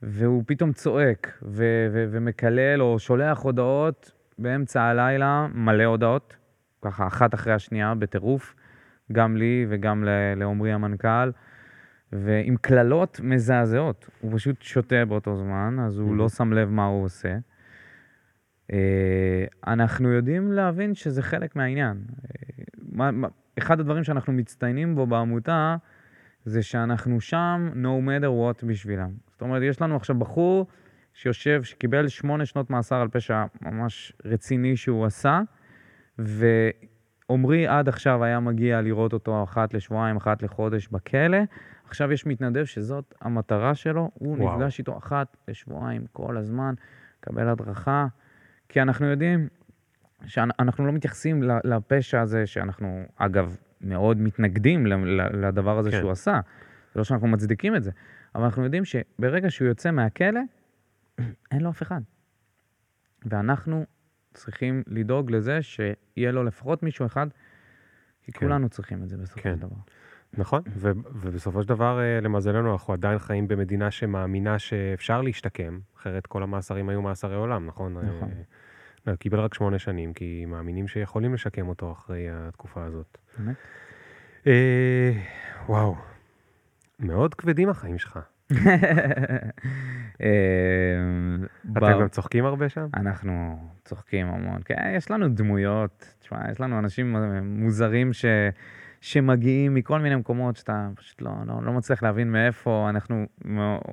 והוא 0.03 0.43
פתאום 0.47 0.73
צועק 0.73 1.39
ו, 1.43 1.65
ו, 1.93 2.05
ומקלל 2.11 2.83
או 2.83 2.99
שולח 2.99 3.39
הודעות 3.39 4.13
באמצע 4.39 4.83
הלילה, 4.83 5.47
מלא 5.55 5.85
הודעות, 5.85 6.37
ככה 6.83 7.07
אחת 7.07 7.35
אחרי 7.35 7.53
השנייה, 7.53 7.95
בטירוף, 7.95 8.55
גם 9.13 9.37
לי 9.37 9.67
וגם 9.69 10.05
לעומרי 10.37 10.73
המנכ"ל, 10.73 11.31
ועם 12.13 12.57
קללות 12.61 13.21
מזעזעות. 13.23 14.09
הוא 14.21 14.33
פשוט 14.35 14.63
שותה 14.63 15.05
באותו 15.05 15.37
זמן, 15.37 15.77
אז 15.87 15.99
הוא 15.99 16.17
לא 16.17 16.29
שם 16.29 16.53
לב 16.53 16.69
מה 16.69 16.87
הוא 16.87 17.05
עושה. 17.05 17.39
אה, 18.73 19.45
אנחנו 19.67 20.09
יודעים 20.09 20.53
להבין 20.53 20.95
שזה 20.95 21.23
חלק 21.23 21.57
מהעניין. 21.57 21.97
אה, 22.25 22.65
מה, 22.93 23.11
מה, 23.11 23.29
אחד 23.63 23.81
הדברים 23.81 24.05
שאנחנו 24.05 24.33
מצטיינים 24.33 24.95
בו 24.95 25.07
בעמותה, 25.07 25.77
זה 26.45 26.63
שאנחנו 26.63 27.21
שם 27.21 27.71
no 27.75 28.09
matter 28.09 28.27
what 28.27 28.67
בשבילם. 28.67 29.11
זאת 29.31 29.43
אומרת, 29.43 29.63
יש 29.63 29.83
לנו 29.83 29.97
עכשיו 29.97 30.19
בחור 30.19 30.67
שיושב, 31.15 31.63
שקיבל 31.63 32.09
שמונה 32.09 32.47
שנות 32.47 32.71
מאסר 32.71 32.97
על 32.97 33.09
פשע 33.09 33.45
ממש 33.61 34.13
רציני 34.25 34.77
שהוא 34.77 35.07
עשה, 35.07 35.41
ועמרי 36.19 37.67
עד 37.67 37.89
עכשיו 37.89 38.25
היה 38.25 38.41
מגיע 38.41 38.81
לראות 38.81 39.13
אותו 39.13 39.45
אחת 39.45 39.75
לשבועיים, 39.75 40.17
אחת 40.17 40.43
לחודש 40.43 40.89
בכלא. 40.89 41.39
עכשיו 41.85 42.13
יש 42.13 42.27
מתנדב 42.27 42.65
שזאת 42.65 43.15
המטרה 43.21 43.75
שלו, 43.75 44.11
הוא 44.15 44.37
וואו. 44.39 44.57
נפגש 44.57 44.79
איתו 44.79 44.99
אחת 44.99 45.37
לשבועיים 45.49 46.05
כל 46.13 46.37
הזמן, 46.37 46.75
מקבל 47.21 47.49
הדרכה, 47.49 48.07
כי 48.69 48.83
אנחנו 48.83 49.07
יודעים 49.07 49.49
שאנחנו 50.27 50.87
לא 50.87 50.93
מתייחסים 50.93 51.43
לפשע 51.65 52.21
הזה, 52.21 52.47
שאנחנו, 52.47 53.05
אגב, 53.17 53.57
מאוד 53.81 54.21
מתנגדים 54.21 54.87
לדבר 55.17 55.79
הזה 55.79 55.91
כן. 55.91 55.99
שהוא 55.99 56.11
עשה. 56.11 56.41
זה 56.95 56.99
לא 56.99 57.05
שאנחנו 57.05 57.29
מצדיקים 57.29 57.77
את 57.77 57.83
זה, 57.83 57.91
אבל 58.35 58.45
אנחנו 58.45 58.65
יודעים 58.65 58.85
שברגע 58.85 59.51
שהוא 59.51 59.69
יוצא 59.69 59.91
מהכלא, 59.91 60.41
אין 61.53 61.61
לו 61.61 61.71
אף 61.71 61.83
אחד. 61.83 62.01
ואנחנו 63.25 63.85
צריכים 64.35 64.83
לדאוג 64.87 65.31
לזה 65.31 65.63
שיהיה 65.63 66.33
לו 66.33 66.45
לפחות 66.45 66.83
מישהו 66.83 67.07
אחד, 67.07 67.27
כי 68.23 68.33
כן. 68.33 68.39
כולנו 68.39 68.69
צריכים 68.69 69.03
את 69.03 69.09
זה 69.09 69.17
בסופו 69.17 69.41
כן. 69.43 69.55
של 69.55 69.61
דבר. 69.61 69.77
נכון, 70.39 70.63
ו- 70.77 70.91
ובסופו 71.15 71.63
של 71.63 71.69
דבר, 71.69 72.01
אה, 72.01 72.21
למזלנו, 72.21 72.73
אנחנו 72.73 72.93
עדיין 72.93 73.19
חיים 73.19 73.49
במדינה 73.49 73.91
שמאמינה 73.91 74.59
שאפשר 74.59 75.23
להשתקם, 75.23 75.79
אחרת 75.97 76.27
כל 76.27 76.43
המאסרים 76.43 76.89
היו 76.89 77.03
מאסרי 77.03 77.37
עולם, 77.37 77.67
נכון? 77.67 77.97
נכון. 77.99 78.29
לא, 79.07 79.17
קיבל 79.17 79.41
רק 79.41 79.55
שמונה 79.55 79.79
שנים, 79.79 80.13
כי 80.13 80.45
מאמינים 80.49 80.89
שיכולים 80.89 81.35
לשקם 81.35 81.69
אותו 81.69 81.93
אחרי 81.93 82.27
התקופה 82.31 82.85
הזאת. 82.85 83.19
באמת? 83.39 83.57
אה, 84.47 85.13
וואו, 85.67 85.97
מאוד 87.01 87.35
כבדים 87.35 87.69
החיים 87.69 87.99
שלך. 87.99 88.19
אה, 90.23 90.27
אתם 91.73 92.01
גם 92.01 92.09
צוחקים 92.09 92.45
הרבה 92.45 92.69
שם? 92.69 92.87
אנחנו 92.95 93.59
צוחקים 93.85 94.27
המון. 94.27 94.61
כן, 94.65 94.93
יש 94.97 95.11
לנו 95.11 95.29
דמויות, 95.29 96.15
תשמע, 96.19 96.51
יש 96.51 96.61
לנו 96.61 96.79
אנשים 96.79 97.17
מוזרים 97.43 98.13
ש... 98.13 98.25
שמגיעים 99.01 99.75
מכל 99.75 100.01
מיני 100.01 100.17
מקומות 100.17 100.57
שאתה 100.57 100.89
פשוט 100.95 101.23
לא, 101.23 101.31
לא, 101.47 101.63
לא 101.63 101.73
מצליח 101.73 102.03
להבין 102.03 102.33
מאיפה. 102.33 102.87
אנחנו 102.91 103.27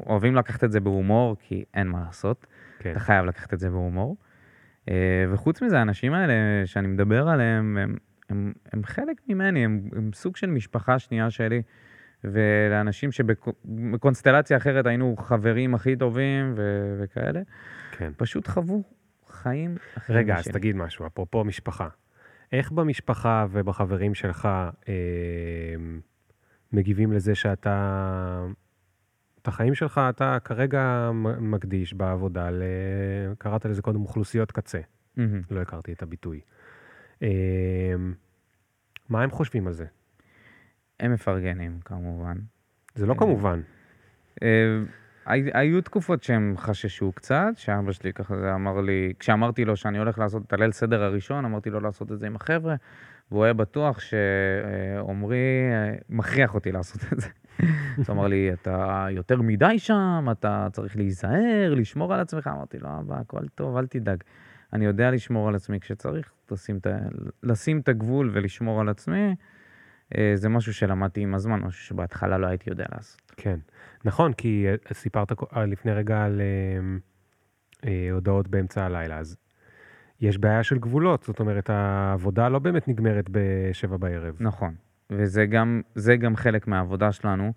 אוהבים 0.05 0.35
לקחת 0.35 0.63
את 0.63 0.71
זה 0.71 0.79
בהומור, 0.79 1.35
כי 1.39 1.63
אין 1.73 1.87
מה 1.87 2.03
לעשות. 2.05 2.47
כן. 2.79 2.91
אתה 2.91 2.99
חייב 2.99 3.25
לקחת 3.25 3.53
את 3.53 3.59
זה 3.59 3.69
בהומור. 3.69 4.17
אה, 4.89 5.25
וחוץ 5.31 5.61
מזה, 5.61 5.79
האנשים 5.79 6.13
האלה 6.13 6.33
שאני 6.65 6.87
מדבר 6.87 7.27
עליהם, 7.27 7.77
הם, 7.77 7.95
הם, 8.29 8.53
הם 8.73 8.83
חלק 8.83 9.21
ממני, 9.27 9.65
הם, 9.65 9.89
הם 9.95 10.09
סוג 10.13 10.37
של 10.37 10.47
משפחה 10.49 10.99
שנייה 10.99 11.29
שלי. 11.29 11.61
ולאנשים 12.23 13.11
שבקונסטלציה 13.11 14.57
אחרת 14.57 14.85
היינו 14.85 15.15
חברים 15.17 15.75
הכי 15.75 15.95
טובים 15.95 16.53
ו- 16.55 16.97
וכאלה, 16.99 17.41
כן. 17.91 18.11
פשוט 18.17 18.47
חוו 18.47 18.83
חיים 19.27 19.75
אחרים 19.97 20.19
רגע, 20.19 20.33
אז 20.33 20.39
משלי. 20.39 20.53
תגיד 20.53 20.75
משהו, 20.75 21.07
אפרופו 21.07 21.43
משפחה. 21.43 21.87
איך 22.51 22.71
במשפחה 22.71 23.45
ובחברים 23.51 24.13
שלך 24.13 24.49
אה, 24.89 24.93
מגיבים 26.73 27.11
לזה 27.11 27.35
שאתה... 27.35 28.45
את 29.41 29.47
החיים 29.47 29.75
שלך 29.75 30.01
אתה 30.09 30.37
כרגע 30.43 31.11
מקדיש 31.39 31.93
בעבודה, 31.93 32.51
ל... 32.51 32.63
קראת 33.37 33.65
לזה 33.65 33.81
קודם 33.81 34.01
אוכלוסיות 34.01 34.51
קצה, 34.51 34.79
מהמם. 35.17 35.41
לא 35.51 35.61
הכרתי 35.61 35.93
את 35.93 36.03
הביטוי. 36.03 36.39
אה, 37.23 37.27
מה 39.09 39.23
הם 39.23 39.31
חושבים 39.31 39.67
על 39.67 39.73
זה? 39.73 39.85
הם 40.99 41.13
מפרגנים, 41.13 41.79
כמובן. 41.85 42.37
זה 42.95 43.05
לא 43.05 43.13
כן. 43.13 43.19
כמובן. 43.19 43.61
אה, 44.43 44.79
הי- 45.25 45.51
היו 45.53 45.81
תקופות 45.81 46.23
שהם 46.23 46.53
חששו 46.57 47.11
קצת, 47.11 47.47
שאבא 47.55 47.91
שלי 47.91 48.13
ככה 48.13 48.55
אמר 48.55 48.81
לי, 48.81 49.13
כשאמרתי 49.19 49.65
לו 49.65 49.75
שאני 49.75 49.97
הולך 49.97 50.19
לעשות 50.19 50.43
את 50.47 50.53
הליל 50.53 50.71
סדר 50.71 51.03
הראשון, 51.03 51.45
אמרתי 51.45 51.69
לו 51.69 51.79
לעשות 51.79 52.11
את 52.11 52.19
זה 52.19 52.27
עם 52.27 52.35
החבר'ה, 52.35 52.75
והוא 53.31 53.43
היה 53.43 53.53
בטוח 53.53 53.99
שעומרי 53.99 55.37
אה, 55.71 55.95
מכריח 56.09 56.55
אותי 56.55 56.71
לעשות 56.71 57.01
את 57.13 57.19
זה. 57.19 57.27
אז 57.99 58.09
הוא 58.09 58.15
אמר 58.15 58.27
לי, 58.27 58.53
אתה 58.53 59.07
יותר 59.11 59.41
מדי 59.41 59.79
שם, 59.79 60.27
אתה 60.31 60.67
צריך 60.71 60.97
להיזהר, 60.97 61.73
לשמור 61.75 62.13
על 62.13 62.19
עצמך. 62.19 62.47
אמרתי 62.47 62.79
לו, 62.79 62.89
אבא, 62.99 63.19
הכל 63.19 63.47
טוב, 63.55 63.77
אל 63.77 63.87
תדאג. 63.87 64.23
אני 64.73 64.85
יודע 64.85 65.11
לשמור 65.11 65.47
על 65.47 65.55
עצמי 65.55 65.79
כשצריך, 65.79 66.31
לשים 66.51 66.77
את, 66.77 66.87
לשים 67.43 67.79
את 67.79 67.89
הגבול 67.89 68.29
ולשמור 68.33 68.81
על 68.81 68.89
עצמי. 68.89 69.35
אה, 70.17 70.31
זה 70.35 70.49
משהו 70.49 70.73
שלמדתי 70.73 71.21
עם 71.21 71.35
הזמן, 71.35 71.59
משהו 71.59 71.83
שבהתחלה 71.83 72.37
לא 72.37 72.47
הייתי 72.47 72.69
יודע 72.69 72.85
לעשות. 72.95 73.31
כן. 73.37 73.59
נכון, 74.05 74.33
כי 74.33 74.65
אה, 74.67 74.93
סיפרת 74.93 75.31
אה, 75.31 75.65
לפני 75.65 75.91
רגע 75.91 76.23
על 76.23 76.41
אה, 77.85 78.09
הודעות 78.11 78.47
באמצע 78.47 78.85
הלילה, 78.85 79.17
אז 79.17 79.37
יש 80.21 80.37
בעיה 80.37 80.63
של 80.63 80.79
גבולות, 80.79 81.23
זאת 81.23 81.39
אומרת, 81.39 81.69
העבודה 81.69 82.49
לא 82.49 82.59
באמת 82.59 82.87
נגמרת 82.87 83.25
בשבע 83.31 83.97
בערב. 83.97 84.35
נכון, 84.39 84.75
וזה 85.09 85.45
גם, 85.45 85.81
גם 86.19 86.35
חלק 86.35 86.67
מהעבודה 86.67 87.11
שלנו, 87.11 87.53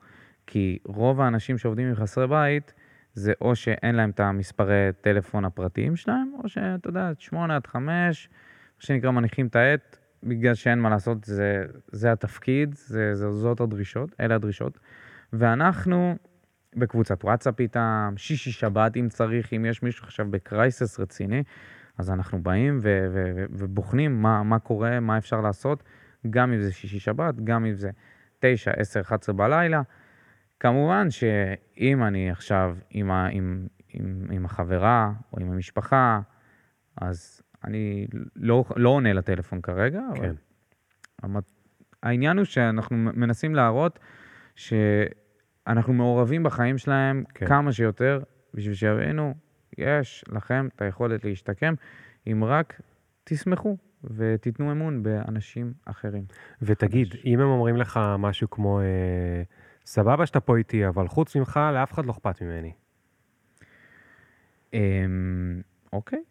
כי 0.46 0.78
רוב 0.84 1.20
האנשים 1.20 1.58
שעובדים 1.58 1.88
עם 1.88 1.94
חסרי 1.94 2.26
בית, 2.26 2.74
זה 3.14 3.32
או 3.40 3.56
שאין 3.56 3.94
להם 3.94 4.10
את 4.10 4.20
המספרי 4.20 4.88
טלפון 5.00 5.44
הפרטיים 5.44 5.96
שלהם, 5.96 6.32
או 6.42 6.48
שאתה 6.48 6.88
יודע, 6.88 7.10
שמונה 7.18 7.56
עד 7.56 7.66
חמש, 7.66 8.28
מה 8.78 8.84
שנקרא 8.86 9.10
מניחים 9.10 9.46
את 9.46 9.56
העט, 9.56 9.96
בגלל 10.22 10.54
שאין 10.54 10.78
מה 10.78 10.90
לעשות, 10.90 11.24
זה, 11.24 11.64
זה 11.92 12.12
התפקיד, 12.12 12.74
זה, 12.74 13.14
זה, 13.14 13.30
זאת 13.30 13.60
הדרישות, 13.60 14.14
אלה 14.20 14.34
הדרישות. 14.34 14.78
ואנחנו 15.32 16.16
בקבוצת 16.76 17.24
וואטסאפ 17.24 17.60
איתם, 17.60 18.14
שישי 18.16 18.50
שבת 18.50 18.96
אם 18.96 19.08
צריך, 19.08 19.52
אם 19.52 19.64
יש 19.64 19.82
מישהו 19.82 20.04
עכשיו 20.04 20.26
בקרייסס 20.30 21.00
רציני, 21.00 21.42
אז 21.98 22.10
אנחנו 22.10 22.42
באים 22.42 22.78
ובוחנים 23.50 24.22
מה, 24.22 24.42
מה 24.42 24.58
קורה, 24.58 25.00
מה 25.00 25.18
אפשר 25.18 25.40
לעשות, 25.40 25.82
גם 26.30 26.52
אם 26.52 26.60
זה 26.60 26.72
שישי 26.72 26.98
שבת, 27.00 27.34
גם 27.44 27.64
אם 27.64 27.74
זה 27.74 27.90
9, 28.38 28.70
10, 28.76 29.00
11 29.00 29.34
בלילה. 29.34 29.82
כמובן 30.60 31.10
שאם 31.10 32.02
אני 32.04 32.30
עכשיו 32.30 32.76
עם, 32.90 33.10
ה- 33.10 33.28
עם, 33.30 33.66
עם, 33.88 34.26
עם 34.30 34.44
החברה 34.44 35.12
או 35.32 35.40
עם 35.40 35.52
המשפחה, 35.52 36.20
אז 37.00 37.42
אני 37.64 38.06
לא, 38.36 38.64
לא 38.76 38.88
עונה 38.88 39.12
לטלפון 39.12 39.60
כרגע, 39.60 40.00
אבל 40.12 40.20
כן. 40.20 40.34
המת- 41.22 41.50
העניין 42.02 42.36
הוא 42.36 42.44
שאנחנו 42.44 42.96
מנסים 42.96 43.54
להראות 43.54 43.98
שאנחנו 44.54 45.92
מעורבים 45.92 46.42
בחיים 46.42 46.78
שלהם 46.78 47.24
כן. 47.28 47.40
כן. 47.40 47.46
כמה 47.46 47.72
שיותר, 47.72 48.20
בשביל 48.54 48.74
שיבינו, 48.74 49.34
יש 49.78 50.24
לכם 50.28 50.68
את 50.76 50.82
היכולת 50.82 51.24
להשתקם, 51.24 51.74
אם 52.26 52.44
רק 52.44 52.80
תשמחו 53.24 53.76
ותיתנו 54.04 54.72
אמון 54.72 55.02
באנשים 55.02 55.72
אחרים. 55.84 56.24
ותגיד, 56.62 57.14
אם 57.24 57.40
הם 57.40 57.48
אומרים 57.48 57.76
לך 57.76 58.00
משהו 58.18 58.50
כמו, 58.50 58.80
אה, 58.80 59.42
סבבה 59.86 60.26
שאתה 60.26 60.40
פה 60.40 60.56
איתי, 60.56 60.88
אבל 60.88 61.08
חוץ 61.08 61.36
ממך, 61.36 61.60
לאף 61.74 61.92
אחד 61.92 62.06
לא 62.06 62.12
אכפת 62.12 62.42
ממני. 62.42 62.72
אמ, 64.74 65.60
אוקיי, 65.92 66.22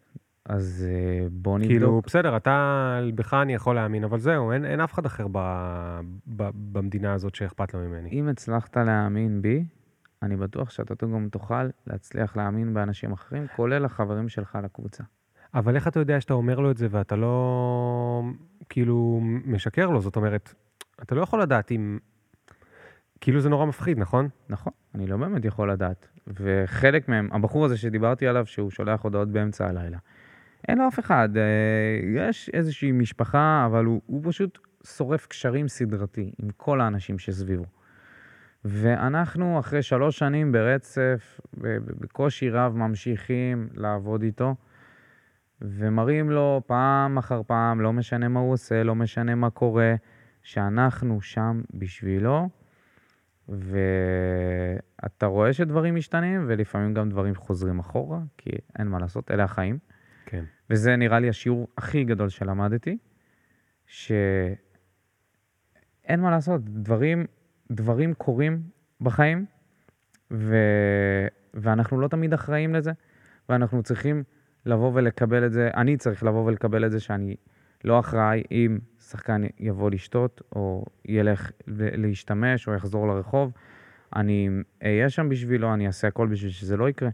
אז 0.44 0.86
אה, 0.88 1.28
בואו 1.30 1.58
נבדוק. 1.58 1.70
כאילו, 1.70 2.02
בסדר, 2.06 2.36
אתה, 2.36 3.00
בך 3.14 3.34
אני 3.34 3.54
יכול 3.54 3.74
להאמין, 3.74 4.04
אבל 4.04 4.18
זהו, 4.18 4.52
אין, 4.52 4.64
אין 4.64 4.80
אף 4.80 4.92
אחד 4.92 5.06
אחר 5.06 5.26
ב, 5.32 5.38
ב, 6.26 6.50
במדינה 6.72 7.12
הזאת 7.12 7.34
שאכפת 7.34 7.74
לו 7.74 7.80
ממני. 7.80 8.10
אם 8.10 8.28
הצלחת 8.28 8.76
להאמין 8.76 9.42
בי, 9.42 9.64
אני 10.22 10.36
בטוח 10.36 10.70
שאתה 10.70 11.06
גם 11.06 11.28
תוכל 11.28 11.68
להצליח 11.86 12.36
להאמין 12.36 12.74
באנשים 12.74 13.12
אחרים, 13.12 13.46
כולל 13.56 13.84
החברים 13.84 14.28
שלך 14.28 14.58
לקבוצה. 14.64 15.04
אבל 15.54 15.74
איך 15.74 15.88
אתה 15.88 16.00
יודע 16.00 16.20
שאתה 16.20 16.34
אומר 16.34 16.60
לו 16.60 16.70
את 16.70 16.76
זה 16.76 16.86
ואתה 16.90 17.16
לא, 17.16 18.22
כאילו, 18.68 19.20
משקר 19.22 19.90
לו? 19.90 20.00
זאת 20.00 20.16
אומרת, 20.16 20.54
אתה 21.02 21.14
לא 21.14 21.22
יכול 21.22 21.42
לדעת 21.42 21.70
אם... 21.70 21.98
כאילו 23.20 23.40
זה 23.40 23.48
נורא 23.48 23.66
מפחיד, 23.66 23.98
נכון? 23.98 24.28
נכון, 24.48 24.72
אני 24.94 25.06
לא 25.06 25.16
באמת 25.16 25.44
יכול 25.44 25.72
לדעת. 25.72 26.08
וחלק 26.26 27.08
מהם, 27.08 27.28
הבחור 27.32 27.64
הזה 27.64 27.76
שדיברתי 27.76 28.26
עליו, 28.26 28.46
שהוא 28.46 28.70
שולח 28.70 29.02
הודעות 29.02 29.28
באמצע 29.28 29.68
הלילה, 29.68 29.98
אין 30.68 30.78
לו 30.78 30.88
אף 30.88 30.98
אחד. 30.98 31.28
אה, 31.36 31.42
יש 32.16 32.50
איזושהי 32.54 32.92
משפחה, 32.92 33.62
אבל 33.66 33.84
הוא, 33.84 34.00
הוא 34.06 34.22
פשוט 34.24 34.58
שורף 34.86 35.26
קשרים 35.26 35.68
סדרתי 35.68 36.32
עם 36.42 36.48
כל 36.56 36.80
האנשים 36.80 37.18
שסביבו. 37.18 37.64
ואנחנו, 38.64 39.58
אחרי 39.58 39.82
שלוש 39.82 40.18
שנים 40.18 40.52
ברצף, 40.52 41.40
בקושי 42.00 42.50
רב 42.50 42.76
ממשיכים 42.76 43.68
לעבוד 43.74 44.22
איתו, 44.22 44.54
ומראים 45.62 46.30
לו 46.30 46.62
פעם 46.66 47.18
אחר 47.18 47.42
פעם, 47.46 47.80
לא 47.80 47.92
משנה 47.92 48.28
מה 48.28 48.40
הוא 48.40 48.52
עושה, 48.52 48.82
לא 48.82 48.94
משנה 48.94 49.34
מה 49.34 49.50
קורה, 49.50 49.94
שאנחנו 50.42 51.20
שם 51.20 51.60
בשבילו, 51.74 52.48
ואתה 53.48 55.26
רואה 55.26 55.52
שדברים 55.52 55.94
משתנים, 55.94 56.44
ולפעמים 56.48 56.94
גם 56.94 57.08
דברים 57.08 57.34
חוזרים 57.34 57.78
אחורה, 57.78 58.20
כי 58.38 58.50
אין 58.78 58.88
מה 58.88 58.98
לעשות, 58.98 59.30
אלה 59.30 59.44
החיים. 59.44 59.78
כן. 60.26 60.44
וזה 60.70 60.96
נראה 60.96 61.20
לי 61.20 61.28
השיעור 61.28 61.68
הכי 61.78 62.04
גדול 62.04 62.28
שלמדתי, 62.28 62.98
שאין 63.86 64.56
מה 66.16 66.30
לעשות, 66.30 66.64
דברים, 66.64 67.26
דברים 67.70 68.14
קורים 68.14 68.62
בחיים, 69.00 69.46
ו... 70.30 70.56
ואנחנו 71.54 72.00
לא 72.00 72.08
תמיד 72.08 72.34
אחראים 72.34 72.74
לזה, 72.74 72.92
ואנחנו 73.48 73.82
צריכים 73.82 74.22
לבוא 74.66 74.90
ולקבל 74.94 75.46
את 75.46 75.52
זה, 75.52 75.70
אני 75.76 75.96
צריך 75.96 76.24
לבוא 76.24 76.44
ולקבל 76.44 76.86
את 76.86 76.90
זה 76.90 77.00
שאני 77.00 77.36
לא 77.84 78.00
אחראי 78.00 78.42
אם 78.50 78.78
שחקן 79.00 79.42
יבוא 79.58 79.90
לשתות, 79.90 80.42
או 80.52 80.84
ילך 81.04 81.50
להשתמש, 81.66 82.68
או 82.68 82.74
יחזור 82.74 83.08
לרחוב. 83.08 83.52
אני 84.16 84.48
אהיה 84.84 85.10
שם 85.10 85.28
בשבילו, 85.28 85.74
אני 85.74 85.86
אעשה 85.86 86.08
הכל 86.08 86.28
בשביל 86.28 86.50
שזה 86.50 86.76
לא 86.76 86.88
יקרה, 86.88 87.08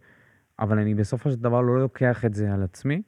אבל 0.59 0.78
אני 0.78 0.94
בסופו 0.94 1.30
של 1.30 1.36
דבר 1.36 1.61
לא 1.61 1.80
לוקח 1.80 2.24
את 2.24 2.34
זה 2.34 2.53
על 2.53 2.62
עצמי, 2.62 3.03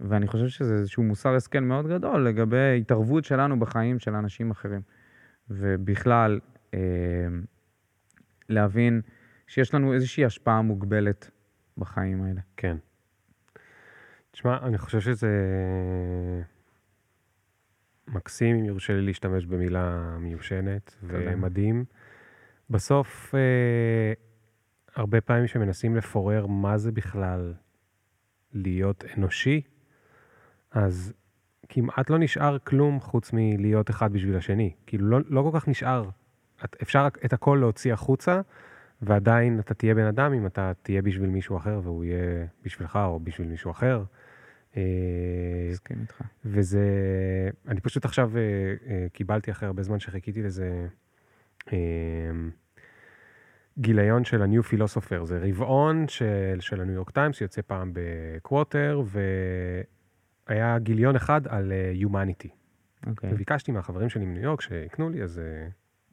ואני 0.00 0.26
חושב 0.26 0.48
שזה 0.48 0.74
איזשהו 0.74 1.02
מוסר 1.02 1.34
השכל 1.34 1.60
מאוד 1.60 1.86
גדול 1.86 2.28
לגבי 2.28 2.78
התערבות 2.80 3.24
שלנו 3.24 3.58
בחיים 3.60 3.98
של 3.98 4.14
אנשים 4.14 4.50
אחרים. 4.50 4.80
ובכלל, 5.50 6.40
אה, 6.74 6.80
להבין 8.48 9.00
שיש 9.46 9.74
לנו 9.74 9.94
איזושהי 9.94 10.24
השפעה 10.24 10.62
מוגבלת 10.62 11.30
בחיים 11.78 12.22
האלה. 12.22 12.40
כן. 12.56 12.76
תשמע, 14.32 14.58
אני 14.62 14.78
חושב 14.78 15.00
שזה 15.00 15.28
מקסים, 18.08 18.56
אם 18.56 18.64
יורשה 18.64 18.92
לי 18.92 19.02
להשתמש 19.02 19.46
במילה 19.46 20.16
מיושנת. 20.20 20.96
ומדהים. 21.02 21.84
בסוף, 22.70 23.34
אה, 23.34 24.12
הרבה 24.94 25.20
פעמים 25.20 25.46
שמנסים 25.46 25.96
לפורר 25.96 26.46
מה 26.46 26.78
זה 26.78 26.92
בכלל 26.92 27.54
להיות 28.52 29.04
אנושי, 29.16 29.62
אז 30.70 31.12
כמעט 31.68 32.10
לא 32.10 32.18
נשאר 32.18 32.58
כלום 32.58 33.00
חוץ 33.00 33.30
מלהיות 33.32 33.90
אחד 33.90 34.12
בשביל 34.12 34.36
השני. 34.36 34.72
כאילו, 34.86 35.08
לא, 35.08 35.18
לא 35.28 35.50
כל 35.50 35.60
כך 35.60 35.68
נשאר. 35.68 36.08
את, 36.64 36.76
אפשר 36.82 37.08
את 37.24 37.32
הכל 37.32 37.58
להוציא 37.60 37.92
החוצה, 37.92 38.40
ועדיין 39.02 39.60
אתה 39.60 39.74
תהיה 39.74 39.94
בן 39.94 40.06
אדם 40.06 40.32
אם 40.32 40.46
אתה 40.46 40.72
תהיה 40.82 41.02
בשביל 41.02 41.30
מישהו 41.30 41.56
אחר 41.56 41.80
והוא 41.82 42.04
יהיה 42.04 42.46
בשבילך 42.64 42.98
או 43.04 43.20
בשביל 43.20 43.48
מישהו 43.48 43.70
אחר. 43.70 44.04
אה, 44.76 44.82
מסכים 45.70 46.00
איתך. 46.00 46.22
וזה, 46.44 46.88
אני 47.68 47.80
פשוט 47.80 48.04
עכשיו 48.04 48.36
אה, 48.36 48.42
אה, 48.86 49.06
קיבלתי 49.12 49.50
אחרי 49.50 49.66
הרבה 49.66 49.82
זמן 49.82 50.00
שחיכיתי 50.00 50.42
לזה 50.42 50.86
גיליון 53.78 54.24
של 54.24 54.42
ה-New 54.42 54.72
Philosopher, 54.72 55.24
זה 55.24 55.38
רבעון 55.42 56.08
של, 56.08 56.56
של 56.60 56.80
הניו 56.80 56.94
יורק 56.94 57.10
טיימס, 57.10 57.36
שיוצא 57.36 57.62
פעם 57.66 57.92
בקווטר, 57.92 59.02
והיה 60.48 60.78
גיליון 60.78 61.16
אחד 61.16 61.46
על 61.46 61.72
Humanity. 62.02 62.48
אוקיי. 63.06 63.32
וביקשתי 63.32 63.72
מהחברים 63.72 64.08
שלי 64.08 64.24
מניו 64.24 64.42
יורק 64.42 64.60
שיקנו 64.60 65.10
לי, 65.10 65.22
אז 65.22 65.40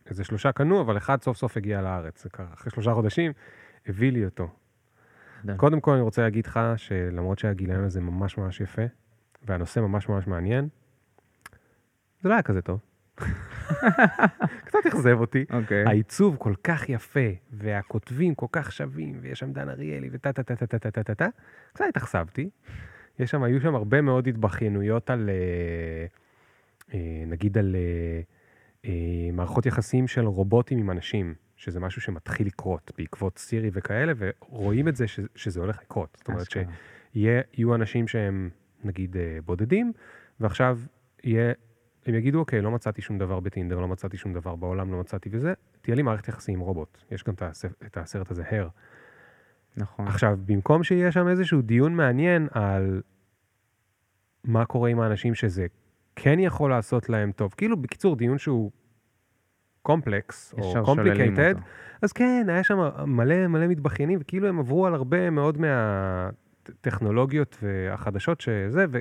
איזה 0.10 0.24
שלושה 0.24 0.52
קנו, 0.52 0.82
אבל 0.82 0.98
אחד 0.98 1.22
סוף 1.22 1.38
סוף 1.38 1.58
הגיע 1.58 1.82
לארץ. 1.82 2.26
אחרי 2.54 2.72
שלושה 2.72 2.94
חודשים, 2.94 3.32
הביא 3.88 4.12
לי 4.12 4.26
אותו. 4.26 4.50
קודם 5.58 5.80
כל 5.80 5.92
אני 5.92 6.02
רוצה 6.02 6.22
להגיד 6.22 6.46
לך 6.46 6.60
שלמרות 6.78 7.40
שהגיליון 7.40 7.84
הזה 7.84 8.02
ממש 8.02 8.38
ממש 8.38 8.62
יפה, 8.62 8.82
והנושא 9.44 9.80
ממש 9.80 10.10
ממש 10.10 10.28
מעניין, 10.28 10.68
זה 12.22 12.30
לא 12.30 12.34
היה 12.34 12.44
כזה 12.44 12.62
טוב. 12.62 12.80
קצת 14.66 14.80
אכזב 14.88 15.18
אותי. 15.20 15.46
Okay. 15.50 15.90
העיצוב 15.90 16.36
כל 16.40 16.54
כך 16.64 16.90
יפה, 16.90 17.30
והכותבים 17.52 18.36
כל 18.36 18.46
כך 18.52 18.72
שווים, 18.72 19.20
ויש 19.22 19.40
שם 19.40 19.54
דן 19.54 19.70
אריאלי 19.70 20.10
ותה 20.12 20.34
תה 20.34 20.44
תה 20.44 20.56
תה 20.56 20.68
תה 20.68 20.80
תה 20.80 20.92
תה 20.92 21.04
תה 21.04 21.16
תה, 21.16 21.28
קצת 21.74 21.86
התאכזבתי. 21.90 22.50
יש 23.20 23.32
שם, 23.32 23.44
היו 23.44 23.62
שם 23.62 23.76
הרבה 23.76 24.02
מאוד 24.02 24.28
התבכיינויות 24.28 25.10
על, 25.10 25.30
אה, 25.30 26.06
אה, 26.94 27.24
נגיד 27.28 27.58
על 27.58 27.76
אה, 28.86 28.92
מערכות 29.34 29.66
יחסים 29.66 30.08
של 30.08 30.26
רובוטים 30.26 30.78
עם 30.78 30.92
אנשים. 30.92 31.34
שזה 31.60 31.80
משהו 31.80 32.02
שמתחיל 32.02 32.48
לקרות 32.48 32.92
בעקבות 32.98 33.38
סירי 33.38 33.70
וכאלה, 33.74 34.14
ורואים 34.18 34.88
את 34.88 34.96
זה 34.96 35.08
ש, 35.08 35.20
שזה 35.36 35.60
הולך 35.60 35.80
לקרות. 35.82 36.18
זאת 36.20 36.28
אומרת. 36.28 36.48
שיהיו 37.14 37.76
אנשים 37.76 38.08
שהם 38.08 38.50
נגיד 38.84 39.18
אה, 39.18 39.38
בודדים, 39.46 39.92
ועכשיו 40.40 40.80
יהיה, 41.24 41.54
הם 42.06 42.16
יגידו, 42.16 42.40
אוקיי, 42.40 42.62
לא 42.62 42.72
מצאתי 42.72 43.02
שום 43.02 43.18
דבר 43.18 43.40
בטינדר, 43.40 43.80
לא 43.80 43.88
מצאתי 43.88 44.18
שום 44.18 44.34
דבר 44.34 44.56
בעולם, 44.56 44.92
לא 44.92 45.00
מצאתי 45.00 45.30
וזה, 45.32 45.54
תהיה 45.82 45.96
לי 45.96 46.02
מערכת 46.02 46.28
יחסים 46.28 46.56
עם 46.56 46.60
רובוט. 46.60 46.98
יש 47.12 47.24
גם 47.24 47.34
את 47.86 47.98
הסרט 47.98 48.32
הזה, 48.32 48.44
הר. 48.50 48.68
נכון. 49.78 50.08
עכשיו, 50.08 50.40
במקום 50.46 50.84
שיהיה 50.84 51.12
שם 51.12 51.28
איזשהו 51.28 51.62
דיון 51.62 51.96
מעניין 51.96 52.48
על 52.52 53.02
מה 54.44 54.66
קורה 54.66 54.90
עם 54.90 55.00
האנשים 55.00 55.36
שזה 55.36 55.68
כן 56.16 56.40
יכול 56.40 56.70
לעשות 56.70 57.10
להם 57.10 57.32
טוב, 57.32 57.54
כאילו, 57.58 57.78
בקיצור, 57.78 58.16
דיון 58.16 58.38
שהוא 58.38 58.72
קומפלקס, 59.82 60.54
או 60.54 60.60
אותו. 61.52 61.62
אז 62.02 62.12
כן, 62.12 62.46
היה 62.50 62.64
שם 62.64 62.90
מלא 63.06 63.48
מלא 63.48 63.68
מתבכיינים, 63.68 64.20
וכאילו 64.22 64.48
הם 64.48 64.60
עברו 64.60 64.88
על 64.88 64.94
הרבה 64.94 65.30
מאוד 65.30 65.58
מהטכנולוגיות 65.58 67.58
והחדשות 67.62 68.42
שזה, 68.42 68.86
ו, 68.92 69.00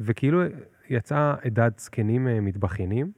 וכאילו 0.00 0.42
יצאה 0.88 1.34
עדת 1.44 1.78
זקנים 1.78 2.28
אה, 2.28 2.40
מתבכיינים, 2.40 3.12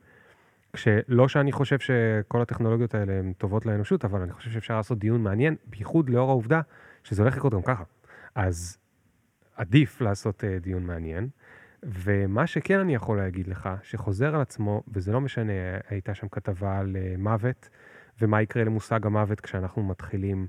כשלא 0.73 1.29
שאני 1.29 1.53
חושב 1.53 1.79
שכל 1.79 2.43
הטכנולוגיות 2.43 2.95
האלה 2.95 3.13
הן 3.13 3.33
טובות 3.39 3.67
לאנושות, 3.67 4.05
אבל 4.05 4.21
אני 4.21 4.33
חושב 4.33 4.51
שאפשר 4.51 4.77
לעשות 4.77 4.99
דיון 4.99 5.23
מעניין, 5.23 5.57
בייחוד 5.67 6.11
לאור 6.11 6.31
העובדה 6.31 6.61
שזה 7.05 7.23
הולך 7.23 7.37
לקרות 7.37 7.55
גם 7.55 7.63
ככה. 7.63 7.85
אז 8.35 8.79
עדיף 9.57 10.01
לעשות 10.01 10.45
אה, 10.45 10.59
דיון 10.59 10.87
מעניין. 10.87 11.29
ומה 11.85 12.47
שכן 12.47 12.79
אני 12.79 12.95
יכול 12.95 13.19
להגיד 13.19 13.47
לך, 13.49 13.69
שחוזר 13.83 14.35
על 14.35 14.41
עצמו, 14.41 14.83
וזה 14.89 15.13
לא 15.13 15.21
משנה, 15.21 15.53
הייתה 15.89 16.15
שם 16.15 16.29
כתבה 16.29 16.79
על 16.79 16.97
אה, 16.97 17.15
מוות, 17.19 17.69
ומה 18.21 18.43
יקרה 18.43 18.65
למושג 18.65 19.07
המוות 19.07 19.41
כשאנחנו 19.41 19.83
מתחילים, 19.83 20.47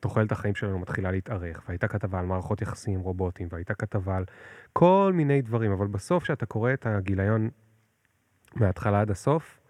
תוחלת 0.00 0.32
החיים 0.32 0.54
שלנו 0.54 0.78
מתחילה 0.78 1.10
להתארך, 1.10 1.62
והייתה 1.68 1.88
כתבה 1.88 2.18
על 2.18 2.26
מערכות 2.26 2.62
יחסים 2.62 2.94
עם 2.94 3.00
רובוטים, 3.00 3.48
והייתה 3.50 3.74
כתבה 3.74 4.16
על 4.16 4.24
כל 4.72 5.12
מיני 5.14 5.42
דברים, 5.42 5.72
אבל 5.72 5.86
בסוף 5.86 6.22
כשאתה 6.22 6.46
קורא 6.46 6.72
את 6.72 6.86
הגיליון 6.86 7.50
מההתחלה 8.54 9.00
עד 9.00 9.10
הסוף, 9.10 9.60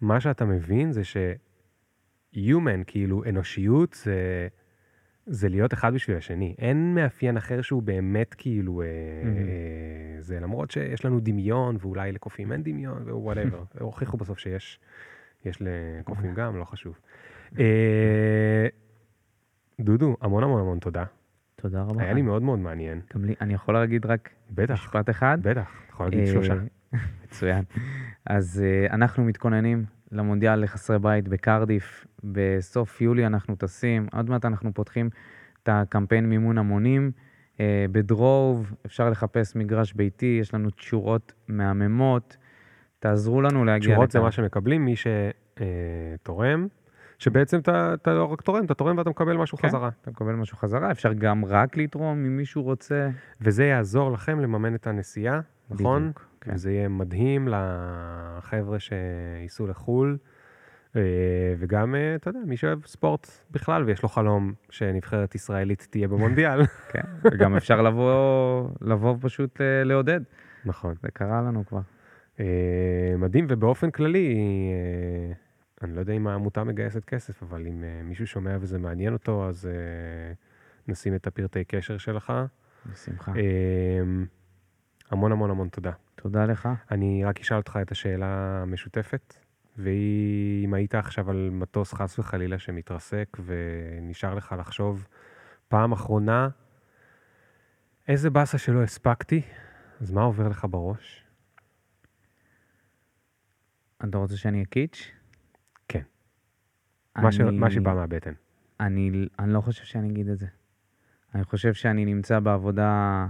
מה 0.00 0.20
שאתה 0.20 0.44
מבין 0.44 0.92
זה 0.92 1.04
ש-human, 1.04 2.84
כאילו 2.86 3.24
אנושיות, 3.24 3.92
זה, 3.92 4.48
זה 5.26 5.48
להיות 5.48 5.74
אחד 5.74 5.94
בשביל 5.94 6.16
השני. 6.16 6.54
אין 6.58 6.94
מאפיין 6.94 7.36
אחר 7.36 7.62
שהוא 7.62 7.82
באמת 7.82 8.34
כאילו, 8.34 8.82
אה. 8.82 8.86
אה, 8.86 10.20
זה 10.20 10.40
למרות 10.40 10.70
שיש 10.70 11.04
לנו 11.04 11.20
דמיון, 11.20 11.76
ואולי 11.80 12.12
לקופים 12.12 12.52
אין 12.52 12.62
דמיון, 12.62 13.10
ו 13.10 13.15
whatever. 13.15 13.62
הוכיחו 13.80 14.16
בסוף 14.16 14.38
שיש 14.38 14.80
יש 15.44 15.58
לקופים 15.60 16.34
גם, 16.34 16.56
לא 16.56 16.64
חשוב. 16.64 16.98
אה, 17.58 18.66
דודו, 19.80 20.16
המון 20.20 20.44
המון 20.44 20.60
המון 20.60 20.78
תודה. 20.78 21.04
תודה 21.56 21.82
רבה. 21.82 22.02
היה 22.02 22.12
לי 22.12 22.22
מאוד 22.22 22.42
מאוד 22.42 22.58
מעניין. 22.58 23.00
גם 23.14 23.24
לי, 23.24 23.34
אני 23.40 23.54
יכול 23.54 23.74
להגיד 23.74 24.06
רק 24.06 24.30
בטח, 24.50 24.74
משפט 24.74 25.10
אחד? 25.10 25.38
בטח, 25.42 25.70
אתה 25.84 25.92
יכול 25.92 26.06
להגיד 26.06 26.20
אה, 26.20 26.26
שלושה. 26.26 26.54
מצוין. 27.24 27.64
אז 28.26 28.62
אה, 28.64 28.94
אנחנו 28.94 29.24
מתכוננים 29.24 29.84
למונדיאל 30.12 30.62
לחסרי 30.62 30.98
בית 30.98 31.28
בקרדיף. 31.28 32.06
בסוף 32.24 33.00
יולי 33.00 33.26
אנחנו 33.26 33.56
טסים, 33.56 34.06
עוד 34.12 34.30
מעט 34.30 34.44
אנחנו 34.44 34.74
פותחים 34.74 35.10
את 35.62 35.68
הקמפיין 35.72 36.28
מימון 36.28 36.58
המונים. 36.58 37.10
אה, 37.60 37.86
בדרוב 37.92 38.72
אפשר 38.86 39.10
לחפש 39.10 39.56
מגרש 39.56 39.92
ביתי, 39.92 40.38
יש 40.40 40.54
לנו 40.54 40.70
תשורות 40.70 41.32
מהממות. 41.48 42.36
תעזרו 42.98 43.42
לנו 43.42 43.64
להגיע 43.64 43.90
תשורות 43.90 44.10
זה 44.10 44.18
לכאן. 44.18 44.26
מה 44.26 44.32
שמקבלים 44.32 44.84
מי 44.84 44.94
שתורם, 44.96 46.66
שבעצם 47.18 47.58
אתה 47.58 47.94
אתה 47.94 48.14
לא 48.14 48.24
רק 48.24 48.42
תורם, 48.42 48.64
אתה 48.64 48.74
תורם 48.74 48.98
ואתה 48.98 49.10
מקבל 49.10 49.36
משהו 49.36 49.58
כן. 49.58 49.68
חזרה. 49.68 49.90
אתה 50.02 50.10
מקבל 50.10 50.32
משהו 50.32 50.56
חזרה, 50.56 50.90
אפשר 50.90 51.12
גם 51.12 51.44
רק 51.44 51.76
לתרום 51.76 52.24
אם 52.24 52.36
מישהו 52.36 52.62
רוצה. 52.62 53.08
וזה 53.40 53.64
יעזור 53.64 54.12
לכם 54.12 54.40
לממן 54.40 54.74
את 54.74 54.86
הנסיעה, 54.86 55.40
נכון? 55.70 56.02
בדיוק, 56.02 56.26
כן. 56.44 56.54
וזה 56.54 56.72
יהיה 56.72 56.88
מדהים 56.88 57.48
לחבר'ה 57.48 58.78
שייסעו 58.80 59.66
לחו"ל, 59.66 60.18
אה, 60.96 61.02
וגם, 61.58 61.94
אה, 61.94 62.14
אתה 62.14 62.30
יודע, 62.30 62.38
מי 62.46 62.56
שאוהב 62.56 62.86
ספורט 62.86 63.28
בכלל 63.50 63.84
ויש 63.84 64.02
לו 64.02 64.08
חלום 64.08 64.54
שנבחרת 64.70 65.34
ישראלית 65.34 65.86
תהיה 65.90 66.08
במונדיאל. 66.08 66.66
כן, 66.92 67.02
וגם 67.24 67.56
אפשר 67.56 67.82
לבוא, 67.82 68.68
לבוא 68.80 69.16
פשוט 69.20 69.60
אה, 69.60 69.84
לעודד. 69.84 70.20
נכון. 70.64 70.94
זה 71.02 71.10
קרה 71.10 71.42
לנו 71.42 71.66
כבר. 71.66 71.80
מדהים, 73.18 73.46
ובאופן 73.48 73.90
כללי, 73.90 74.36
אני 75.82 75.94
לא 75.94 76.00
יודע 76.00 76.12
אם 76.12 76.26
העמותה 76.26 76.64
מגייסת 76.64 77.04
כסף, 77.04 77.42
אבל 77.42 77.66
אם 77.66 77.84
מישהו 78.04 78.26
שומע 78.26 78.56
וזה 78.60 78.78
מעניין 78.78 79.12
אותו, 79.12 79.48
אז 79.48 79.68
נשים 80.88 81.14
את 81.14 81.26
הפרטי 81.26 81.64
קשר 81.64 81.98
שלך. 81.98 82.32
בשמחה. 82.92 83.32
המון 85.10 85.32
המון 85.32 85.50
המון 85.50 85.68
תודה. 85.68 85.92
תודה 86.24 86.44
לך. 86.46 86.68
אני 86.90 87.24
רק 87.24 87.40
אשאל 87.40 87.56
אותך 87.56 87.78
את 87.82 87.90
השאלה 87.92 88.26
המשותפת, 88.62 89.34
והיא 89.76 90.64
אם 90.64 90.74
היית 90.74 90.94
עכשיו 90.94 91.30
על 91.30 91.50
מטוס 91.52 91.94
חס 91.94 92.18
וחלילה 92.18 92.58
שמתרסק 92.58 93.36
ונשאר 93.44 94.34
לך 94.34 94.54
לחשוב 94.58 95.06
פעם 95.68 95.92
אחרונה, 95.92 96.48
איזה 98.08 98.30
באסה 98.30 98.58
שלא 98.58 98.82
הספקתי, 98.82 99.42
אז 100.00 100.10
מה 100.10 100.22
עובר 100.22 100.48
לך 100.48 100.66
בראש? 100.70 101.24
אתה 104.08 104.18
רוצה 104.18 104.36
שאני 104.36 104.62
אקיץ'? 104.62 105.10
כן. 105.88 106.02
מה, 107.16 107.32
ש... 107.32 107.40
אני- 107.40 107.58
מה 107.58 107.70
שבא 107.70 107.94
מהבטן. 107.94 108.32
אני, 108.80 109.28
אני 109.38 109.52
לא 109.52 109.60
חושב 109.60 109.84
שאני 109.84 110.10
אגיד 110.10 110.28
את 110.28 110.38
זה. 110.38 110.46
אני 111.34 111.44
חושב 111.44 111.74
שאני 111.74 112.04
נמצא 112.04 112.40
בעבודה, 112.40 113.26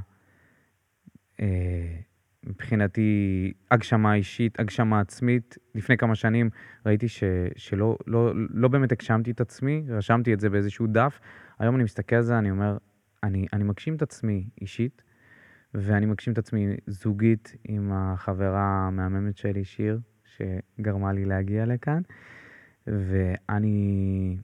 מבחינתי, 2.55 3.53
הגשמה 3.71 4.15
אישית, 4.15 4.61
הגשמה 4.61 5.01
עצמית. 5.01 5.59
לפני 5.75 5.97
כמה 5.97 6.15
שנים 6.15 6.51
ראיתי 6.87 7.09
ש, 7.09 7.25
שלא 7.57 7.97
לא, 8.07 8.33
לא 8.51 8.69
באמת 8.69 8.93
הגשמתי 8.93 9.31
את 9.31 9.41
עצמי, 9.41 9.85
רשמתי 9.89 10.35
את 10.35 10.41
זה 10.41 10.51
באיזשהו 10.51 10.87
דף. 10.87 11.21
היום 11.59 11.75
אני 11.75 11.85
מסתכל 11.85 12.17
על 12.17 12.23
זה, 12.23 12.39
אני 12.39 12.51
אומר, 12.51 12.77
אני, 13.23 13.47
אני 13.53 13.65
מגשים 13.65 13.95
את 13.95 14.03
עצמי 14.03 14.49
אישית, 14.61 15.03
ואני 15.75 16.07
מגשים 16.07 16.33
את 16.33 16.39
עצמי 16.39 16.77
זוגית 16.87 17.57
עם 17.65 17.93
החברה 17.93 18.87
המהממת 18.87 19.37
שלי, 19.37 19.65
שיר, 19.65 20.01
שגרמה 20.25 21.13
לי 21.13 21.25
להגיע 21.25 21.67
לכאן. 21.67 22.03
ואני 22.87 24.37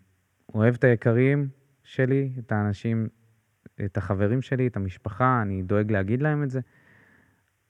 אוהב 0.54 0.74
את 0.74 0.84
היקרים 0.84 1.48
שלי, 1.84 2.32
את 2.38 2.52
האנשים, 2.52 3.08
את 3.84 3.96
החברים 3.96 4.42
שלי, 4.42 4.66
את 4.66 4.76
המשפחה, 4.76 5.42
אני 5.42 5.62
דואג 5.62 5.92
להגיד 5.92 6.22
להם 6.22 6.42
את 6.42 6.50
זה. 6.50 6.60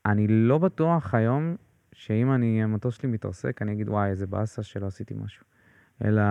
אני 0.07 0.27
לא 0.29 0.59
בטוח 0.59 1.15
היום 1.15 1.57
שאם 1.93 2.33
אני, 2.33 2.63
המטוס 2.63 2.97
שלי 2.97 3.09
מתרסק, 3.09 3.63
אני 3.63 3.73
אגיד, 3.73 3.89
וואי, 3.89 4.11
איזה 4.11 4.27
באסה 4.27 4.63
שלא 4.63 4.87
עשיתי 4.87 5.15
משהו. 5.25 5.45
אלא, 6.05 6.23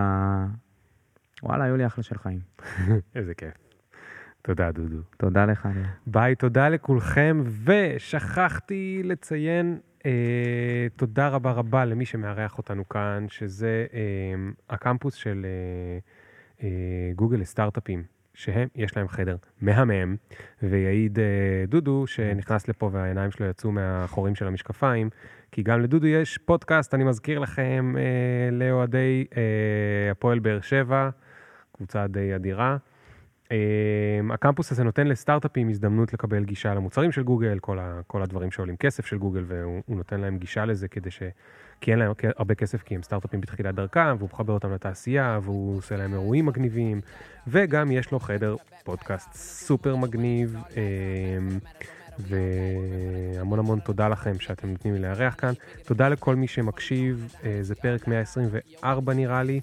וואלה, 1.44 1.64
היו 1.64 1.78
לי 1.78 1.86
אחלה 1.86 2.04
של 2.04 2.18
חיים. 2.18 2.40
איזה 3.16 3.34
כיף. 3.34 3.54
תודה, 4.42 4.72
דודו. 4.72 5.02
תודה 5.18 5.46
לך, 5.46 5.66
ליאור. 5.74 5.88
ביי, 6.08 6.36
תודה 6.36 6.70
לכולכם, 6.70 7.44
ושכחתי 7.66 9.02
לציין 9.04 9.80
אה, 10.06 10.88
תודה 10.96 11.28
רבה 11.28 11.52
רבה 11.52 11.86
למי 11.86 12.06
שמארח 12.06 12.58
אותנו 12.58 12.90
כאן, 12.90 13.26
שזה 13.30 13.86
אה, 13.94 14.00
הקמפוס 14.70 15.14
של 15.14 15.46
אה, 15.46 16.00
אה, 16.68 17.12
גוגל 17.16 17.38
לסטארט-אפים, 17.38 18.04
שהם, 18.40 18.68
יש 18.76 18.98
להם 18.98 19.08
חדר 19.08 19.36
מהמם, 19.62 20.16
ויעיד 20.64 21.20
אה, 21.20 21.26
דודו 21.68 22.08
שנכנס 22.08 22.68
לפה 22.68 22.90
והעיניים 22.94 23.32
שלו 23.32 23.46
יצאו 23.46 23.72
מהחורים 23.72 24.36
של 24.36 24.48
המשקפיים, 24.48 25.10
כי 25.52 25.64
גם 25.64 25.82
לדודו 25.82 26.08
יש 26.08 26.38
פודקאסט, 26.38 26.94
אני 26.94 27.04
מזכיר 27.04 27.40
לכם, 27.40 27.94
אה, 27.98 28.52
לאוהדי 28.52 29.26
אה, 29.38 30.12
הפועל 30.12 30.40
באר 30.40 30.62
שבע, 30.62 31.10
קבוצה 31.72 32.08
די 32.08 32.36
אדירה. 32.36 32.78
Um, 33.46 34.34
הקמפוס 34.34 34.72
הזה 34.72 34.84
נותן 34.84 35.08
לסטארט-אפים 35.08 35.70
הזדמנות 35.70 36.14
לקבל 36.14 36.44
גישה 36.44 36.74
למוצרים 36.74 37.12
של 37.12 37.24
גוגל, 37.24 37.60
כל, 37.60 37.80
ה, 37.80 38.02
כל 38.08 38.22
הדברים 38.22 38.52
שעולים 38.52 38.78
כסף 38.78 39.06
של 39.06 39.18
גוגל, 39.18 39.44
והוא 39.48 39.82
נותן 39.88 40.20
להם 40.20 40.38
גישה 40.38 40.66
לזה 40.66 40.88
כדי 40.88 41.12
ש... 41.12 41.24
כי 41.82 41.92
אין 41.92 42.00
להם 42.00 42.12
הרבה 42.38 42.56
כסף, 42.56 42.84
כי 42.84 42.96
הם 42.96 43.04
סטארט-אפים 43.04 43.42
בתחילת 43.42 43.76
דרכם, 43.76 44.16
והוא 44.18 44.30
מחבר 44.34 44.54
אותם 44.54 44.74
לתעשייה, 44.74 45.40
והוא 45.44 45.78
עושה 45.78 45.98
להם 45.98 46.14
אירועים 46.14 46.46
מגניבים, 46.46 47.02
וגם 47.48 47.92
יש 47.92 48.12
לו 48.12 48.20
חדר 48.20 48.56
פודקאסט 48.84 49.34
סופר 49.34 49.96
מגניב, 49.96 50.58
um, 50.70 50.76
והמון 52.20 53.60
המון 53.60 53.80
תודה 53.80 54.10
לכם 54.10 54.40
שאתם 54.40 54.68
נותנים 54.70 54.94
לי 54.94 55.00
לארח 55.00 55.36
כאן. 55.38 55.54
תודה 55.86 56.10
לכל 56.10 56.36
מי 56.36 56.48
שמקשיב, 56.48 57.34
uh, 57.42 57.46
זה 57.62 57.76
פרק 57.76 58.08
124 58.08 59.14
נראה 59.14 59.44
לי. 59.44 59.62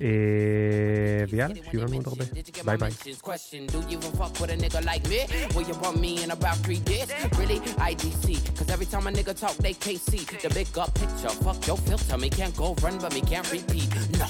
And 0.00 1.32
yeah, 1.32 1.48
see 1.48 1.62
you 1.72 1.80
around 1.80 1.94
in. 1.94 2.02
Bye 2.64 2.76
bye. 2.76 2.90
Question 3.20 3.66
Do 3.66 3.80
you 3.88 3.98
even 3.98 4.12
fuck 4.12 4.38
with 4.40 4.50
a 4.50 4.56
nigga 4.56 4.84
like 4.84 5.08
me? 5.08 5.26
Will 5.54 5.66
you 5.66 5.74
want 5.80 6.00
me 6.00 6.22
in 6.22 6.30
about 6.30 6.56
three? 6.58 6.80
Really? 7.36 7.58
IDC. 7.58 8.56
Cause 8.56 8.70
every 8.70 8.86
time 8.86 9.06
a 9.06 9.10
nigga 9.10 9.38
talk, 9.38 9.56
they 9.56 9.74
KC. 9.74 10.40
The 10.40 10.50
big 10.50 10.76
up 10.78 10.94
picture. 10.94 11.28
Fuck 11.28 11.66
your 11.66 11.76
filter. 11.78 12.16
Me 12.18 12.30
can't 12.30 12.56
go 12.56 12.74
run, 12.82 12.98
but 12.98 13.12
me 13.12 13.20
can't 13.22 13.50
repeat. 13.50 13.88
No. 14.18 14.26